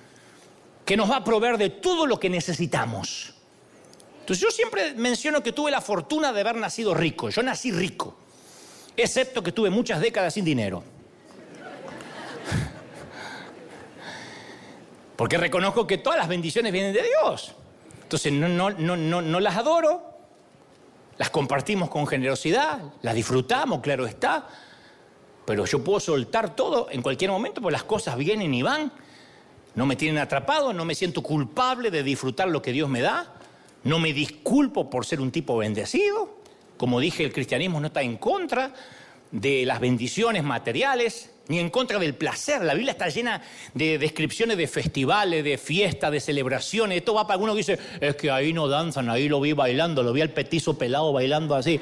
que 0.85 0.95
nos 0.97 1.09
va 1.11 1.17
a 1.17 1.23
proveer 1.23 1.59
de 1.59 1.69
todo 1.69 2.07
lo 2.07 2.19
que 2.19 2.31
necesitamos. 2.31 3.35
Entonces 4.21 4.43
yo 4.43 4.49
siempre 4.49 4.95
menciono 4.95 5.43
que 5.43 5.51
tuve 5.51 5.69
la 5.69 5.81
fortuna 5.81 6.33
de 6.33 6.41
haber 6.41 6.55
nacido 6.55 6.95
rico. 6.95 7.29
Yo 7.29 7.43
nací 7.43 7.71
rico, 7.71 8.17
excepto 8.97 9.43
que 9.43 9.51
tuve 9.51 9.69
muchas 9.69 10.01
décadas 10.01 10.33
sin 10.33 10.45
dinero. 10.45 10.83
Porque 15.15 15.37
reconozco 15.37 15.85
que 15.85 15.99
todas 15.99 16.17
las 16.17 16.27
bendiciones 16.27 16.71
vienen 16.71 16.93
de 16.93 17.03
Dios. 17.03 17.53
Entonces 18.09 18.33
no, 18.33 18.49
no, 18.49 18.71
no, 18.71 18.97
no, 18.97 19.21
no 19.21 19.39
las 19.39 19.55
adoro, 19.55 20.01
las 21.19 21.29
compartimos 21.29 21.91
con 21.91 22.07
generosidad, 22.07 22.81
las 23.03 23.13
disfrutamos, 23.13 23.81
claro 23.81 24.07
está, 24.07 24.47
pero 25.45 25.63
yo 25.65 25.83
puedo 25.83 25.99
soltar 25.99 26.55
todo 26.55 26.87
en 26.89 27.03
cualquier 27.03 27.29
momento, 27.29 27.61
porque 27.61 27.73
las 27.73 27.83
cosas 27.83 28.17
vienen 28.17 28.51
y 28.51 28.63
van. 28.63 28.91
No 29.75 29.85
me 29.85 29.95
tienen 29.95 30.19
atrapado, 30.19 30.73
no 30.73 30.85
me 30.85 30.95
siento 30.95 31.21
culpable 31.21 31.91
de 31.91 32.01
disfrutar 32.01 32.49
lo 32.49 32.63
que 32.63 32.71
Dios 32.71 32.89
me 32.89 33.01
da, 33.01 33.31
no 33.83 33.99
me 33.99 34.11
disculpo 34.11 34.89
por 34.89 35.05
ser 35.05 35.21
un 35.21 35.29
tipo 35.29 35.55
bendecido. 35.55 36.39
Como 36.77 36.99
dije, 36.99 37.23
el 37.23 37.31
cristianismo 37.31 37.79
no 37.79 37.87
está 37.87 38.01
en 38.01 38.17
contra 38.17 38.73
de 39.31 39.67
las 39.67 39.79
bendiciones 39.79 40.43
materiales, 40.43 41.29
ni 41.49 41.59
en 41.59 41.69
contra 41.69 41.99
del 41.99 42.15
placer. 42.15 42.61
La 42.61 42.73
Biblia 42.73 42.93
está 42.93 43.09
llena 43.09 43.41
de 43.73 43.97
descripciones 43.97 44.55
de 44.57 44.67
festivales, 44.67 45.43
de 45.43 45.57
fiestas, 45.57 46.11
de 46.11 46.21
celebraciones. 46.21 46.99
Esto 46.99 47.15
va 47.15 47.23
para 47.23 47.33
alguno 47.33 47.53
que 47.53 47.57
dice, 47.57 47.77
es 47.99 48.15
que 48.15 48.31
ahí 48.31 48.53
no 48.53 48.69
danzan, 48.69 49.09
ahí 49.09 49.27
lo 49.27 49.41
vi 49.41 49.53
bailando, 49.53 50.03
lo 50.03 50.13
vi 50.13 50.21
al 50.21 50.29
petizo 50.29 50.77
pelado 50.77 51.11
bailando 51.11 51.55
así. 51.55 51.79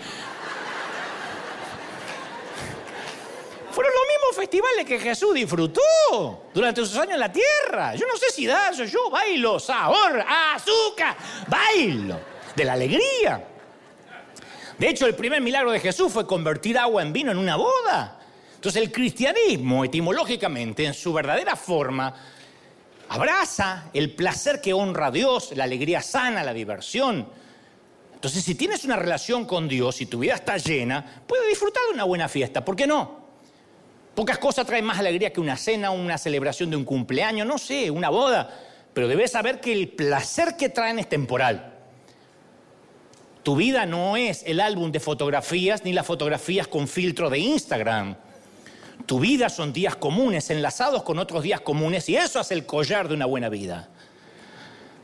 Fueron 3.71 3.93
los 3.93 4.03
mismos 4.07 4.37
festivales 4.37 4.85
que 4.85 4.99
Jesús 4.99 5.33
disfrutó 5.35 5.81
durante 6.53 6.79
sus 6.85 6.95
años 6.95 7.15
en 7.15 7.19
la 7.19 7.31
tierra. 7.31 7.93
Yo 7.95 8.07
no 8.07 8.15
sé 8.15 8.31
si 8.31 8.47
danzo, 8.47 8.85
yo 8.85 9.09
bailo, 9.09 9.59
sabor, 9.59 10.23
azúcar, 10.55 11.17
bailo, 11.47 12.17
de 12.55 12.63
la 12.63 12.71
alegría. 12.71 13.45
De 14.77 14.87
hecho, 14.87 15.07
el 15.07 15.15
primer 15.15 15.41
milagro 15.41 15.71
de 15.71 15.81
Jesús 15.81 16.09
fue 16.13 16.25
convertir 16.25 16.77
agua 16.77 17.01
en 17.01 17.11
vino 17.11 17.31
en 17.31 17.37
una 17.37 17.57
boda. 17.57 18.16
Entonces 18.57 18.81
el 18.81 18.91
cristianismo, 18.91 19.85
etimológicamente, 19.85 20.83
en 20.83 20.95
su 20.95 21.13
verdadera 21.13 21.55
forma, 21.55 22.11
abraza 23.07 23.91
el 23.93 24.15
placer 24.15 24.61
que 24.61 24.73
honra 24.73 25.07
a 25.07 25.11
Dios, 25.11 25.51
la 25.55 25.65
alegría 25.65 26.01
sana, 26.01 26.43
la 26.43 26.53
diversión. 26.53 27.29
Entonces, 28.15 28.43
si 28.43 28.55
tienes 28.55 28.83
una 28.83 28.95
relación 28.95 29.45
con 29.45 29.67
Dios 29.67 30.01
y 30.01 30.07
tu 30.07 30.17
vida 30.17 30.33
está 30.33 30.57
llena, 30.57 31.21
puedes 31.27 31.47
disfrutar 31.47 31.83
de 31.87 31.93
una 31.93 32.03
buena 32.03 32.27
fiesta. 32.27 32.65
¿Por 32.65 32.75
qué 32.75 32.87
no? 32.87 33.27
Pocas 34.15 34.39
cosas 34.39 34.65
traen 34.65 34.85
más 34.85 34.97
alegría 34.97 35.31
que 35.31 35.39
una 35.39 35.55
cena, 35.55 35.91
una 35.91 36.17
celebración 36.17 36.71
de 36.71 36.77
un 36.77 36.83
cumpleaños, 36.83 37.45
no 37.45 37.59
sé, 37.59 37.91
una 37.91 38.09
boda. 38.09 38.59
Pero 38.91 39.07
debes 39.07 39.33
saber 39.33 39.61
que 39.61 39.71
el 39.71 39.89
placer 39.89 40.57
que 40.57 40.69
traen 40.69 40.97
es 40.97 41.07
temporal. 41.07 41.75
Tu 43.43 43.55
vida 43.55 43.85
no 43.85 44.17
es 44.17 44.41
el 44.47 44.59
álbum 44.59 44.91
de 44.91 44.99
fotografías 44.99 45.85
ni 45.85 45.93
las 45.93 46.07
fotografías 46.07 46.67
con 46.67 46.87
filtro 46.87 47.29
de 47.29 47.37
Instagram. 47.37 48.17
Tu 49.05 49.19
vida 49.19 49.49
son 49.49 49.71
días 49.71 49.95
comunes, 49.95 50.49
enlazados 50.49 51.03
con 51.03 51.19
otros 51.19 51.43
días 51.43 51.61
comunes, 51.61 52.09
y 52.09 52.15
eso 52.17 52.39
hace 52.39 52.53
el 52.53 52.65
collar 52.65 53.07
de 53.07 53.13
una 53.13 53.25
buena 53.25 53.49
vida. 53.49 53.89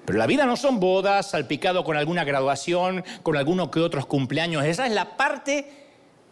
Pero 0.05 0.19
la 0.19 0.27
vida 0.27 0.45
no 0.45 0.57
son 0.57 0.79
bodas, 0.79 1.29
salpicado 1.29 1.83
con 1.83 1.95
alguna 1.95 2.23
graduación, 2.23 3.03
con 3.21 3.37
alguno 3.37 3.71
que 3.71 3.79
otros 3.79 4.05
cumpleaños. 4.05 4.65
Esa 4.65 4.85
es 4.85 4.91
la 4.91 5.15
parte 5.15 5.83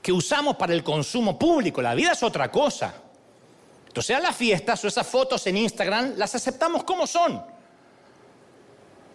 que 0.02 0.12
usamos 0.12 0.58
para 0.58 0.74
el 0.74 0.84
consumo 0.84 1.40
público. 1.40 1.82
La 1.82 1.96
vida 1.96 2.12
es 2.12 2.24
otra 2.24 2.52
cosa. 2.52 2.94
Entonces, 3.88 4.16
a 4.16 4.20
las 4.20 4.36
fiestas 4.36 4.84
o 4.84 4.88
esas 4.88 5.08
fotos 5.08 5.46
en 5.48 5.58
Instagram 5.58 6.14
las 6.18 6.36
aceptamos 6.36 6.84
como 6.84 7.08
son. 7.08 7.42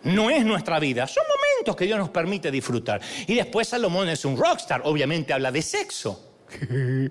No 0.03 0.30
es 0.30 0.44
nuestra 0.44 0.78
vida, 0.78 1.07
son 1.07 1.24
momentos 1.26 1.74
que 1.74 1.84
Dios 1.84 1.99
nos 1.99 2.11
permite 2.11 2.51
disfrutar. 2.51 3.01
Y 3.26 3.34
después 3.34 3.68
Salomón 3.68 4.09
es 4.09 4.24
un 4.24 4.36
rockstar, 4.36 4.82
obviamente 4.84 5.32
habla 5.32 5.51
de 5.51 5.62
sexo. 5.62 6.32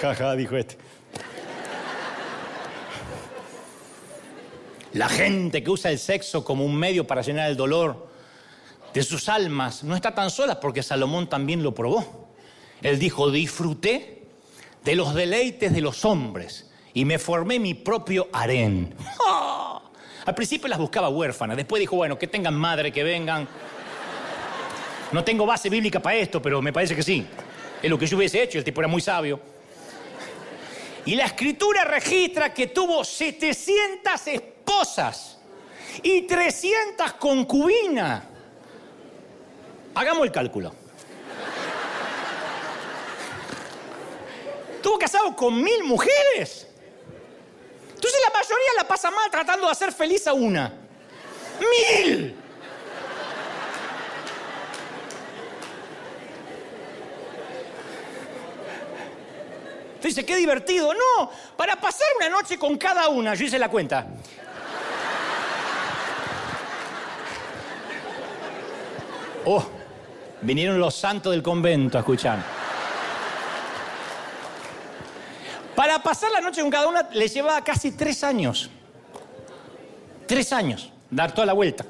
Jaja, 0.00 0.36
dijo 0.36 0.56
este. 0.56 0.76
La 4.92 5.08
gente 5.08 5.62
que 5.62 5.70
usa 5.70 5.90
el 5.90 5.98
sexo 5.98 6.44
como 6.44 6.64
un 6.64 6.74
medio 6.74 7.06
para 7.06 7.22
llenar 7.22 7.50
el 7.50 7.56
dolor 7.56 8.08
de 8.94 9.02
sus 9.02 9.28
almas 9.28 9.84
no 9.84 9.94
está 9.94 10.14
tan 10.14 10.30
sola 10.30 10.60
porque 10.60 10.82
Salomón 10.82 11.28
también 11.28 11.62
lo 11.62 11.74
probó. 11.74 12.28
Él 12.80 12.98
dijo, 12.98 13.30
disfruté 13.30 14.22
de 14.84 14.94
los 14.94 15.14
deleites 15.14 15.72
de 15.72 15.80
los 15.80 16.04
hombres 16.04 16.70
y 16.94 17.04
me 17.04 17.18
formé 17.18 17.58
mi 17.58 17.74
propio 17.74 18.28
harén. 18.32 18.94
Al 20.24 20.34
principio 20.34 20.68
las 20.68 20.78
buscaba 20.78 21.08
huérfanas, 21.08 21.56
después 21.56 21.80
dijo, 21.80 21.96
bueno, 21.96 22.18
que 22.18 22.26
tengan 22.26 22.54
madre, 22.54 22.92
que 22.92 23.02
vengan. 23.02 23.48
No 25.10 25.24
tengo 25.24 25.46
base 25.46 25.70
bíblica 25.70 26.00
para 26.00 26.16
esto, 26.16 26.40
pero 26.40 26.60
me 26.60 26.72
parece 26.72 26.94
que 26.94 27.02
sí. 27.02 27.26
Es 27.82 27.90
lo 27.90 27.98
que 27.98 28.06
yo 28.06 28.16
hubiese 28.16 28.42
hecho, 28.42 28.58
el 28.58 28.64
tipo 28.64 28.80
era 28.80 28.88
muy 28.88 29.00
sabio. 29.00 29.40
Y 31.08 31.14
la 31.14 31.24
escritura 31.24 31.84
registra 31.84 32.52
que 32.52 32.66
tuvo 32.66 33.02
700 33.02 34.26
esposas 34.26 35.38
y 36.02 36.26
300 36.26 37.14
concubinas. 37.14 38.24
Hagamos 39.94 40.26
el 40.26 40.32
cálculo. 40.32 40.74
Tuvo 44.82 44.98
casado 44.98 45.34
con 45.34 45.62
mil 45.62 45.82
mujeres. 45.84 46.68
Entonces 47.88 48.20
la 48.26 48.38
mayoría 48.38 48.72
la 48.76 48.86
pasa 48.86 49.10
mal 49.10 49.30
tratando 49.30 49.64
de 49.64 49.72
hacer 49.72 49.92
feliz 49.94 50.26
a 50.26 50.34
una. 50.34 50.74
¡Mil! 51.58 52.36
Dice, 60.06 60.24
qué 60.24 60.36
divertido. 60.36 60.94
No, 60.94 61.30
para 61.56 61.76
pasar 61.76 62.06
una 62.18 62.28
noche 62.28 62.58
con 62.58 62.78
cada 62.78 63.08
una, 63.08 63.34
yo 63.34 63.44
hice 63.44 63.58
la 63.58 63.68
cuenta. 63.68 64.06
Oh, 69.44 69.64
vinieron 70.42 70.78
los 70.78 70.94
santos 70.94 71.32
del 71.32 71.42
convento 71.42 71.98
a 71.98 72.00
escuchar. 72.00 72.38
Para 75.74 76.02
pasar 76.02 76.30
la 76.32 76.40
noche 76.40 76.60
con 76.60 76.70
cada 76.70 76.86
una 76.86 77.08
le 77.12 77.28
llevaba 77.28 77.62
casi 77.62 77.92
tres 77.92 78.22
años. 78.24 78.68
Tres 80.26 80.52
años, 80.52 80.92
dar 81.10 81.32
toda 81.32 81.46
la 81.46 81.54
vuelta. 81.54 81.86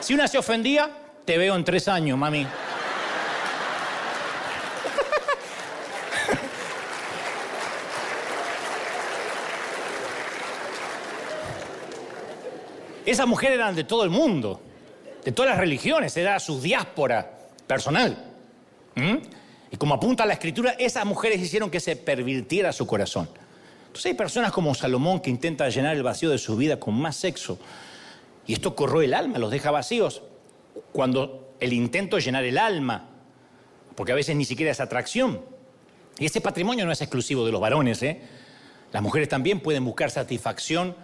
Si 0.00 0.14
una 0.14 0.28
se 0.28 0.38
ofendía, 0.38 0.90
te 1.24 1.38
veo 1.38 1.56
en 1.56 1.64
tres 1.64 1.88
años, 1.88 2.16
mami. 2.18 2.46
Esas 13.04 13.26
mujeres 13.26 13.56
eran 13.56 13.74
de 13.74 13.84
todo 13.84 14.04
el 14.04 14.10
mundo, 14.10 14.60
de 15.24 15.32
todas 15.32 15.50
las 15.50 15.58
religiones, 15.58 16.16
era 16.16 16.38
su 16.38 16.60
diáspora 16.60 17.38
personal. 17.66 18.16
Y 19.70 19.76
como 19.76 19.94
apunta 19.94 20.26
la 20.26 20.34
escritura, 20.34 20.72
esas 20.78 21.04
mujeres 21.04 21.40
hicieron 21.40 21.70
que 21.70 21.80
se 21.80 21.96
pervirtiera 21.96 22.72
su 22.72 22.86
corazón. 22.86 23.28
Entonces 23.86 24.06
hay 24.06 24.14
personas 24.14 24.52
como 24.52 24.74
Salomón 24.74 25.20
que 25.20 25.30
intentan 25.30 25.70
llenar 25.70 25.96
el 25.96 26.02
vacío 26.02 26.30
de 26.30 26.38
su 26.38 26.56
vida 26.56 26.78
con 26.78 26.94
más 26.94 27.16
sexo. 27.16 27.58
Y 28.46 28.54
esto 28.54 28.74
corroe 28.74 29.04
el 29.04 29.14
alma, 29.14 29.38
los 29.38 29.50
deja 29.50 29.70
vacíos. 29.70 30.22
Cuando 30.92 31.54
el 31.60 31.72
intento 31.72 32.16
es 32.16 32.24
llenar 32.24 32.44
el 32.44 32.58
alma, 32.58 33.08
porque 33.94 34.12
a 34.12 34.14
veces 34.14 34.36
ni 34.36 34.44
siquiera 34.44 34.72
es 34.72 34.80
atracción. 34.80 35.42
Y 36.18 36.26
ese 36.26 36.40
patrimonio 36.40 36.84
no 36.86 36.92
es 36.92 37.00
exclusivo 37.00 37.44
de 37.44 37.52
los 37.52 37.60
varones, 37.60 38.02
¿eh? 38.02 38.20
Las 38.92 39.02
mujeres 39.02 39.28
también 39.28 39.60
pueden 39.60 39.84
buscar 39.84 40.10
satisfacción 40.10 40.94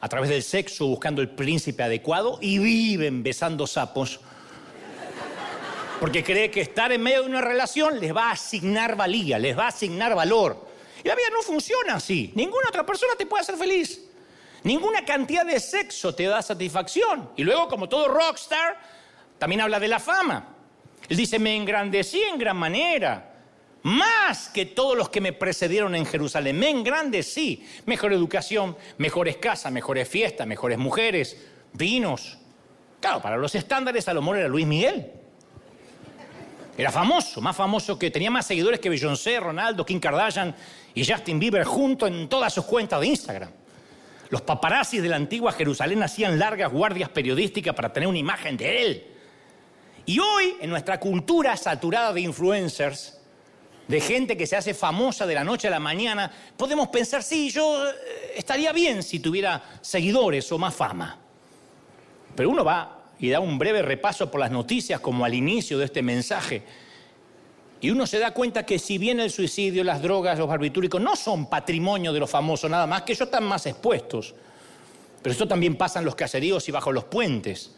a 0.00 0.08
través 0.08 0.30
del 0.30 0.42
sexo 0.42 0.86
buscando 0.86 1.22
el 1.22 1.30
príncipe 1.30 1.82
adecuado 1.82 2.38
y 2.40 2.58
viven 2.58 3.22
besando 3.22 3.66
sapos. 3.66 4.20
Porque 6.00 6.22
cree 6.22 6.50
que 6.50 6.60
estar 6.60 6.92
en 6.92 7.02
medio 7.02 7.22
de 7.22 7.28
una 7.28 7.40
relación 7.40 7.98
les 7.98 8.14
va 8.14 8.28
a 8.28 8.32
asignar 8.32 8.94
valía, 8.96 9.38
les 9.38 9.58
va 9.58 9.64
a 9.64 9.68
asignar 9.68 10.14
valor. 10.14 10.68
Y 11.02 11.08
la 11.08 11.16
vida 11.16 11.28
no 11.32 11.42
funciona 11.42 11.94
así. 11.94 12.32
Ninguna 12.34 12.68
otra 12.68 12.86
persona 12.86 13.14
te 13.16 13.26
puede 13.26 13.42
hacer 13.42 13.56
feliz. 13.56 14.04
Ninguna 14.62 15.04
cantidad 15.04 15.44
de 15.44 15.58
sexo 15.58 16.14
te 16.14 16.24
da 16.24 16.42
satisfacción. 16.42 17.30
Y 17.36 17.44
luego, 17.44 17.68
como 17.68 17.88
todo 17.88 18.08
rockstar, 18.08 18.80
también 19.38 19.60
habla 19.60 19.80
de 19.80 19.88
la 19.88 19.98
fama. 19.98 20.54
Él 21.08 21.16
dice, 21.16 21.38
me 21.38 21.56
engrandecí 21.56 22.22
en 22.22 22.38
gran 22.38 22.56
manera 22.56 23.27
más 23.88 24.48
que 24.48 24.66
todos 24.66 24.96
los 24.96 25.08
que 25.08 25.20
me 25.20 25.32
precedieron 25.32 25.94
en 25.94 26.06
Jerusalén. 26.06 26.58
Me 26.58 26.70
engrandecí. 26.70 27.66
Mejor 27.86 28.12
educación, 28.12 28.76
mejores 28.98 29.38
casas, 29.38 29.72
mejores 29.72 30.08
fiestas, 30.08 30.46
mejores 30.46 30.78
mujeres, 30.78 31.36
vinos. 31.72 32.38
Claro, 33.00 33.22
para 33.22 33.36
los 33.36 33.54
estándares 33.54 34.04
Salomón 34.04 34.36
era 34.38 34.48
Luis 34.48 34.66
Miguel. 34.66 35.10
Era 36.76 36.92
famoso, 36.92 37.40
más 37.40 37.56
famoso 37.56 37.98
que 37.98 38.10
tenía 38.10 38.30
más 38.30 38.46
seguidores 38.46 38.78
que 38.78 38.88
Beyoncé, 38.88 39.40
Ronaldo, 39.40 39.84
Kim 39.84 39.98
Kardashian 39.98 40.54
y 40.94 41.04
Justin 41.04 41.40
Bieber 41.40 41.64
juntos 41.64 42.08
en 42.08 42.28
todas 42.28 42.52
sus 42.52 42.64
cuentas 42.66 43.00
de 43.00 43.08
Instagram. 43.08 43.50
Los 44.28 44.42
paparazzis 44.42 45.02
de 45.02 45.08
la 45.08 45.16
antigua 45.16 45.50
Jerusalén 45.52 46.02
hacían 46.02 46.38
largas 46.38 46.70
guardias 46.70 47.08
periodísticas 47.08 47.74
para 47.74 47.92
tener 47.92 48.08
una 48.08 48.18
imagen 48.18 48.56
de 48.56 48.82
él. 48.82 49.06
Y 50.04 50.20
hoy, 50.20 50.56
en 50.60 50.70
nuestra 50.70 51.00
cultura 51.00 51.56
saturada 51.56 52.12
de 52.12 52.20
influencers, 52.20 53.17
de 53.88 54.00
gente 54.00 54.36
que 54.36 54.46
se 54.46 54.54
hace 54.54 54.74
famosa 54.74 55.26
de 55.26 55.34
la 55.34 55.42
noche 55.42 55.66
a 55.66 55.70
la 55.70 55.80
mañana, 55.80 56.30
podemos 56.56 56.88
pensar, 56.88 57.22
sí, 57.22 57.50
yo 57.50 57.88
eh, 57.88 57.94
estaría 58.36 58.70
bien 58.72 59.02
si 59.02 59.18
tuviera 59.18 59.62
seguidores 59.80 60.52
o 60.52 60.58
más 60.58 60.74
fama. 60.74 61.18
Pero 62.36 62.50
uno 62.50 62.64
va 62.64 63.06
y 63.18 63.30
da 63.30 63.40
un 63.40 63.58
breve 63.58 63.82
repaso 63.82 64.30
por 64.30 64.40
las 64.40 64.50
noticias 64.50 65.00
como 65.00 65.24
al 65.24 65.32
inicio 65.32 65.78
de 65.78 65.86
este 65.86 66.02
mensaje. 66.02 66.62
Y 67.80 67.90
uno 67.90 68.06
se 68.06 68.18
da 68.18 68.32
cuenta 68.32 68.66
que 68.66 68.78
si 68.78 68.98
bien 68.98 69.20
el 69.20 69.30
suicidio, 69.30 69.82
las 69.84 70.02
drogas, 70.02 70.38
los 70.38 70.48
barbitúricos 70.48 71.00
no 71.00 71.16
son 71.16 71.48
patrimonio 71.48 72.12
de 72.12 72.20
los 72.20 72.30
famosos 72.30 72.70
nada 72.70 72.86
más, 72.86 73.02
que 73.02 73.12
ellos 73.12 73.26
están 73.26 73.44
más 73.44 73.64
expuestos. 73.66 74.34
Pero 75.22 75.32
esto 75.32 75.48
también 75.48 75.76
pasa 75.76 75.98
en 75.98 76.04
los 76.04 76.14
caseríos 76.14 76.68
y 76.68 76.72
bajo 76.72 76.92
los 76.92 77.04
puentes. 77.04 77.72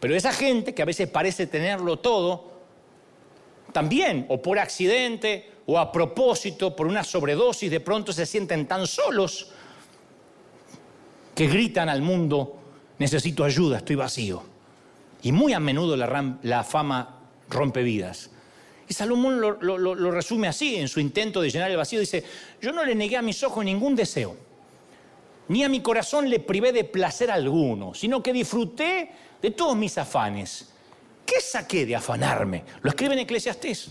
Pero 0.00 0.16
esa 0.16 0.32
gente 0.32 0.74
que 0.74 0.82
a 0.82 0.86
veces 0.86 1.08
parece 1.08 1.46
tenerlo 1.46 1.98
todo, 1.98 2.55
también, 3.72 4.26
o 4.28 4.40
por 4.40 4.58
accidente, 4.58 5.50
o 5.66 5.78
a 5.78 5.90
propósito, 5.90 6.74
por 6.74 6.86
una 6.86 7.02
sobredosis, 7.02 7.70
de 7.70 7.80
pronto 7.80 8.12
se 8.12 8.24
sienten 8.24 8.66
tan 8.66 8.86
solos 8.86 9.50
que 11.34 11.48
gritan 11.48 11.88
al 11.88 12.02
mundo, 12.02 12.56
necesito 12.98 13.44
ayuda, 13.44 13.78
estoy 13.78 13.96
vacío. 13.96 14.42
Y 15.22 15.32
muy 15.32 15.52
a 15.52 15.60
menudo 15.60 15.96
la, 15.96 16.64
fama 16.64 17.20
rompe 17.50 17.82
vidas. 17.82 18.30
Y 18.88 18.94
Salomón 18.94 19.40
lo, 19.40 19.58
lo, 19.60 20.10
resume 20.10 20.46
así 20.46 20.76
en 20.76 20.88
su 20.88 21.00
intento 21.00 21.40
de 21.40 21.50
llenar 21.50 21.70
el 21.70 21.76
vacío. 21.76 21.98
Dice, 21.98 22.24
yo 22.62 22.72
no 22.72 22.84
le 22.84 22.94
negué 22.94 23.16
a 23.16 23.22
mis 23.22 23.42
ojos 23.42 23.64
ningún 23.64 23.96
deseo, 23.96 24.36
ni 25.48 25.64
a 25.64 25.68
mi 25.68 25.80
corazón 25.80 26.30
le 26.30 26.38
privé 26.38 26.72
de 26.72 26.84
placer 26.84 27.30
alguno, 27.30 27.92
sino 27.92 28.22
que 28.22 28.32
disfruté 28.32 29.10
de 29.42 29.50
todos 29.50 29.76
mis 29.76 29.98
afanes. 29.98 30.72
¿Qué 31.26 31.40
saqué 31.40 31.84
de 31.84 31.96
afanarme? 31.96 32.64
Lo 32.82 32.90
escribe 32.90 33.14
en 33.14 33.20
Eclesiastés. 33.20 33.90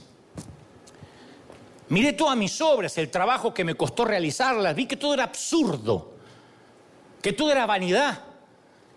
Miré 1.89 2.13
todas 2.13 2.35
mis 2.35 2.59
obras, 2.61 2.97
el 2.97 3.11
trabajo 3.11 3.53
que 3.53 3.63
me 3.63 3.75
costó 3.75 4.05
realizarlas, 4.05 4.75
vi 4.75 4.87
que 4.87 4.97
todo 4.97 5.13
era 5.13 5.25
absurdo, 5.25 6.15
que 7.21 7.33
todo 7.33 7.51
era 7.51 7.65
vanidad, 7.65 8.23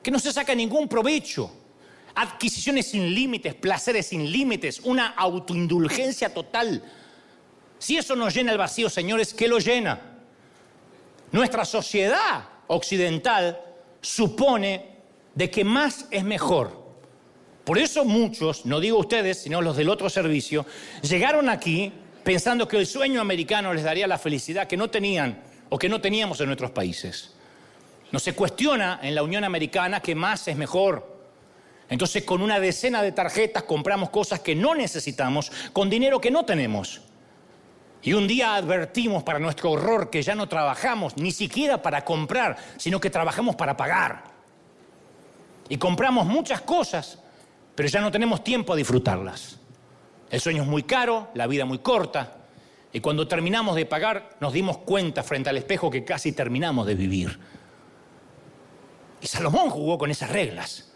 que 0.02 0.10
no 0.10 0.18
se 0.18 0.32
saca 0.32 0.54
ningún 0.54 0.88
provecho, 0.88 1.50
adquisiciones 2.14 2.90
sin 2.90 3.14
límites, 3.14 3.54
placeres 3.54 4.06
sin 4.06 4.30
límites, 4.30 4.80
una 4.84 5.08
autoindulgencia 5.08 6.32
total. 6.32 6.82
Si 7.78 7.98
eso 7.98 8.16
nos 8.16 8.32
llena 8.32 8.52
el 8.52 8.58
vacío, 8.58 8.88
señores, 8.88 9.34
¿qué 9.34 9.48
lo 9.48 9.58
llena? 9.58 10.00
Nuestra 11.30 11.66
sociedad 11.66 12.48
occidental 12.68 13.60
supone 14.00 14.96
de 15.34 15.50
que 15.50 15.64
más 15.64 16.06
es 16.10 16.24
mejor. 16.24 16.77
Por 17.68 17.76
eso 17.76 18.06
muchos, 18.06 18.64
no 18.64 18.80
digo 18.80 18.96
ustedes, 18.96 19.42
sino 19.42 19.60
los 19.60 19.76
del 19.76 19.90
otro 19.90 20.08
servicio, 20.08 20.64
llegaron 21.02 21.50
aquí 21.50 21.92
pensando 22.24 22.66
que 22.66 22.78
el 22.78 22.86
sueño 22.86 23.20
americano 23.20 23.74
les 23.74 23.84
daría 23.84 24.06
la 24.06 24.16
felicidad 24.16 24.66
que 24.66 24.78
no 24.78 24.88
tenían 24.88 25.42
o 25.68 25.78
que 25.78 25.90
no 25.90 26.00
teníamos 26.00 26.40
en 26.40 26.46
nuestros 26.46 26.70
países. 26.70 27.34
No 28.10 28.20
se 28.20 28.32
cuestiona 28.32 29.00
en 29.02 29.14
la 29.14 29.22
Unión 29.22 29.44
Americana 29.44 30.00
que 30.00 30.14
más 30.14 30.48
es 30.48 30.56
mejor. 30.56 31.14
Entonces 31.90 32.24
con 32.24 32.40
una 32.40 32.58
decena 32.58 33.02
de 33.02 33.12
tarjetas 33.12 33.64
compramos 33.64 34.08
cosas 34.08 34.40
que 34.40 34.54
no 34.54 34.74
necesitamos 34.74 35.52
con 35.74 35.90
dinero 35.90 36.22
que 36.22 36.30
no 36.30 36.46
tenemos. 36.46 37.02
Y 38.02 38.14
un 38.14 38.26
día 38.26 38.54
advertimos 38.54 39.24
para 39.24 39.38
nuestro 39.38 39.72
horror 39.72 40.08
que 40.08 40.22
ya 40.22 40.34
no 40.34 40.48
trabajamos 40.48 41.18
ni 41.18 41.32
siquiera 41.32 41.82
para 41.82 42.02
comprar, 42.02 42.56
sino 42.78 42.98
que 42.98 43.10
trabajamos 43.10 43.56
para 43.56 43.76
pagar. 43.76 44.24
Y 45.68 45.76
compramos 45.76 46.24
muchas 46.24 46.62
cosas, 46.62 47.18
pero 47.78 47.88
ya 47.88 48.00
no 48.00 48.10
tenemos 48.10 48.42
tiempo 48.42 48.72
a 48.72 48.76
disfrutarlas. 48.76 49.56
El 50.28 50.40
sueño 50.40 50.64
es 50.64 50.68
muy 50.68 50.82
caro, 50.82 51.28
la 51.34 51.46
vida 51.46 51.64
muy 51.64 51.78
corta, 51.78 52.38
y 52.92 52.98
cuando 52.98 53.28
terminamos 53.28 53.76
de 53.76 53.86
pagar 53.86 54.30
nos 54.40 54.52
dimos 54.52 54.78
cuenta 54.78 55.22
frente 55.22 55.48
al 55.48 55.58
espejo 55.58 55.88
que 55.88 56.04
casi 56.04 56.32
terminamos 56.32 56.88
de 56.88 56.96
vivir. 56.96 57.38
Y 59.20 59.28
Salomón 59.28 59.70
jugó 59.70 59.96
con 59.96 60.10
esas 60.10 60.30
reglas. 60.30 60.90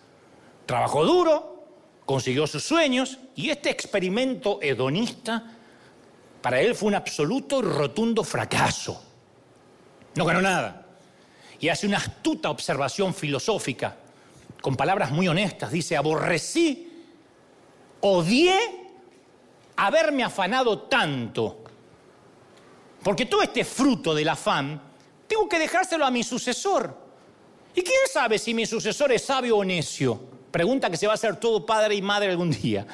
Trabajó 0.67 1.05
duro, 1.05 1.69
consiguió 2.05 2.49
sus 2.49 2.65
sueños 2.65 3.17
y 3.37 3.51
este 3.51 3.71
experimento 3.71 4.59
hedonista 4.61 5.53
para 6.43 6.61
él 6.61 6.75
fue 6.75 6.89
un 6.89 6.97
absoluto 6.97 7.61
y 7.61 7.63
rotundo 7.63 8.25
fracaso. 8.25 9.01
No 10.17 10.25
ganó 10.25 10.43
nada. 10.43 10.85
Y 11.61 11.69
hace 11.69 11.87
una 11.87 11.99
astuta 11.99 12.51
observación 12.51 13.15
filosófica, 13.15 13.99
con 14.63 14.77
palabras 14.77 15.11
muy 15.11 15.29
honestas. 15.29 15.71
Dice, 15.71 15.97
aborrecí, 15.97 16.91
odié 18.01 18.57
haberme 19.77 20.23
afanado 20.23 20.83
tanto. 20.83 21.59
Porque 23.03 23.27
todo 23.27 23.43
este 23.43 23.65
fruto 23.65 24.15
del 24.15 24.29
afán, 24.29 24.81
tengo 25.27 25.49
que 25.49 25.59
dejárselo 25.59 26.07
a 26.07 26.11
mi 26.11 26.23
sucesor. 26.23 26.97
¿Y 27.75 27.83
quién 27.83 28.01
sabe 28.11 28.39
si 28.39 28.55
mi 28.55 28.65
sucesor 28.65 29.13
es 29.13 29.25
sabio 29.25 29.59
o 29.59 29.65
necio? 29.65 30.21
Pregunta 30.51 30.89
que 30.89 30.97
se 30.97 31.07
va 31.07 31.15
a 31.15 31.17
hacer 31.17 31.37
todo 31.37 31.67
padre 31.67 31.97
y 31.97 32.03
madre 32.03 32.31
algún 32.31 32.51
día. 32.51 32.87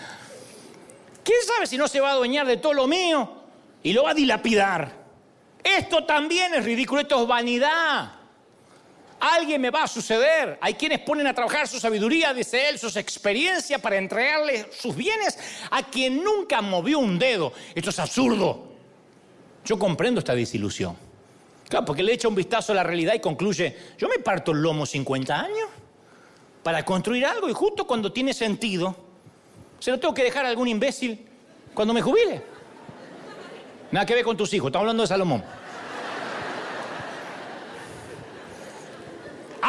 ¿Quién 1.23 1.39
sabe 1.47 1.66
si 1.66 1.77
no 1.77 1.87
se 1.87 2.01
va 2.01 2.11
a 2.11 2.12
adueñar 2.12 2.47
de 2.47 2.57
todo 2.57 2.73
lo 2.73 2.87
mío 2.87 3.31
y 3.83 3.93
lo 3.93 4.05
va 4.05 4.12
a 4.12 4.14
dilapidar? 4.14 4.97
Esto 5.62 6.05
también 6.05 6.55
es 6.55 6.64
ridículo, 6.64 7.03
esto 7.03 7.21
es 7.21 7.29
vanidad. 7.29 8.18
Alguien 9.21 9.61
me 9.61 9.71
va 9.71 9.85
a 9.85 9.89
suceder. 9.89 10.59
Hay 10.61 10.75
quienes 10.75 11.01
ponen 11.01 11.27
a 11.27 11.35
trabajar 11.35 11.66
su 11.66 11.81
sabiduría, 11.81 12.33
dice 12.33 12.69
él, 12.69 12.79
sus 12.79 12.97
experiencias 12.97 13.81
para 13.81 13.97
entregarle 13.97 14.66
sus 14.73 14.95
bienes 14.95 15.39
a 15.71 15.83
quien 15.83 16.23
nunca 16.23 16.62
movió 16.62 16.99
un 16.99 17.19
dedo. 17.19 17.53
Esto 17.75 17.91
es 17.91 17.99
absurdo. 17.99 18.69
Yo 19.64 19.79
comprendo 19.79 20.21
esta 20.21 20.35
desilusión. 20.35 20.97
Claro, 21.69 21.85
porque 21.85 22.03
le 22.03 22.12
echa 22.12 22.29
un 22.29 22.35
vistazo 22.35 22.73
a 22.73 22.77
la 22.77 22.83
realidad 22.83 23.14
y 23.14 23.21
concluye, 23.21 23.77
yo 23.99 24.09
me 24.09 24.19
parto 24.19 24.53
el 24.53 24.62
lomo 24.62 24.87
50 24.87 25.39
años 25.39 25.69
para 26.62 26.85
construir 26.85 27.27
algo 27.27 27.49
y 27.49 27.53
justo 27.53 27.87
cuando 27.87 28.12
tiene 28.12 28.33
sentido, 28.33 28.97
se 29.79 29.91
lo 29.91 29.99
tengo 29.99 30.14
que 30.14 30.25
dejar 30.25 30.47
a 30.47 30.49
algún 30.49 30.69
imbécil 30.69 31.27
cuando 31.75 31.93
me 31.93 32.01
jubile. 32.01 32.43
Nada 33.91 34.07
que 34.07 34.14
ver 34.14 34.25
con 34.25 34.37
tus 34.37 34.53
hijos, 34.55 34.69
estamos 34.69 34.85
hablando 34.85 35.03
de 35.03 35.07
Salomón. 35.07 35.45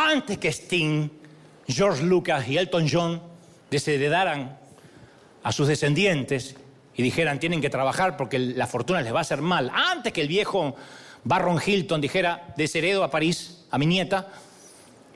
Antes 0.02 0.38
que 0.38 0.48
Sting, 0.48 1.10
George 1.68 2.04
Lucas 2.04 2.48
y 2.48 2.58
Elton 2.58 2.88
John 2.90 3.22
desheredaran 3.70 4.58
a 5.44 5.52
sus 5.52 5.68
descendientes 5.68 6.56
y 6.96 7.04
dijeran 7.04 7.38
tienen 7.38 7.60
que 7.60 7.70
trabajar 7.70 8.16
porque 8.16 8.40
la 8.40 8.66
fortuna 8.66 9.02
les 9.02 9.14
va 9.14 9.18
a 9.18 9.22
hacer 9.24 9.42
mal, 9.42 9.70
antes 9.74 10.14
que 10.14 10.22
el 10.22 10.30
viejo 10.30 10.74
Barron 11.26 11.60
Hilton 11.64 12.00
dijera, 12.00 12.54
desheredo 12.56 13.04
a 13.04 13.12
París, 13.12 13.66
a 13.72 13.78
mi 13.78 13.88
nieta. 13.88 14.30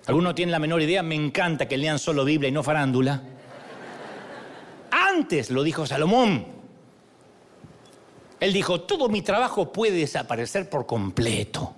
Algunos 0.05 0.36
tienen 0.36 0.51
la 0.51 0.59
menor 0.59 0.81
idea, 0.81 1.01
me 1.01 1.15
encanta 1.15 1.65
que 1.65 1.77
lean 1.77 1.97
solo 1.97 2.25
Biblia 2.25 2.49
y 2.49 2.51
no 2.51 2.61
farándula. 2.61 3.21
Antes 4.91 5.49
lo 5.49 5.63
dijo 5.63 5.86
Salomón. 5.86 6.45
Él 8.38 8.51
dijo, 8.51 8.81
todo 8.81 9.07
mi 9.07 9.21
trabajo 9.21 9.71
puede 9.71 9.95
desaparecer 9.95 10.69
por 10.69 10.86
completo. 10.86 11.73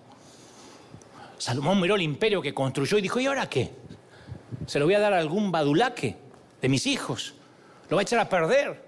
Salomón 1.38 1.82
miró 1.82 1.96
el 1.96 2.02
imperio 2.02 2.42
que 2.42 2.54
construyó 2.54 2.98
y 2.98 3.02
dijo, 3.02 3.20
¿y 3.20 3.28
ahora 3.28 3.50
qué? 3.50 3.72
¿Se 4.68 4.80
lo 4.80 4.86
voy 4.86 4.96
a 4.96 5.00
dar 5.00 5.14
a 5.14 5.20
algún 5.20 5.52
badulaque 5.52 6.16
de 6.62 6.70
mis 6.70 6.88
hijos? 6.88 7.34
¿Lo 7.90 7.98
va 7.98 8.02
a 8.02 8.04
echar 8.04 8.20
a 8.20 8.30
perder? 8.30 8.84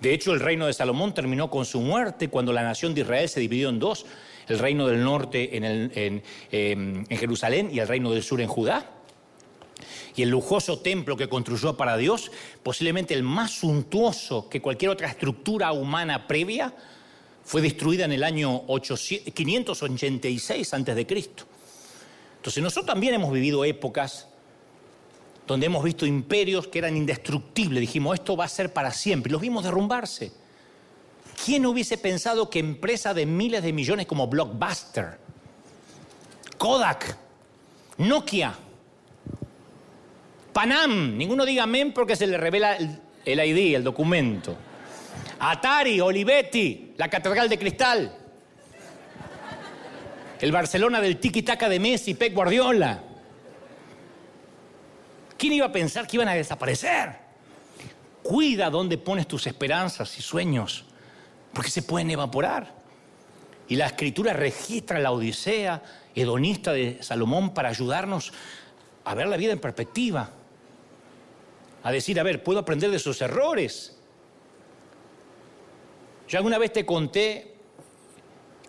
De 0.00 0.12
hecho, 0.12 0.32
el 0.32 0.40
reino 0.40 0.66
de 0.66 0.72
Salomón 0.72 1.14
terminó 1.14 1.50
con 1.50 1.64
su 1.64 1.80
muerte 1.80 2.28
cuando 2.28 2.52
la 2.52 2.62
nación 2.62 2.94
de 2.94 3.02
Israel 3.02 3.28
se 3.28 3.40
dividió 3.40 3.68
en 3.68 3.78
dos 3.78 4.06
el 4.48 4.58
reino 4.58 4.88
del 4.88 5.04
norte 5.04 5.56
em, 5.56 6.20
en, 6.50 7.06
Jerusalén 7.06 7.70
y 7.72 7.78
el 7.78 7.86
reino 7.86 8.10
del 8.10 8.22
sur 8.22 8.40
en 8.40 8.48
Judá. 8.48 8.90
Y 10.16 10.22
el 10.22 10.30
lujoso 10.30 10.80
templo 10.80 11.16
que 11.16 11.28
construyó 11.28 11.76
para 11.76 11.96
Dios, 11.96 12.32
posiblemente 12.62 13.14
el 13.14 13.22
más 13.22 13.52
suntuoso 13.52 14.48
que 14.48 14.60
cualquier 14.60 14.90
otra 14.90 15.08
estructura 15.08 15.72
humana 15.72 16.26
previa, 16.26 16.74
fue 17.44 17.62
destruida 17.62 18.04
en 18.04 18.12
el 18.12 18.24
año 18.24 18.64
586 18.66 20.74
a.C. 20.74 21.06
Entonces 22.42 22.60
nosotros 22.60 22.86
también 22.86 23.14
hemos 23.14 23.32
vivido 23.32 23.64
épocas 23.64 24.26
donde 25.46 25.66
hemos 25.66 25.84
visto 25.84 26.04
imperios 26.06 26.66
que 26.66 26.80
eran 26.80 26.96
indestructibles. 26.96 27.80
Dijimos, 27.80 28.14
esto 28.14 28.36
va 28.36 28.46
a 28.46 28.48
ser 28.48 28.72
para 28.72 28.90
siempre. 28.90 29.30
Los 29.30 29.40
vimos 29.40 29.62
derrumbarse. 29.62 30.32
¿Quién 31.44 31.64
hubiese 31.66 31.98
pensado 31.98 32.50
que 32.50 32.58
empresa 32.58 33.14
de 33.14 33.26
miles 33.26 33.62
de 33.62 33.72
millones 33.72 34.06
como 34.06 34.26
Blockbuster, 34.26 35.18
Kodak, 36.58 37.16
Nokia, 37.98 38.58
Panam, 40.52 41.16
ninguno 41.16 41.46
diga 41.46 41.62
amén 41.62 41.92
porque 41.92 42.16
se 42.16 42.26
le 42.26 42.38
revela 42.38 42.76
el, 42.76 43.38
ID, 43.38 43.76
el 43.76 43.84
documento. 43.84 44.56
Atari, 45.38 46.00
Olivetti, 46.00 46.94
la 46.96 47.08
Catedral 47.08 47.48
de 47.48 47.56
Cristal. 47.56 48.21
El 50.42 50.50
Barcelona 50.50 51.00
del 51.00 51.20
tiki-taka 51.20 51.68
de 51.68 51.78
Messi, 51.78 52.14
Pep 52.14 52.34
Guardiola. 52.34 53.00
¿Quién 55.38 55.52
iba 55.52 55.66
a 55.66 55.72
pensar 55.72 56.04
que 56.04 56.16
iban 56.16 56.26
a 56.26 56.34
desaparecer? 56.34 57.16
Cuida 58.24 58.68
dónde 58.68 58.98
pones 58.98 59.28
tus 59.28 59.46
esperanzas 59.46 60.18
y 60.18 60.20
sueños, 60.20 60.84
porque 61.52 61.70
se 61.70 61.84
pueden 61.84 62.10
evaporar. 62.10 62.74
Y 63.68 63.76
la 63.76 63.86
escritura 63.86 64.32
registra 64.32 64.98
la 64.98 65.12
Odisea 65.12 65.80
hedonista 66.12 66.72
de 66.72 67.00
Salomón 67.04 67.54
para 67.54 67.68
ayudarnos 67.68 68.32
a 69.04 69.14
ver 69.14 69.28
la 69.28 69.36
vida 69.36 69.52
en 69.52 69.60
perspectiva, 69.60 70.28
a 71.84 71.92
decir, 71.92 72.18
a 72.18 72.24
ver, 72.24 72.42
puedo 72.42 72.58
aprender 72.58 72.90
de 72.90 72.98
sus 72.98 73.22
errores. 73.22 73.96
Yo 76.26 76.38
alguna 76.38 76.58
vez 76.58 76.72
te 76.72 76.84
conté 76.84 77.51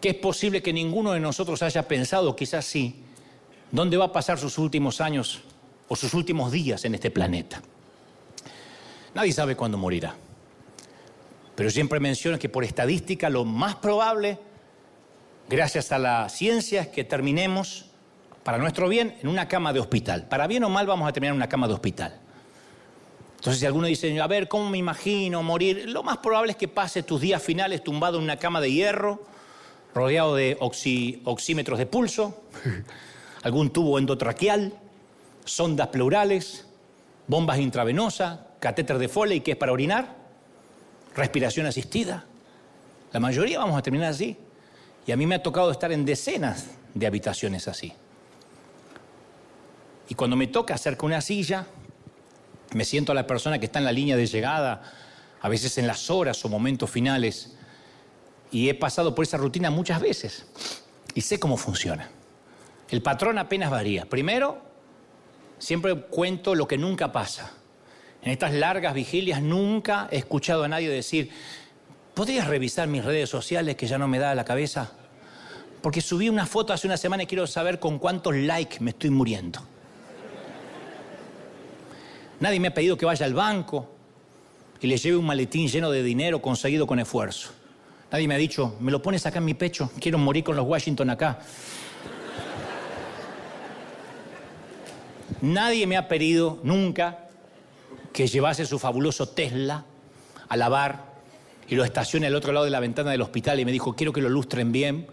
que 0.04 0.10
es 0.10 0.16
posible 0.16 0.62
que 0.62 0.74
ninguno 0.74 1.14
de 1.14 1.22
nosotros 1.22 1.64
haya 1.64 1.88
pensado, 1.88 2.36
quizás 2.36 2.66
sí, 2.66 3.06
dónde 3.72 3.96
va 3.96 4.04
a 4.04 4.12
pasar 4.12 4.38
sus 4.38 4.58
últimos 4.58 5.00
años 5.00 5.44
o 5.88 5.96
sus 5.96 6.14
últimos 6.14 6.52
días 6.52 6.84
en 6.84 6.94
este 6.94 7.10
planeta. 7.10 7.62
Nadie 9.16 9.32
sabe 9.32 9.56
cuándo 9.56 9.78
morirá. 9.78 10.14
Pero 11.56 11.70
siempre 11.70 12.02
menciono 12.02 12.38
que 12.38 12.50
por 12.50 12.66
estadística 12.66 13.30
lo 13.30 13.46
más 13.46 13.76
probable, 13.76 14.40
gracias 15.48 15.94
a 15.94 16.00
la 16.00 16.28
ciencia, 16.28 16.82
es 16.82 16.88
que 16.90 17.06
terminemos, 17.06 17.86
para 18.44 18.58
nuestro 18.58 18.90
bien, 18.90 19.16
en 19.22 19.30
una 19.30 19.48
cama 19.48 19.72
de 19.72 19.80
hospital. 19.80 20.28
Para 20.28 20.48
bien 20.48 20.66
o 20.66 20.70
mal 20.70 20.86
vamos 20.86 21.08
a 21.08 21.14
terminar 21.14 21.32
en 21.32 21.38
una 21.38 21.48
cama 21.48 21.70
de 21.70 21.76
hospital. 21.76 22.20
Entonces, 23.38 23.62
si 23.62 23.66
alguno 23.66 23.88
dice, 23.88 24.20
a 24.20 24.28
ver, 24.28 24.50
¿cómo 24.50 24.70
me 24.70 24.80
imagino 24.80 25.42
morir? 25.44 25.88
Lo 25.88 26.04
más 26.04 26.18
probable 26.18 26.52
es 26.52 26.58
que 26.58 26.68
pase 26.68 27.04
tus 27.04 27.22
días 27.22 27.42
finales 27.42 27.82
tumbado 27.86 28.18
en 28.18 28.26
una 28.26 28.36
cama 28.36 28.60
de 28.60 28.70
hierro, 28.70 29.32
rodeado 29.94 30.36
de 30.36 30.58
oxímetros 30.60 31.80
de 31.80 31.86
pulso, 31.86 32.44
algún 33.44 33.70
tubo 33.70 34.00
endotraqueal, 34.00 34.74
sondas 35.46 35.88
pleurales, 35.88 36.66
bombas 37.28 37.60
intravenosas, 37.60 38.40
catéter 38.60 38.98
de 38.98 39.08
Foley, 39.08 39.42
que 39.42 39.52
es 39.52 39.58
para 39.58 39.72
orinar, 39.72 40.16
respiración 41.16 41.66
asistida. 41.66 42.26
La 43.12 43.20
mayoría 43.20 43.60
vamos 43.60 43.78
a 43.78 43.82
terminar 43.82 44.10
así. 44.10 44.38
Y 45.06 45.12
a 45.12 45.18
mí 45.18 45.26
me 45.26 45.36
ha 45.36 45.44
tocado 45.44 45.70
estar 45.70 45.92
en 45.92 46.06
decenas 46.06 46.68
de 46.94 47.06
habitaciones 47.06 47.68
así. 47.68 47.94
Y 50.10 50.16
cuando 50.16 50.36
me 50.36 50.48
toca 50.48 50.76
acerca 50.76 51.06
una 51.06 51.22
silla, 51.22 51.68
me 52.74 52.86
siento 52.86 53.12
a 53.12 53.16
la 53.16 53.28
persona 53.28 53.60
que 53.60 53.66
está 53.66 53.80
en 53.80 53.86
la 53.86 53.92
línea 53.92 54.16
de 54.16 54.26
llegada, 54.26 54.82
a 55.42 55.50
veces 55.50 55.78
en 55.78 55.88
las 55.88 56.10
horas 56.10 56.44
o 56.46 56.50
momentos 56.50 56.90
finales, 56.90 57.56
y 58.54 58.70
he 58.70 58.76
pasado 58.76 59.16
por 59.16 59.24
esa 59.26 59.36
rutina 59.38 59.72
muchas 59.72 60.00
veces 60.00 60.46
y 61.16 61.22
sé 61.22 61.40
cómo 61.40 61.58
funciona. 61.58 62.10
El 62.88 63.02
patrón 63.02 63.40
apenas 63.40 63.72
varía. 63.72 64.06
Primero, 64.06 64.62
siempre 65.58 65.96
cuento 65.96 66.54
lo 66.54 66.68
que 66.68 66.78
nunca 66.78 67.12
pasa. 67.12 67.52
En 68.22 68.32
estas 68.32 68.54
largas 68.54 68.94
vigilias 68.94 69.42
nunca 69.42 70.08
he 70.12 70.18
escuchado 70.18 70.64
a 70.64 70.68
nadie 70.68 70.88
decir, 70.88 71.32
¿podrías 72.14 72.48
revisar 72.48 72.88
mis 72.88 73.04
redes 73.04 73.28
sociales 73.28 73.76
que 73.76 73.88
ya 73.88 73.98
no 73.98 74.08
me 74.08 74.20
da 74.20 74.36
la 74.36 74.46
cabeza? 74.46 74.92
Porque 75.82 76.00
subí 76.00 76.30
una 76.30 76.46
foto 76.46 76.74
hace 76.74 76.86
una 76.86 76.96
semana 76.96 77.24
y 77.24 77.26
quiero 77.26 77.48
saber 77.48 77.80
con 77.80 77.98
cuántos 77.98 78.36
likes 78.36 78.80
me 78.80 78.92
estoy 78.92 79.10
muriendo. 79.10 79.62
Nadie 82.40 82.60
me 82.60 82.68
ha 82.68 82.74
pedido 82.74 82.98
que 82.98 83.06
vaya 83.08 83.26
al 83.26 83.34
banco 83.34 83.90
y 84.80 84.86
le 84.86 84.98
lleve 84.98 85.18
un 85.18 85.26
maletín 85.26 85.68
lleno 85.68 85.90
de 85.90 86.04
dinero 86.04 86.40
conseguido 86.40 86.86
con 86.86 87.00
esfuerzo. 87.00 87.52
Nadie 88.14 88.28
me 88.28 88.36
ha 88.36 88.38
dicho, 88.38 88.76
me 88.80 88.92
lo 88.92 89.02
pones 89.02 89.26
acá 89.26 89.40
en 89.40 89.46
mi 89.46 89.56
pecho, 89.56 89.90
quiero 90.00 90.20
morir 90.20 90.44
con 90.44 90.56
los 90.56 90.68
Washington 90.68 91.10
acá. 91.10 91.40
Nadie 95.42 95.88
me 95.88 95.98
ha 95.98 96.08
pedido 96.08 96.60
nunca 96.62 97.28
que 98.14 98.28
llevase 98.28 98.68
su 98.68 98.78
fabuloso 98.78 99.30
Tesla 99.30 99.84
a 100.48 100.56
lavar 100.56 101.06
y 101.68 101.74
lo 101.74 101.84
estacione 101.84 102.28
al 102.28 102.36
otro 102.36 102.54
lado 102.54 102.66
de 102.66 102.70
la 102.70 102.80
ventana 102.80 103.10
del 103.10 103.22
hospital 103.24 103.60
y 103.60 103.66
me 103.66 103.72
dijo, 103.72 103.96
quiero 103.96 104.14
que 104.14 104.22
lo 104.22 104.30
lustren 104.30 104.72
bien, 104.72 105.08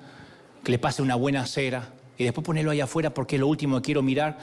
que 0.62 0.70
le 0.70 0.78
pase 0.78 1.00
una 1.00 1.14
buena 1.14 1.46
cera 1.46 1.88
y 2.18 2.24
después 2.24 2.44
ponerlo 2.44 2.70
ahí 2.70 2.82
afuera 2.82 3.14
porque 3.14 3.36
es 3.36 3.40
lo 3.40 3.48
último 3.48 3.76
que 3.76 3.82
quiero 3.86 4.02
mirar. 4.02 4.36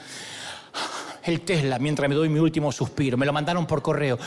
El 1.22 1.42
Tesla, 1.42 1.78
mientras 1.78 2.08
me 2.08 2.16
doy 2.16 2.28
mi 2.28 2.40
último 2.40 2.72
suspiro, 2.72 3.16
me 3.16 3.24
lo 3.24 3.32
mandaron 3.32 3.68
por 3.68 3.82
correo. 3.82 4.18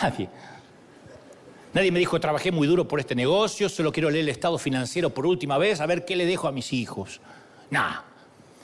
Nadie. 0.00 0.28
Nadie 1.74 1.92
me 1.92 1.98
dijo, 1.98 2.18
trabajé 2.18 2.50
muy 2.50 2.66
duro 2.66 2.88
por 2.88 2.98
este 2.98 3.14
negocio, 3.14 3.68
solo 3.68 3.92
quiero 3.92 4.10
leer 4.10 4.24
el 4.24 4.30
estado 4.30 4.58
financiero 4.58 5.10
por 5.10 5.26
última 5.26 5.58
vez, 5.58 5.80
a 5.80 5.86
ver 5.86 6.04
qué 6.04 6.16
le 6.16 6.24
dejo 6.24 6.48
a 6.48 6.52
mis 6.52 6.72
hijos. 6.72 7.20
Nada. 7.70 8.04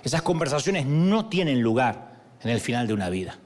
Esas 0.02 0.22
conversaciones 0.22 0.86
no 0.86 1.28
tienen 1.28 1.60
lugar 1.60 2.20
en 2.42 2.50
el 2.50 2.60
final 2.60 2.86
de 2.86 2.94
una 2.94 3.10
vida. 3.10 3.38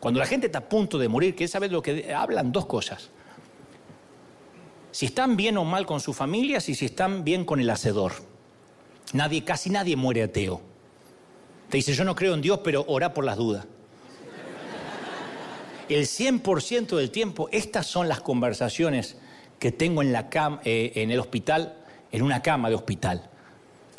Cuando 0.00 0.20
la 0.20 0.26
gente 0.26 0.46
está 0.46 0.58
a 0.58 0.68
punto 0.68 0.98
de 0.98 1.08
morir, 1.08 1.34
que 1.34 1.46
saber 1.48 1.70
lo 1.70 1.82
que 1.82 2.12
hablan 2.12 2.50
dos 2.50 2.66
cosas. 2.66 3.10
Si 4.90 5.06
están 5.06 5.36
bien 5.36 5.56
o 5.56 5.64
mal 5.64 5.86
con 5.86 6.00
sus 6.00 6.16
familias 6.16 6.68
y 6.68 6.74
si 6.74 6.86
están 6.86 7.24
bien 7.24 7.44
con 7.44 7.60
el 7.60 7.70
hacedor. 7.70 8.12
Nadie, 9.12 9.44
casi 9.44 9.70
nadie 9.70 9.96
muere 9.96 10.22
ateo. 10.22 10.60
Te 11.70 11.78
dice, 11.78 11.94
yo 11.94 12.04
no 12.04 12.14
creo 12.14 12.34
en 12.34 12.42
Dios, 12.42 12.60
pero 12.64 12.84
ora 12.88 13.14
por 13.14 13.24
las 13.24 13.36
dudas. 13.36 13.66
El 15.88 16.06
100% 16.06 16.96
del 16.96 17.10
tiempo, 17.10 17.48
estas 17.52 17.86
son 17.86 18.08
las 18.08 18.20
conversaciones 18.20 19.16
que 19.58 19.72
tengo 19.72 20.02
en, 20.02 20.12
la 20.12 20.28
eh, 20.64 20.92
en 20.96 21.10
el 21.10 21.20
hospital, 21.20 21.76
en 22.10 22.22
una 22.22 22.42
cama 22.42 22.68
de 22.68 22.74
hospital. 22.74 23.30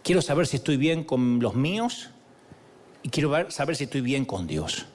Quiero 0.02 0.22
saber 0.22 0.48
si 0.48 0.58
estoy 0.58 0.78
bien 0.78 1.04
con 1.04 1.40
los 1.40 1.56
míos 1.56 2.10
y 3.02 3.10
quiero 3.10 3.50
saber 3.52 3.76
si 3.76 3.86
estoy 3.86 4.02
bien 4.02 4.26
con 4.26 4.48
Dios. 4.48 4.86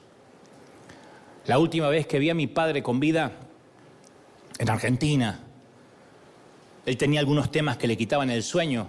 La 1.45 1.57
última 1.57 1.89
vez 1.89 2.05
que 2.05 2.19
vi 2.19 2.29
a 2.29 2.35
mi 2.35 2.47
padre 2.47 2.83
con 2.83 2.99
vida 2.99 3.31
en 4.57 4.69
Argentina, 4.69 5.39
él 6.85 6.97
tenía 6.97 7.19
algunos 7.19 7.51
temas 7.51 7.77
que 7.77 7.87
le 7.87 7.97
quitaban 7.97 8.29
el 8.29 8.43
sueño. 8.43 8.87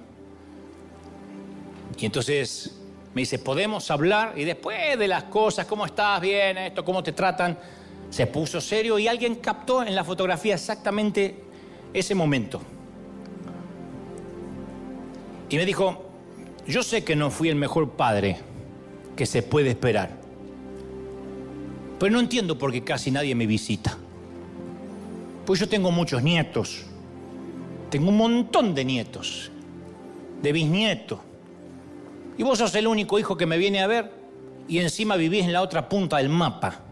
Y 1.99 2.07
entonces 2.07 2.79
me 3.15 3.23
dice, 3.23 3.39
¿podemos 3.39 3.91
hablar? 3.91 4.35
Y 4.37 4.45
después 4.45 4.99
de 4.99 5.09
las 5.09 5.25
cosas, 5.25 5.67
¿cómo 5.67 5.87
estás? 5.87 6.21
Bien, 6.21 6.59
esto, 6.59 6.85
¿cómo 6.85 7.03
te 7.03 7.13
tratan? 7.13 7.59
Se 8.11 8.27
puso 8.27 8.61
serio 8.61 8.99
y 8.99 9.09
alguien 9.09 9.37
captó 9.37 9.83
en 9.83 9.95
la 9.95 10.05
fotografía 10.05 10.55
exactamente 10.55 11.37
ese 11.93 12.15
momento. 12.15 12.61
Y 15.49 15.57
me 15.57 15.65
dijo, 15.65 16.05
yo 16.67 16.83
sé 16.83 17.05
que 17.05 17.17
no 17.17 17.31
fui 17.31 17.49
el 17.49 17.57
mejor 17.57 17.91
padre, 17.91 18.39
que 19.17 19.27
se 19.27 19.43
puede 19.43 19.71
esperar. 19.71 20.17
Pero 21.99 22.13
no 22.13 22.21
entiendo 22.21 22.57
por 22.59 22.73
qué 22.73 22.83
casi 22.83 23.11
nadie 23.11 23.35
me 23.35 23.47
visita. 23.47 23.97
Pues 25.45 25.61
yo 25.61 25.69
tengo 25.69 25.91
muchos 25.91 26.23
nietos. 26.23 26.85
Tengo 27.91 28.09
un 28.09 28.17
montón 28.17 28.75
de 28.75 28.85
nietos, 28.85 29.51
de 30.41 30.53
bisnietos. 30.53 31.19
Y 32.39 32.43
vos 32.43 32.59
sos 32.59 32.75
el 32.77 32.87
único 32.87 33.19
hijo 33.19 33.37
que 33.37 33.47
me 33.47 33.59
viene 33.59 33.83
a 33.83 33.87
ver 33.87 34.13
y 34.69 34.79
encima 34.79 35.17
vivís 35.17 35.45
en 35.45 35.53
la 35.53 35.63
otra 35.63 35.89
punta 35.89 36.19
del 36.19 36.29
mapa. 36.29 36.90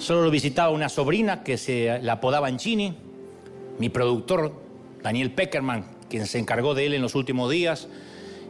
Solo 0.00 0.22
lo 0.22 0.30
visitaba 0.30 0.70
una 0.70 0.88
sobrina 0.88 1.44
que 1.44 1.58
se 1.58 2.00
la 2.00 2.14
apodaba 2.14 2.56
Chini, 2.56 2.94
mi 3.78 3.90
productor 3.90 4.50
Daniel 5.02 5.30
Peckerman, 5.30 5.84
quien 6.08 6.26
se 6.26 6.38
encargó 6.38 6.72
de 6.72 6.86
él 6.86 6.94
en 6.94 7.02
los 7.02 7.14
últimos 7.14 7.50
días, 7.50 7.86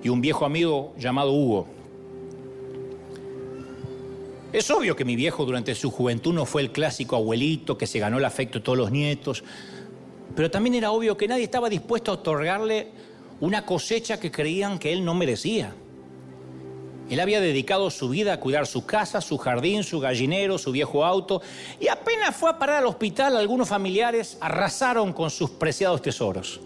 y 0.00 0.10
un 0.10 0.20
viejo 0.20 0.46
amigo 0.46 0.94
llamado 0.96 1.32
Hugo. 1.32 1.66
Es 4.52 4.70
obvio 4.70 4.94
que 4.94 5.04
mi 5.04 5.16
viejo 5.16 5.44
durante 5.44 5.74
su 5.74 5.90
juventud 5.90 6.32
no 6.32 6.46
fue 6.46 6.62
el 6.62 6.70
clásico 6.70 7.16
abuelito 7.16 7.76
que 7.76 7.88
se 7.88 7.98
ganó 7.98 8.18
el 8.18 8.24
afecto 8.26 8.60
de 8.60 8.64
todos 8.64 8.78
los 8.78 8.92
nietos, 8.92 9.42
pero 10.36 10.52
también 10.52 10.76
era 10.76 10.92
obvio 10.92 11.16
que 11.16 11.26
nadie 11.26 11.44
estaba 11.44 11.68
dispuesto 11.68 12.12
a 12.12 12.14
otorgarle 12.14 12.92
una 13.40 13.66
cosecha 13.66 14.20
que 14.20 14.30
creían 14.30 14.78
que 14.78 14.92
él 14.92 15.04
no 15.04 15.14
merecía. 15.14 15.74
Él 17.10 17.18
había 17.18 17.40
dedicado 17.40 17.90
su 17.90 18.08
vida 18.08 18.34
a 18.34 18.40
cuidar 18.40 18.68
su 18.68 18.86
casa, 18.86 19.20
su 19.20 19.36
jardín, 19.36 19.82
su 19.82 19.98
gallinero, 19.98 20.58
su 20.58 20.70
viejo 20.70 21.04
auto, 21.04 21.42
y 21.80 21.88
apenas 21.88 22.36
fue 22.36 22.50
a 22.50 22.58
parar 22.58 22.76
al 22.76 22.86
hospital, 22.86 23.36
algunos 23.36 23.68
familiares 23.68 24.38
arrasaron 24.40 25.12
con 25.12 25.28
sus 25.28 25.50
preciados 25.50 26.00
tesoros. 26.00 26.60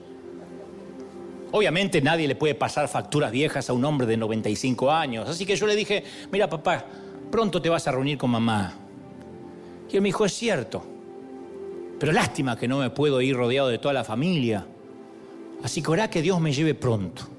Obviamente 1.50 2.02
nadie 2.02 2.28
le 2.28 2.34
puede 2.34 2.54
pasar 2.54 2.88
facturas 2.88 3.32
viejas 3.32 3.70
a 3.70 3.72
un 3.72 3.84
hombre 3.86 4.06
de 4.06 4.18
95 4.18 4.90
años, 4.90 5.28
así 5.28 5.46
que 5.46 5.56
yo 5.56 5.66
le 5.66 5.74
dije, 5.74 6.04
mira 6.30 6.48
papá, 6.48 6.84
pronto 7.30 7.62
te 7.62 7.70
vas 7.70 7.88
a 7.88 7.92
reunir 7.92 8.18
con 8.18 8.30
mamá. 8.30 8.74
Y 9.90 9.96
él 9.96 10.02
me 10.02 10.08
dijo, 10.08 10.26
es 10.26 10.34
cierto, 10.34 10.84
pero 11.98 12.12
lástima 12.12 12.58
que 12.58 12.68
no 12.68 12.80
me 12.80 12.90
puedo 12.90 13.20
ir 13.22 13.34
rodeado 13.34 13.68
de 13.68 13.78
toda 13.78 13.94
la 13.94 14.04
familia. 14.04 14.66
Así 15.62 15.80
que 15.80 15.90
orá 15.90 16.10
que 16.10 16.20
Dios 16.20 16.38
me 16.40 16.52
lleve 16.52 16.74
pronto. 16.74 17.33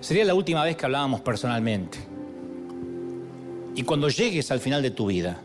Sería 0.00 0.24
la 0.24 0.34
última 0.34 0.62
vez 0.64 0.76
que 0.76 0.86
hablábamos 0.86 1.20
personalmente. 1.20 1.98
Y 3.74 3.82
cuando 3.82 4.08
llegues 4.08 4.50
al 4.50 4.60
final 4.60 4.82
de 4.82 4.90
tu 4.90 5.06
vida, 5.06 5.40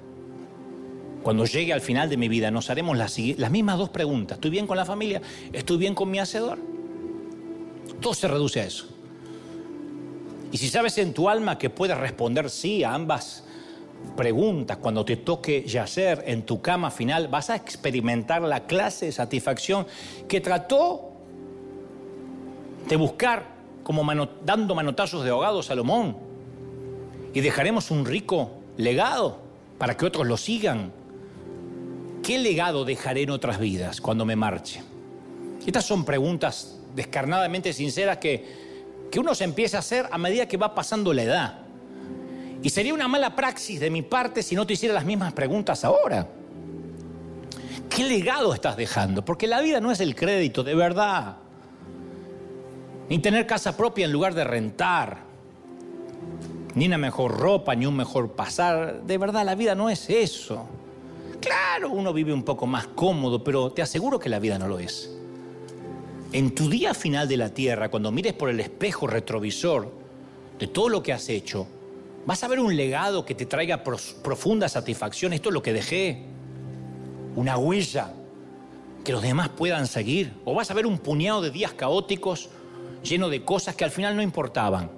cuando 1.23 1.45
llegue 1.45 1.73
al 1.73 1.81
final 1.81 2.09
de 2.09 2.17
mi 2.17 2.27
vida, 2.27 2.51
nos 2.51 2.69
haremos 2.69 2.97
las, 2.97 3.17
las 3.19 3.51
mismas 3.51 3.77
dos 3.77 3.89
preguntas. 3.89 4.37
¿Estoy 4.37 4.51
bien 4.51 4.67
con 4.67 4.77
la 4.77 4.85
familia? 4.85 5.21
¿Estoy 5.53 5.77
bien 5.77 5.93
con 5.93 6.09
mi 6.09 6.19
hacedor? 6.19 6.57
Todo 7.99 8.13
se 8.13 8.27
reduce 8.27 8.61
a 8.61 8.65
eso. 8.65 8.87
Y 10.51 10.57
si 10.57 10.69
sabes 10.69 10.97
en 10.97 11.13
tu 11.13 11.29
alma 11.29 11.57
que 11.57 11.69
puedes 11.69 11.97
responder 11.97 12.49
sí 12.49 12.83
a 12.83 12.93
ambas 12.93 13.43
preguntas 14.17 14.77
cuando 14.77 15.05
te 15.05 15.17
toque 15.17 15.63
yacer 15.63 16.23
en 16.25 16.43
tu 16.43 16.61
cama 16.61 16.91
final, 16.91 17.27
vas 17.27 17.49
a 17.49 17.55
experimentar 17.55 18.41
la 18.41 18.65
clase 18.65 19.07
de 19.07 19.11
satisfacción 19.11 19.85
que 20.27 20.41
trató 20.41 21.11
de 22.87 22.95
buscar 22.95 23.50
como 23.91 24.29
dando 24.45 24.73
manotazos 24.73 25.25
de 25.25 25.31
ahogado 25.31 25.61
Salomón. 25.61 26.15
Y 27.33 27.41
dejaremos 27.41 27.91
un 27.91 28.05
rico 28.05 28.51
legado 28.77 29.39
para 29.77 29.97
que 29.97 30.05
otros 30.05 30.25
lo 30.25 30.37
sigan. 30.37 30.93
¿Qué 32.23 32.39
legado 32.39 32.85
dejaré 32.85 33.23
en 33.23 33.31
otras 33.31 33.59
vidas 33.59 33.99
cuando 33.99 34.23
me 34.23 34.37
marche? 34.37 34.81
Estas 35.65 35.83
son 35.83 36.05
preguntas 36.05 36.79
descarnadamente 36.95 37.73
sinceras 37.73 38.17
que, 38.19 39.09
que 39.11 39.19
uno 39.19 39.35
se 39.35 39.43
empieza 39.43 39.75
a 39.75 39.79
hacer 39.81 40.07
a 40.09 40.17
medida 40.17 40.47
que 40.47 40.55
va 40.55 40.73
pasando 40.73 41.11
la 41.11 41.23
edad. 41.23 41.59
Y 42.63 42.69
sería 42.69 42.93
una 42.93 43.09
mala 43.09 43.35
praxis 43.35 43.81
de 43.81 43.89
mi 43.89 44.03
parte 44.03 44.41
si 44.41 44.55
no 44.55 44.65
te 44.65 44.73
hiciera 44.73 44.95
las 44.95 45.03
mismas 45.03 45.33
preguntas 45.33 45.83
ahora. 45.83 46.29
¿Qué 47.89 48.05
legado 48.05 48.53
estás 48.53 48.77
dejando? 48.77 49.25
Porque 49.25 49.47
la 49.47 49.59
vida 49.59 49.81
no 49.81 49.91
es 49.91 49.99
el 49.99 50.15
crédito, 50.15 50.63
de 50.63 50.75
verdad. 50.75 51.40
Ni 53.11 53.19
tener 53.19 53.45
casa 53.45 53.75
propia 53.75 54.05
en 54.05 54.13
lugar 54.13 54.33
de 54.33 54.45
rentar. 54.45 55.17
Ni 56.75 56.85
una 56.85 56.97
mejor 56.97 57.37
ropa, 57.37 57.75
ni 57.75 57.85
un 57.85 57.97
mejor 57.97 58.31
pasar. 58.31 59.03
De 59.03 59.17
verdad, 59.17 59.43
la 59.43 59.53
vida 59.53 59.75
no 59.75 59.89
es 59.89 60.09
eso. 60.09 60.65
Claro, 61.41 61.89
uno 61.89 62.13
vive 62.13 62.31
un 62.31 62.43
poco 62.43 62.65
más 62.67 62.87
cómodo, 62.87 63.43
pero 63.43 63.73
te 63.73 63.81
aseguro 63.81 64.17
que 64.17 64.29
la 64.29 64.39
vida 64.39 64.57
no 64.57 64.69
lo 64.69 64.79
es. 64.79 65.11
En 66.31 66.55
tu 66.55 66.69
día 66.69 66.93
final 66.93 67.27
de 67.27 67.35
la 67.35 67.49
tierra, 67.49 67.91
cuando 67.91 68.13
mires 68.13 68.31
por 68.31 68.49
el 68.49 68.61
espejo 68.61 69.07
retrovisor 69.07 69.91
de 70.57 70.67
todo 70.67 70.87
lo 70.87 71.03
que 71.03 71.11
has 71.11 71.27
hecho, 71.27 71.67
vas 72.25 72.41
a 72.45 72.47
ver 72.47 72.61
un 72.61 72.77
legado 72.77 73.25
que 73.25 73.35
te 73.35 73.45
traiga 73.45 73.83
profunda 73.83 74.69
satisfacción. 74.69 75.33
Esto 75.33 75.49
es 75.49 75.53
lo 75.53 75.61
que 75.61 75.73
dejé. 75.73 76.27
Una 77.35 77.57
huella 77.57 78.13
que 79.03 79.11
los 79.11 79.21
demás 79.21 79.49
puedan 79.49 79.87
seguir. 79.87 80.31
O 80.45 80.55
vas 80.55 80.71
a 80.71 80.73
ver 80.73 80.85
un 80.85 80.97
puñado 80.97 81.41
de 81.41 81.51
días 81.51 81.73
caóticos 81.73 82.49
lleno 83.03 83.29
de 83.29 83.43
cosas 83.43 83.75
que 83.75 83.83
al 83.83 83.91
final 83.91 84.15
no 84.15 84.21
importaban. 84.21 84.89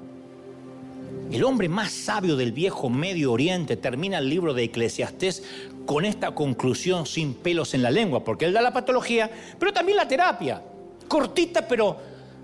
El 1.32 1.44
hombre 1.44 1.70
más 1.70 1.92
sabio 1.92 2.36
del 2.36 2.52
viejo 2.52 2.90
Medio 2.90 3.32
Oriente 3.32 3.78
termina 3.78 4.20
el 4.20 4.30
libro 4.30 4.54
de 4.54 4.64
Eclesiastés 4.64 5.44
con 5.86 6.06
esta 6.06 6.36
conclusión 6.36 7.06
sin 7.06 7.34
pelos 7.34 7.74
en 7.74 7.82
la 7.82 7.92
lengua, 7.92 8.24
porque 8.24 8.46
él 8.46 8.54
da 8.54 8.62
la 8.62 8.74
patología, 8.74 9.30
pero 9.58 9.74
también 9.74 9.98
la 9.98 10.08
terapia 10.08 10.62
cortita, 11.08 11.68
pero 11.68 11.98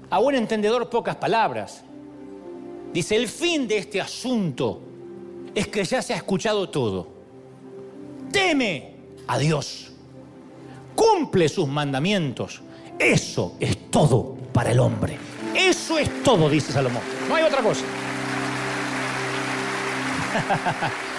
a 0.09 0.19
buen 0.19 0.35
entendedor 0.35 0.89
pocas 0.89 1.15
palabras. 1.15 1.83
Dice, 2.93 3.15
el 3.15 3.27
fin 3.27 3.67
de 3.67 3.79
este 3.79 3.99
asunto 3.99 4.81
es 5.55 5.67
que 5.67 5.83
ya 5.83 6.01
se 6.01 6.13
ha 6.13 6.17
escuchado 6.17 6.69
todo. 6.69 7.07
Teme 8.31 8.93
a 9.27 9.37
Dios. 9.39 9.91
Cumple 10.95 11.49
sus 11.49 11.67
mandamientos. 11.67 12.61
Eso 12.99 13.55
es 13.59 13.89
todo 13.89 14.35
para 14.53 14.71
el 14.71 14.79
hombre. 14.79 15.17
Eso 15.55 15.97
es 15.97 16.23
todo, 16.23 16.49
dice 16.49 16.71
Salomón. 16.71 17.03
No 17.27 17.35
hay 17.35 17.43
otra 17.43 17.61
cosa. 17.61 17.83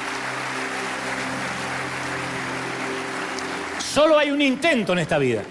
Solo 3.93 4.19
hay 4.19 4.31
un 4.31 4.41
intento 4.41 4.93
en 4.93 5.01
esta 5.01 5.19
vida. 5.19 5.43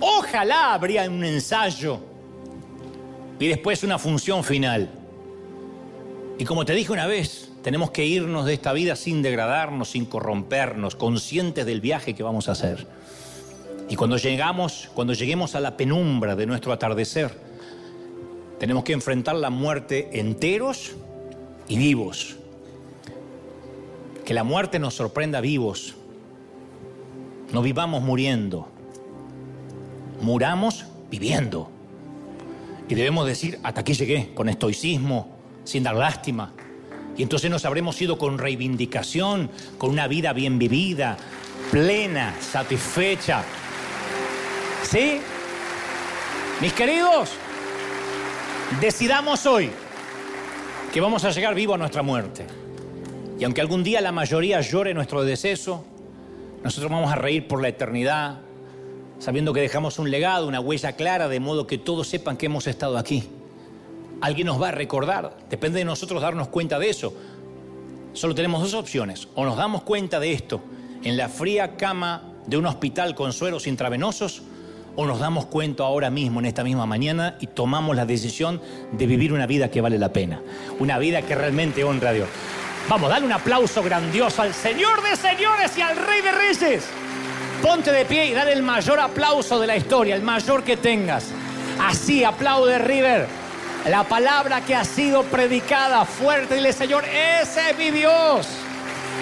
Ojalá 0.00 0.74
habría 0.74 1.08
un 1.08 1.24
ensayo 1.24 2.00
y 3.38 3.46
después 3.46 3.84
una 3.84 3.98
función 3.98 4.42
final. 4.42 4.90
Y 6.38 6.44
como 6.44 6.64
te 6.64 6.72
dije 6.72 6.92
una 6.92 7.06
vez, 7.06 7.50
tenemos 7.62 7.90
que 7.90 8.04
irnos 8.04 8.44
de 8.44 8.54
esta 8.54 8.72
vida 8.72 8.96
sin 8.96 9.22
degradarnos, 9.22 9.90
sin 9.90 10.06
corrompernos, 10.06 10.96
conscientes 10.96 11.66
del 11.66 11.80
viaje 11.80 12.14
que 12.14 12.22
vamos 12.22 12.48
a 12.48 12.52
hacer. 12.52 12.86
Y 13.88 13.96
cuando 13.96 14.16
llegamos, 14.16 14.90
cuando 14.94 15.14
lleguemos 15.14 15.54
a 15.54 15.60
la 15.60 15.76
penumbra 15.76 16.36
de 16.36 16.46
nuestro 16.46 16.72
atardecer, 16.72 17.47
tenemos 18.58 18.84
que 18.84 18.92
enfrentar 18.92 19.36
la 19.36 19.50
muerte 19.50 20.10
enteros 20.20 20.92
y 21.68 21.78
vivos. 21.78 22.36
Que 24.24 24.34
la 24.34 24.44
muerte 24.44 24.78
nos 24.78 24.94
sorprenda 24.94 25.40
vivos. 25.40 25.94
No 27.52 27.62
vivamos 27.62 28.02
muriendo 28.02 28.68
muramos 30.20 30.84
viviendo. 31.10 31.70
Y 32.88 32.94
debemos 32.94 33.26
decir, 33.26 33.58
hasta 33.62 33.80
aquí 33.80 33.92
llegué, 33.92 34.30
con 34.34 34.48
estoicismo, 34.48 35.36
sin 35.64 35.82
dar 35.82 35.94
lástima. 35.94 36.52
Y 37.16 37.22
entonces 37.22 37.50
nos 37.50 37.64
habremos 37.64 38.00
ido 38.00 38.16
con 38.16 38.38
reivindicación, 38.38 39.50
con 39.76 39.90
una 39.90 40.08
vida 40.08 40.32
bien 40.32 40.58
vivida, 40.58 41.16
plena, 41.70 42.34
satisfecha. 42.40 43.42
¿Sí? 44.82 45.20
Mis 46.60 46.72
queridos, 46.72 47.30
decidamos 48.80 49.46
hoy 49.46 49.70
que 50.92 51.00
vamos 51.00 51.24
a 51.24 51.30
llegar 51.30 51.54
vivo 51.54 51.74
a 51.74 51.78
nuestra 51.78 52.02
muerte. 52.02 52.46
Y 53.38 53.44
aunque 53.44 53.60
algún 53.60 53.82
día 53.84 54.00
la 54.00 54.12
mayoría 54.12 54.60
llore 54.60 54.94
nuestro 54.94 55.22
deceso, 55.22 55.84
nosotros 56.62 56.90
vamos 56.90 57.12
a 57.12 57.16
reír 57.16 57.46
por 57.46 57.62
la 57.62 57.68
eternidad 57.68 58.40
sabiendo 59.18 59.52
que 59.52 59.60
dejamos 59.60 59.98
un 59.98 60.10
legado, 60.10 60.46
una 60.46 60.60
huella 60.60 60.92
clara, 60.92 61.28
de 61.28 61.40
modo 61.40 61.66
que 61.66 61.78
todos 61.78 62.08
sepan 62.08 62.36
que 62.36 62.46
hemos 62.46 62.66
estado 62.66 62.96
aquí. 62.96 63.24
Alguien 64.20 64.46
nos 64.46 64.60
va 64.60 64.68
a 64.68 64.72
recordar, 64.72 65.36
depende 65.50 65.80
de 65.80 65.84
nosotros 65.84 66.22
darnos 66.22 66.48
cuenta 66.48 66.78
de 66.78 66.90
eso. 66.90 67.12
Solo 68.12 68.34
tenemos 68.34 68.62
dos 68.62 68.74
opciones, 68.74 69.28
o 69.34 69.44
nos 69.44 69.56
damos 69.56 69.82
cuenta 69.82 70.18
de 70.20 70.32
esto 70.32 70.60
en 71.02 71.16
la 71.16 71.28
fría 71.28 71.76
cama 71.76 72.34
de 72.46 72.56
un 72.56 72.66
hospital 72.66 73.14
con 73.14 73.32
sueros 73.32 73.66
intravenosos, 73.66 74.42
o 74.96 75.06
nos 75.06 75.20
damos 75.20 75.46
cuenta 75.46 75.84
ahora 75.84 76.10
mismo, 76.10 76.40
en 76.40 76.46
esta 76.46 76.64
misma 76.64 76.86
mañana, 76.86 77.36
y 77.40 77.46
tomamos 77.46 77.96
la 77.96 78.06
decisión 78.06 78.60
de 78.92 79.06
vivir 79.06 79.32
una 79.32 79.46
vida 79.46 79.70
que 79.70 79.80
vale 79.80 79.98
la 79.98 80.12
pena, 80.12 80.40
una 80.78 80.98
vida 80.98 81.22
que 81.22 81.34
realmente 81.34 81.84
honra 81.84 82.10
a 82.10 82.12
Dios. 82.12 82.28
Vamos, 82.88 83.10
dale 83.10 83.26
un 83.26 83.32
aplauso 83.32 83.82
grandioso 83.82 84.42
al 84.42 84.54
Señor 84.54 85.02
de 85.02 85.14
señores 85.16 85.76
y 85.76 85.82
al 85.82 85.96
Rey 85.96 86.22
de 86.22 86.32
Reyes. 86.32 86.84
Ponte 87.62 87.92
de 87.92 88.04
pie 88.04 88.26
y 88.26 88.32
dale 88.32 88.52
el 88.52 88.62
mayor 88.62 88.98
aplauso 88.98 89.60
de 89.60 89.66
la 89.66 89.76
historia, 89.76 90.14
el 90.14 90.22
mayor 90.22 90.64
que 90.64 90.76
tengas. 90.76 91.26
Así 91.80 92.24
aplaude 92.24 92.78
River. 92.78 93.26
La 93.86 94.04
palabra 94.04 94.60
que 94.62 94.74
ha 94.74 94.84
sido 94.84 95.22
predicada 95.24 96.04
fuerte, 96.04 96.56
dile 96.56 96.72
Señor, 96.72 97.04
ese 97.04 97.70
es 97.70 97.78
mi 97.78 97.90
Dios. 97.90 98.48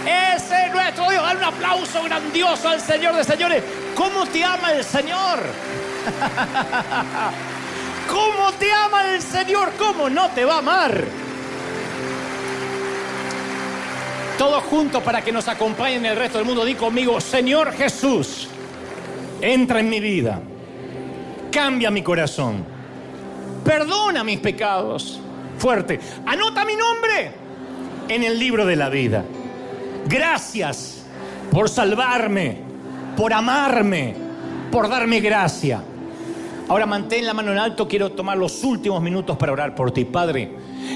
Ese 0.06 0.66
es 0.66 0.72
nuestro 0.72 1.10
Dios. 1.10 1.22
Dale 1.22 1.38
un 1.38 1.44
aplauso 1.44 2.02
grandioso 2.04 2.68
al 2.68 2.80
Señor 2.80 3.16
de 3.16 3.24
señores. 3.24 3.62
¿Cómo 3.94 4.26
te 4.26 4.44
ama 4.44 4.72
el 4.72 4.84
Señor? 4.84 5.40
¿Cómo 8.08 8.52
te 8.52 8.72
ama 8.72 9.14
el 9.14 9.20
Señor? 9.20 9.72
¿Cómo 9.76 10.08
no 10.08 10.30
te 10.30 10.44
va 10.44 10.54
a 10.54 10.58
amar? 10.58 11.04
Todos 14.38 14.62
juntos 14.64 15.02
para 15.02 15.22
que 15.22 15.32
nos 15.32 15.48
acompañen 15.48 16.06
el 16.06 16.16
resto 16.16 16.38
del 16.38 16.46
mundo. 16.46 16.64
Di 16.64 16.74
conmigo, 16.74 17.20
Señor 17.20 17.72
Jesús, 17.72 18.48
entra 19.40 19.80
en 19.80 19.88
mi 19.88 19.98
vida, 19.98 20.40
cambia 21.50 21.90
mi 21.90 22.02
corazón, 22.02 22.64
perdona 23.64 24.22
mis 24.22 24.38
pecados. 24.38 25.20
Fuerte, 25.58 25.98
anota 26.26 26.66
mi 26.66 26.76
nombre 26.76 27.32
en 28.08 28.22
el 28.22 28.38
libro 28.38 28.66
de 28.66 28.76
la 28.76 28.90
vida. 28.90 29.24
Gracias 30.08 31.04
por 31.50 31.68
salvarme, 31.68 32.58
por 33.16 33.32
amarme, 33.32 34.14
por 34.70 34.88
darme 34.88 35.20
gracia. 35.20 35.82
Ahora 36.68 36.86
mantén 36.86 37.26
la 37.26 37.34
mano 37.34 37.52
en 37.52 37.58
alto, 37.58 37.88
quiero 37.88 38.12
tomar 38.12 38.36
los 38.38 38.62
últimos 38.62 39.02
minutos 39.02 39.36
para 39.36 39.52
orar 39.52 39.74
por 39.74 39.90
ti, 39.90 40.04
Padre. 40.04 40.50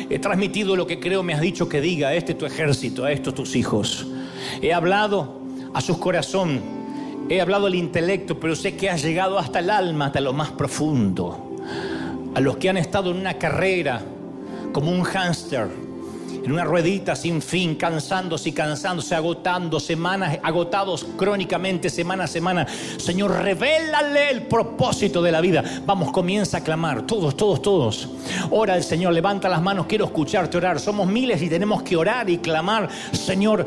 He 0.09 0.19
transmitido 0.19 0.77
lo 0.77 0.87
que 0.87 1.01
creo 1.01 1.23
me 1.23 1.35
has 1.35 1.41
dicho 1.41 1.69
que 1.69 1.81
diga 1.81 2.09
a 2.09 2.15
este 2.15 2.35
tu 2.35 2.47
ejército, 2.47 3.05
a 3.05 3.13
estos 3.13 3.35
tus 3.35 3.57
hijos. 3.57 4.07
He 4.63 4.73
hablado 4.73 5.41
a 5.75 5.81
su 5.81 5.99
corazón, 5.99 6.61
he 7.29 7.41
hablado 7.41 7.67
al 7.67 7.75
intelecto, 7.75 8.39
pero 8.39 8.55
sé 8.55 8.77
que 8.77 8.91
has 8.91 9.03
llegado 9.03 9.39
hasta 9.39 9.59
el 9.59 9.71
alma, 9.71 10.07
hasta 10.07 10.21
lo 10.21 10.33
más 10.33 10.51
profundo. 10.51 11.57
A 12.35 12.41
los 12.41 12.59
que 12.59 12.69
han 12.69 12.77
estado 12.77 13.11
en 13.11 13.17
una 13.17 13.35
carrera 13.35 14.03
como 14.73 14.93
un 14.93 15.03
hámster 15.03 15.90
en 16.45 16.53
una 16.53 16.65
ruedita 16.65 17.17
sin 17.17 17.43
fin, 17.43 17.75
cansándose 17.75 18.51
y 18.51 18.53
cansándose, 18.53 19.15
agotando 19.15 19.81
semanas, 19.81 20.39
agotados 20.43 21.07
crónicamente, 21.17 21.91
semana 21.91 22.25
a 22.25 22.27
semana. 22.27 22.67
Señor, 22.99 23.33
revélale 23.43 24.31
el 24.31 24.43
propósito 24.43 25.23
de 25.23 25.33
la 25.33 25.41
vida. 25.41 25.63
Vamos, 25.87 26.11
comienza 26.11 26.59
a 26.59 26.65
clamar, 26.65 27.07
todos, 27.07 27.37
todos, 27.37 27.63
todos. 27.63 28.09
Ora 28.51 28.77
el 28.77 28.83
Señor, 28.83 29.13
levanta 29.13 29.49
las 29.49 29.63
manos, 29.63 29.87
quiero 29.87 30.05
escucharte 30.07 30.57
orar. 30.57 30.81
Somos 30.81 31.07
miles 31.07 31.43
y 31.43 31.49
tenemos 31.49 31.83
que 31.83 31.97
orar 31.97 32.31
y 32.31 32.39
clamar. 32.39 32.89
Señor, 33.13 33.67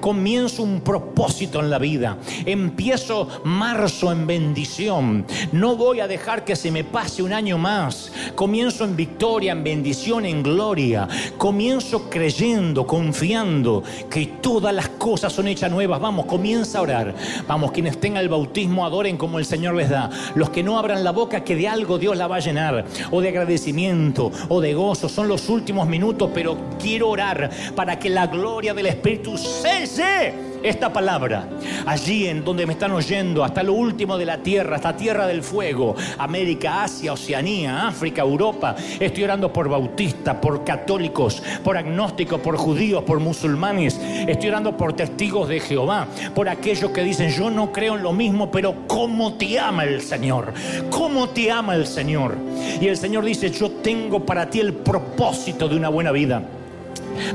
comienzo 0.00 0.62
un 0.62 0.80
propósito 0.80 1.60
en 1.60 1.70
la 1.70 1.78
vida. 1.78 2.18
Empiezo 2.44 3.28
marzo 3.44 4.12
en 4.12 4.26
bendición. 4.26 5.26
No 5.52 5.76
voy 5.76 6.00
a 6.00 6.08
dejar 6.08 6.44
que 6.44 6.56
se 6.56 6.70
me 6.70 6.84
pase 6.84 7.22
un 7.22 7.32
año 7.32 7.58
más. 7.58 8.12
Comienzo 8.34 8.84
en 8.84 8.96
victoria, 8.96 9.52
en 9.52 9.64
bendición, 9.64 10.24
en 10.24 10.42
gloria. 10.42 11.08
Comienzo 11.36 11.87
creyendo, 12.10 12.86
confiando 12.86 13.82
que 14.10 14.26
todas 14.40 14.74
las 14.74 14.88
cosas 14.90 15.32
son 15.32 15.48
hechas 15.48 15.70
nuevas. 15.70 16.00
Vamos, 16.00 16.26
comienza 16.26 16.78
a 16.78 16.82
orar. 16.82 17.14
Vamos, 17.46 17.72
quienes 17.72 17.98
tengan 17.98 18.22
el 18.22 18.28
bautismo 18.28 18.84
adoren 18.84 19.16
como 19.16 19.38
el 19.38 19.44
Señor 19.44 19.74
les 19.74 19.88
da. 19.88 20.10
Los 20.34 20.50
que 20.50 20.62
no 20.62 20.78
abran 20.78 21.02
la 21.04 21.12
boca, 21.12 21.44
que 21.44 21.56
de 21.56 21.68
algo 21.68 21.98
Dios 21.98 22.16
la 22.16 22.26
va 22.26 22.36
a 22.36 22.40
llenar. 22.40 22.84
O 23.10 23.20
de 23.20 23.28
agradecimiento, 23.28 24.30
o 24.48 24.60
de 24.60 24.74
gozo. 24.74 25.08
Son 25.08 25.28
los 25.28 25.48
últimos 25.48 25.88
minutos, 25.88 26.30
pero 26.34 26.56
quiero 26.80 27.08
orar 27.08 27.50
para 27.74 27.98
que 27.98 28.10
la 28.10 28.26
gloria 28.26 28.74
del 28.74 28.86
Espíritu 28.86 29.36
cese 29.38 30.47
esta 30.62 30.92
palabra 30.92 31.48
allí 31.86 32.26
en 32.26 32.44
donde 32.44 32.66
me 32.66 32.74
están 32.74 32.92
oyendo, 32.92 33.44
hasta 33.44 33.62
lo 33.62 33.72
último 33.72 34.18
de 34.18 34.26
la 34.26 34.38
tierra, 34.38 34.76
hasta 34.76 34.96
tierra 34.96 35.26
del 35.26 35.42
fuego, 35.42 35.94
América, 36.18 36.82
Asia, 36.82 37.12
Oceanía, 37.12 37.88
África, 37.88 38.22
Europa. 38.22 38.76
Estoy 39.00 39.24
orando 39.24 39.52
por 39.52 39.68
bautistas, 39.68 40.36
por 40.36 40.64
católicos, 40.64 41.42
por 41.64 41.76
agnósticos, 41.76 42.40
por 42.40 42.56
judíos, 42.56 43.04
por 43.04 43.20
musulmanes. 43.20 43.98
Estoy 44.26 44.50
orando 44.50 44.76
por 44.76 44.92
testigos 44.92 45.48
de 45.48 45.60
Jehová, 45.60 46.06
por 46.34 46.48
aquellos 46.48 46.90
que 46.90 47.02
dicen, 47.02 47.30
yo 47.30 47.50
no 47.50 47.72
creo 47.72 47.96
en 47.96 48.02
lo 48.02 48.12
mismo, 48.12 48.50
pero 48.50 48.86
¿cómo 48.86 49.34
te 49.34 49.58
ama 49.58 49.84
el 49.84 50.02
Señor? 50.02 50.52
¿Cómo 50.90 51.28
te 51.30 51.50
ama 51.50 51.74
el 51.74 51.86
Señor? 51.86 52.36
Y 52.80 52.86
el 52.86 52.96
Señor 52.96 53.24
dice, 53.24 53.50
yo 53.50 53.70
tengo 53.70 54.24
para 54.24 54.48
ti 54.50 54.60
el 54.60 54.74
propósito 54.74 55.68
de 55.68 55.76
una 55.76 55.88
buena 55.88 56.12
vida. 56.12 56.42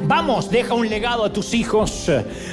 Vamos, 0.04 0.50
deja 0.50 0.74
un 0.74 0.90
legado 0.90 1.24
a 1.26 1.32
tus 1.32 1.54
hijos, 1.54 2.12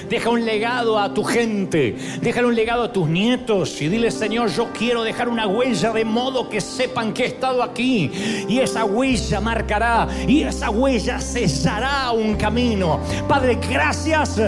deja 0.08 0.30
un 0.30 0.44
legado 0.44 0.98
a 0.98 1.12
tu 1.12 1.24
gente, 1.24 1.96
deja 2.20 2.44
un 2.44 2.54
legado 2.54 2.84
a 2.84 2.92
tus 2.92 3.08
nietos 3.08 3.80
y 3.82 3.88
dile, 3.88 4.10
Señor, 4.10 4.50
yo 4.50 4.68
quiero 4.72 5.02
dejar 5.02 5.28
una 5.28 5.46
huella 5.46 5.92
de 5.92 6.04
modo 6.04 6.48
que 6.48 6.60
sepan 6.60 7.12
que 7.12 7.24
he 7.24 7.26
estado 7.26 7.62
aquí. 7.62 8.10
Y 8.48 8.60
esa 8.60 8.84
huella 8.84 9.40
marcará 9.40 10.08
y 10.26 10.42
esa 10.42 10.70
huella 10.70 11.18
cesará 11.20 12.10
un 12.12 12.36
camino. 12.36 13.00
Padre, 13.28 13.58
gracias, 13.70 14.40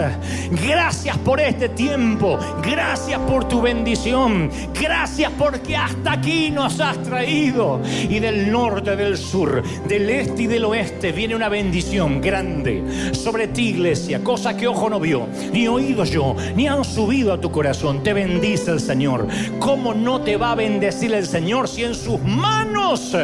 gracias 0.51 1.17
por 1.19 1.39
este 1.39 1.69
tiempo, 1.69 2.39
gracias 2.63 3.19
por 3.21 3.47
tu 3.47 3.61
bendición, 3.61 4.49
gracias 4.79 5.31
porque 5.37 5.75
hasta 5.75 6.13
aquí 6.13 6.49
nos 6.49 6.79
has 6.79 7.01
traído. 7.03 7.81
Y 8.09 8.19
del 8.19 8.51
norte, 8.51 8.95
del 8.95 9.17
sur, 9.17 9.63
del 9.87 10.09
este 10.09 10.43
y 10.43 10.47
del 10.47 10.65
oeste 10.65 11.11
viene 11.11 11.35
una 11.35 11.49
bendición 11.49 12.21
grande 12.21 12.72
sobre 13.13 13.47
ti, 13.47 13.69
iglesia, 13.69 14.23
cosa 14.23 14.55
que 14.55 14.67
ojo 14.67 14.89
no 14.89 14.99
vio, 14.99 15.27
ni 15.51 15.67
oído 15.67 16.05
yo, 16.05 16.35
ni 16.55 16.67
han 16.67 16.83
subido 16.83 17.33
a 17.33 17.41
tu 17.41 17.51
corazón. 17.51 18.03
Te 18.03 18.13
bendice 18.13 18.71
el 18.71 18.79
Señor. 18.79 19.27
¿Cómo 19.59 19.93
no 19.93 20.21
te 20.21 20.37
va 20.37 20.51
a 20.51 20.55
bendecir 20.55 21.13
el 21.13 21.25
Señor 21.25 21.67
si 21.67 21.83
en 21.83 21.95
sus 21.95 22.21
manos, 22.21 23.15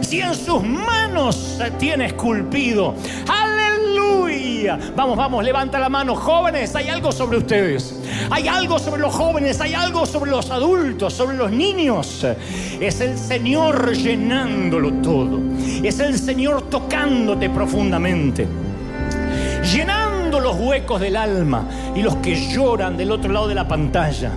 si 0.00 0.20
en 0.20 0.34
sus 0.34 0.62
manos 0.62 1.56
se 1.58 1.70
tiene 1.72 2.06
esculpido? 2.06 2.94
Aleluya. 3.28 4.78
Vamos, 4.96 5.16
vamos, 5.16 5.44
levanta 5.44 5.78
la 5.78 5.88
mano. 5.88 6.14
Jóvenes, 6.14 6.74
hay 6.74 6.88
algo 6.88 7.12
sobre 7.12 7.38
ustedes. 7.38 7.94
Hay 8.30 8.48
algo 8.48 8.78
sobre 8.78 9.00
los 9.00 9.14
jóvenes, 9.14 9.60
hay 9.60 9.74
algo 9.74 10.04
sobre 10.06 10.30
los 10.30 10.50
adultos, 10.50 11.14
sobre 11.14 11.36
los 11.36 11.50
niños. 11.50 12.26
Es 12.80 13.00
el 13.00 13.16
Señor 13.16 13.94
llenándolo 13.94 14.92
todo. 14.94 15.40
Es 15.82 16.00
el 16.00 16.18
Señor 16.18 16.62
tocándote 16.68 17.48
profundamente 17.50 18.67
llenando 19.72 20.40
los 20.40 20.56
huecos 20.56 21.00
del 21.00 21.16
alma 21.16 21.64
y 21.94 22.02
los 22.02 22.16
que 22.16 22.34
lloran 22.34 22.96
del 22.96 23.10
otro 23.10 23.32
lado 23.32 23.48
de 23.48 23.54
la 23.54 23.68
pantalla. 23.68 24.32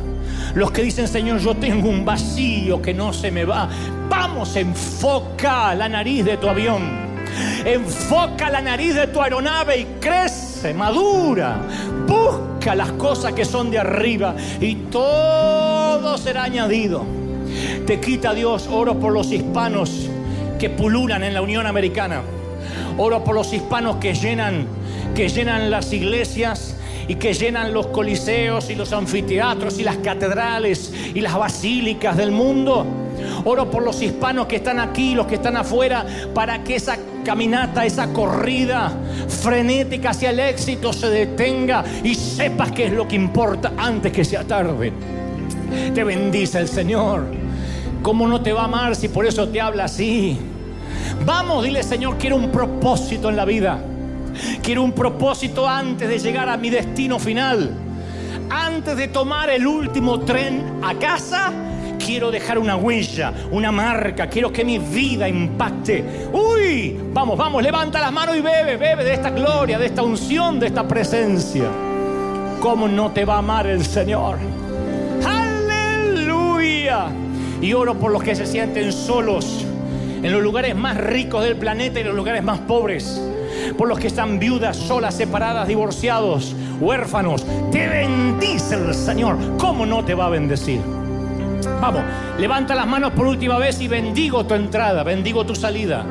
Los 0.54 0.72
que 0.72 0.84
dicen, 0.84 1.08
Señor, 1.08 1.40
yo 1.40 1.56
tengo 1.56 1.88
un 1.90 2.04
vacío 2.04 2.82
que 2.82 2.94
no 2.94 3.14
se 3.14 3.32
me 3.32 3.46
va. 3.46 3.70
Vamos, 4.10 4.56
enfoca 4.56 5.74
la 5.76 5.88
nariz 5.88 6.26
de 6.26 6.38
tu 6.38 6.50
avión. 6.50 7.12
Enfoca 7.64 8.50
la 8.50 8.62
nariz 8.62 8.96
de 8.96 9.08
tu 9.08 9.22
aeronave 9.22 9.80
y 9.80 9.86
crece, 10.02 10.74
madura. 10.74 11.62
Busca 12.06 12.76
las 12.76 12.92
cosas 12.94 13.32
que 13.34 13.46
son 13.46 13.72
de 13.72 13.80
arriba 13.80 14.36
y 14.60 14.76
todo 14.76 16.18
será 16.18 16.44
añadido. 16.44 17.06
Te 17.88 18.02
quita 18.02 18.34
Dios 18.34 18.68
oro 18.70 19.00
por 19.00 19.14
los 19.14 19.32
hispanos 19.32 20.10
que 20.60 20.70
pululan 20.70 21.24
en 21.24 21.34
la 21.34 21.42
Unión 21.42 21.66
Americana. 21.66 22.22
Oro 22.98 23.24
por 23.24 23.36
los 23.36 23.54
hispanos 23.54 23.96
que 23.96 24.14
llenan 24.14 24.81
que 25.22 25.30
llenan 25.30 25.70
las 25.70 25.94
iglesias 25.94 26.76
y 27.08 27.14
que 27.14 27.36
llenan 27.36 27.74
los 27.74 27.86
coliseos 27.86 28.72
y 28.72 28.76
los 28.76 28.92
anfiteatros 28.92 29.78
y 29.78 29.84
las 29.84 29.98
catedrales 29.98 30.92
y 31.14 31.22
las 31.22 31.38
basílicas 31.38 32.18
del 32.18 32.32
mundo. 32.32 32.88
Oro 33.46 33.70
por 33.70 33.84
los 33.84 34.02
hispanos 34.02 34.48
que 34.48 34.56
están 34.56 34.80
aquí, 34.80 35.14
los 35.14 35.28
que 35.28 35.36
están 35.36 35.58
afuera, 35.58 36.08
para 36.34 36.64
que 36.64 36.76
esa 36.76 36.98
caminata, 37.24 37.86
esa 37.86 38.12
corrida 38.12 38.92
frenética 39.28 40.10
hacia 40.10 40.32
el 40.32 40.40
éxito 40.40 40.92
se 40.92 41.12
detenga 41.12 41.86
y 42.04 42.16
sepas 42.16 42.72
qué 42.72 42.88
es 42.88 42.92
lo 42.92 43.08
que 43.08 43.16
importa 43.16 43.74
antes 43.78 44.12
que 44.12 44.26
sea 44.26 44.44
tarde. 44.44 44.92
Te 45.94 46.04
bendice 46.04 46.58
el 46.58 46.68
Señor. 46.68 47.26
¿Cómo 48.02 48.28
no 48.28 48.42
te 48.42 48.54
va 48.54 48.62
a 48.62 48.66
amar 48.66 48.96
si 48.96 49.08
por 49.08 49.28
eso 49.28 49.48
te 49.48 49.62
habla 49.62 49.84
así? 49.84 50.40
Vamos, 51.28 51.64
dile 51.64 51.84
Señor, 51.84 52.18
quiero 52.18 52.38
un 52.38 52.50
propósito 52.50 53.30
en 53.30 53.36
la 53.36 53.46
vida. 53.46 53.86
Quiero 54.62 54.84
un 54.84 54.94
propósito 54.94 55.68
antes 55.68 56.08
de 56.08 56.20
llegar 56.20 56.50
a 56.50 56.58
mi 56.58 56.70
destino 56.70 57.20
final. 57.20 57.72
Antes 58.50 58.98
de 58.98 59.08
tomar 59.08 59.50
el 59.50 59.66
último 59.66 60.20
tren 60.22 60.80
a 60.82 60.94
casa, 60.96 61.54
quiero 61.98 62.32
dejar 62.32 62.58
una 62.58 62.76
huella, 62.76 63.34
una 63.52 63.72
marca, 63.72 64.28
quiero 64.28 64.52
que 64.52 64.66
mi 64.66 64.80
vida 64.80 65.28
impacte. 65.30 66.30
Uy, 66.34 67.00
vamos, 67.14 67.38
vamos, 67.38 67.64
levanta 67.64 68.00
las 68.00 68.12
manos 68.12 68.36
y 68.36 68.42
bebe, 68.42 68.78
bebe 68.78 69.04
de 69.04 69.14
esta 69.14 69.30
gloria, 69.30 69.80
de 69.80 69.86
esta 69.86 70.04
unción, 70.04 70.60
de 70.60 70.68
esta 70.68 70.88
presencia. 70.88 71.70
¿Cómo 72.60 72.88
no 72.88 73.12
te 73.12 73.26
va 73.26 73.36
a 73.36 73.40
amar 73.40 73.68
el 73.68 73.86
Señor? 73.86 74.38
Aleluya. 75.26 77.08
Y 77.62 77.74
oro 77.74 77.96
por 77.96 78.12
los 78.12 78.22
que 78.22 78.36
se 78.36 78.46
sienten 78.46 78.92
solos 78.92 79.66
en 80.22 80.32
los 80.32 80.42
lugares 80.42 80.76
más 80.76 80.98
ricos 80.98 81.44
del 81.44 81.56
planeta 81.56 82.00
y 82.00 82.02
en 82.02 82.08
los 82.08 82.16
lugares 82.16 82.44
más 82.44 82.60
pobres 82.60 83.22
por 83.78 83.88
los 83.88 84.00
que 84.00 84.08
están 84.08 84.40
viudas, 84.40 84.78
solas, 84.78 85.16
separadas, 85.16 85.68
divorciados, 85.68 86.56
huérfanos. 86.80 87.46
Te 87.72 87.88
bendice 87.88 88.76
el 88.76 88.94
Señor. 88.94 89.38
¿Cómo 89.58 89.86
no 89.86 90.04
te 90.04 90.14
va 90.14 90.26
a 90.26 90.30
bendecir? 90.30 91.01
Vamos, 91.82 92.04
levanta 92.38 92.76
las 92.76 92.86
manos 92.86 93.12
por 93.14 93.26
última 93.26 93.58
vez 93.58 93.82
y 93.82 93.88
bendigo 93.88 94.46
tu 94.46 94.54
entrada, 94.54 95.02
bendigo 95.02 95.44
tu 95.48 95.56
salida, 95.56 96.06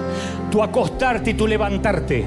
tu 0.50 0.64
acostarte 0.64 1.30
y 1.30 1.34
tu 1.34 1.46
levantarte. 1.46 2.24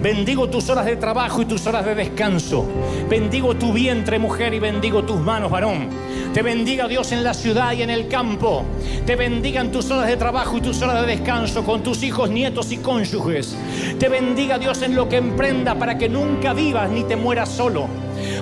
Bendigo 0.00 0.48
tus 0.48 0.70
horas 0.70 0.86
de 0.86 0.94
trabajo 0.94 1.42
y 1.42 1.46
tus 1.46 1.66
horas 1.66 1.84
de 1.84 1.96
descanso. 1.96 2.64
Bendigo 3.08 3.56
tu 3.56 3.72
vientre, 3.72 4.20
mujer, 4.20 4.54
y 4.54 4.60
bendigo 4.60 5.02
tus 5.02 5.18
manos, 5.18 5.50
varón. 5.50 5.88
Te 6.32 6.42
bendiga 6.42 6.86
Dios 6.86 7.10
en 7.10 7.24
la 7.24 7.34
ciudad 7.34 7.72
y 7.72 7.82
en 7.82 7.90
el 7.90 8.06
campo. 8.06 8.62
Te 9.04 9.16
bendigan 9.16 9.72
tus 9.72 9.90
horas 9.90 10.06
de 10.06 10.16
trabajo 10.16 10.58
y 10.58 10.60
tus 10.60 10.80
horas 10.80 11.00
de 11.00 11.16
descanso 11.16 11.64
con 11.64 11.82
tus 11.82 12.04
hijos, 12.04 12.30
nietos 12.30 12.70
y 12.70 12.76
cónyuges. 12.76 13.56
Te 13.98 14.08
bendiga 14.08 14.58
Dios 14.58 14.80
en 14.82 14.94
lo 14.94 15.08
que 15.08 15.16
emprenda 15.16 15.74
para 15.74 15.98
que 15.98 16.08
nunca 16.08 16.52
vivas 16.52 16.88
ni 16.88 17.02
te 17.02 17.16
mueras 17.16 17.48
solo. 17.48 17.88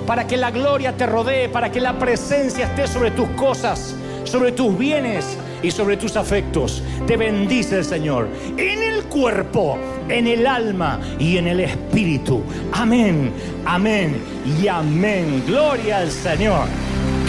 Para 0.05 0.27
que 0.27 0.37
la 0.37 0.51
gloria 0.51 0.95
te 0.95 1.07
rodee, 1.07 1.49
para 1.49 1.71
que 1.71 1.81
la 1.81 1.97
presencia 1.97 2.65
esté 2.65 2.85
sobre 2.87 3.09
tus 3.09 3.29
cosas, 3.29 3.95
sobre 4.35 4.51
tus 4.51 4.77
bienes 4.77 5.37
y 5.63 5.71
sobre 5.71 5.95
tus 5.95 6.17
afectos. 6.17 6.83
Te 7.07 7.15
bendice 7.15 7.77
el 7.77 7.85
Señor 7.85 8.27
en 8.57 8.83
el 8.83 9.05
cuerpo, 9.05 9.77
en 10.09 10.27
el 10.27 10.45
alma 10.45 10.99
y 11.17 11.37
en 11.37 11.47
el 11.47 11.61
espíritu. 11.61 12.43
Amén, 12.73 13.31
amén 13.65 14.17
y 14.61 14.67
amén. 14.67 15.41
Gloria 15.47 15.99
al 15.99 16.11
Señor. 16.11 16.67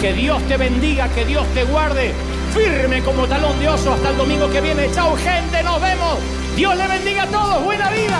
Que 0.01 0.11
Dios 0.11 0.43
te 0.49 0.57
bendiga, 0.57 1.07
que 1.15 1.23
Dios 1.23 1.47
te 1.53 1.63
guarde 1.63 2.11
firme 2.53 3.01
como 3.03 3.25
talón 3.25 3.57
de 3.57 3.69
oso 3.69 3.93
hasta 3.93 4.09
el 4.09 4.17
domingo 4.17 4.49
que 4.51 4.59
viene. 4.59 4.91
Chao 4.91 5.15
gente, 5.15 5.63
nos 5.63 5.81
vemos. 5.81 6.17
Dios 6.57 6.75
le 6.75 6.87
bendiga 6.89 7.23
a 7.23 7.27
todos. 7.27 7.63
Buena 7.63 7.89
vida. 7.89 8.19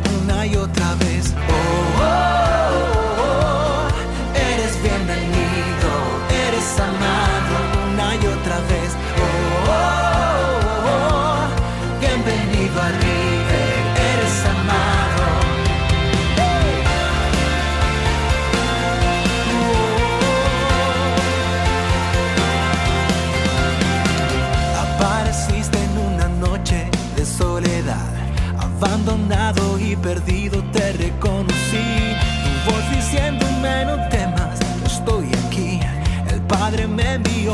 una 0.31 0.45
y 0.45 0.55
otra 0.55 0.95
vez, 0.95 1.33
oh, 1.35 1.51
oh, 1.51 2.03
oh, 2.03 2.97
oh 2.97 3.00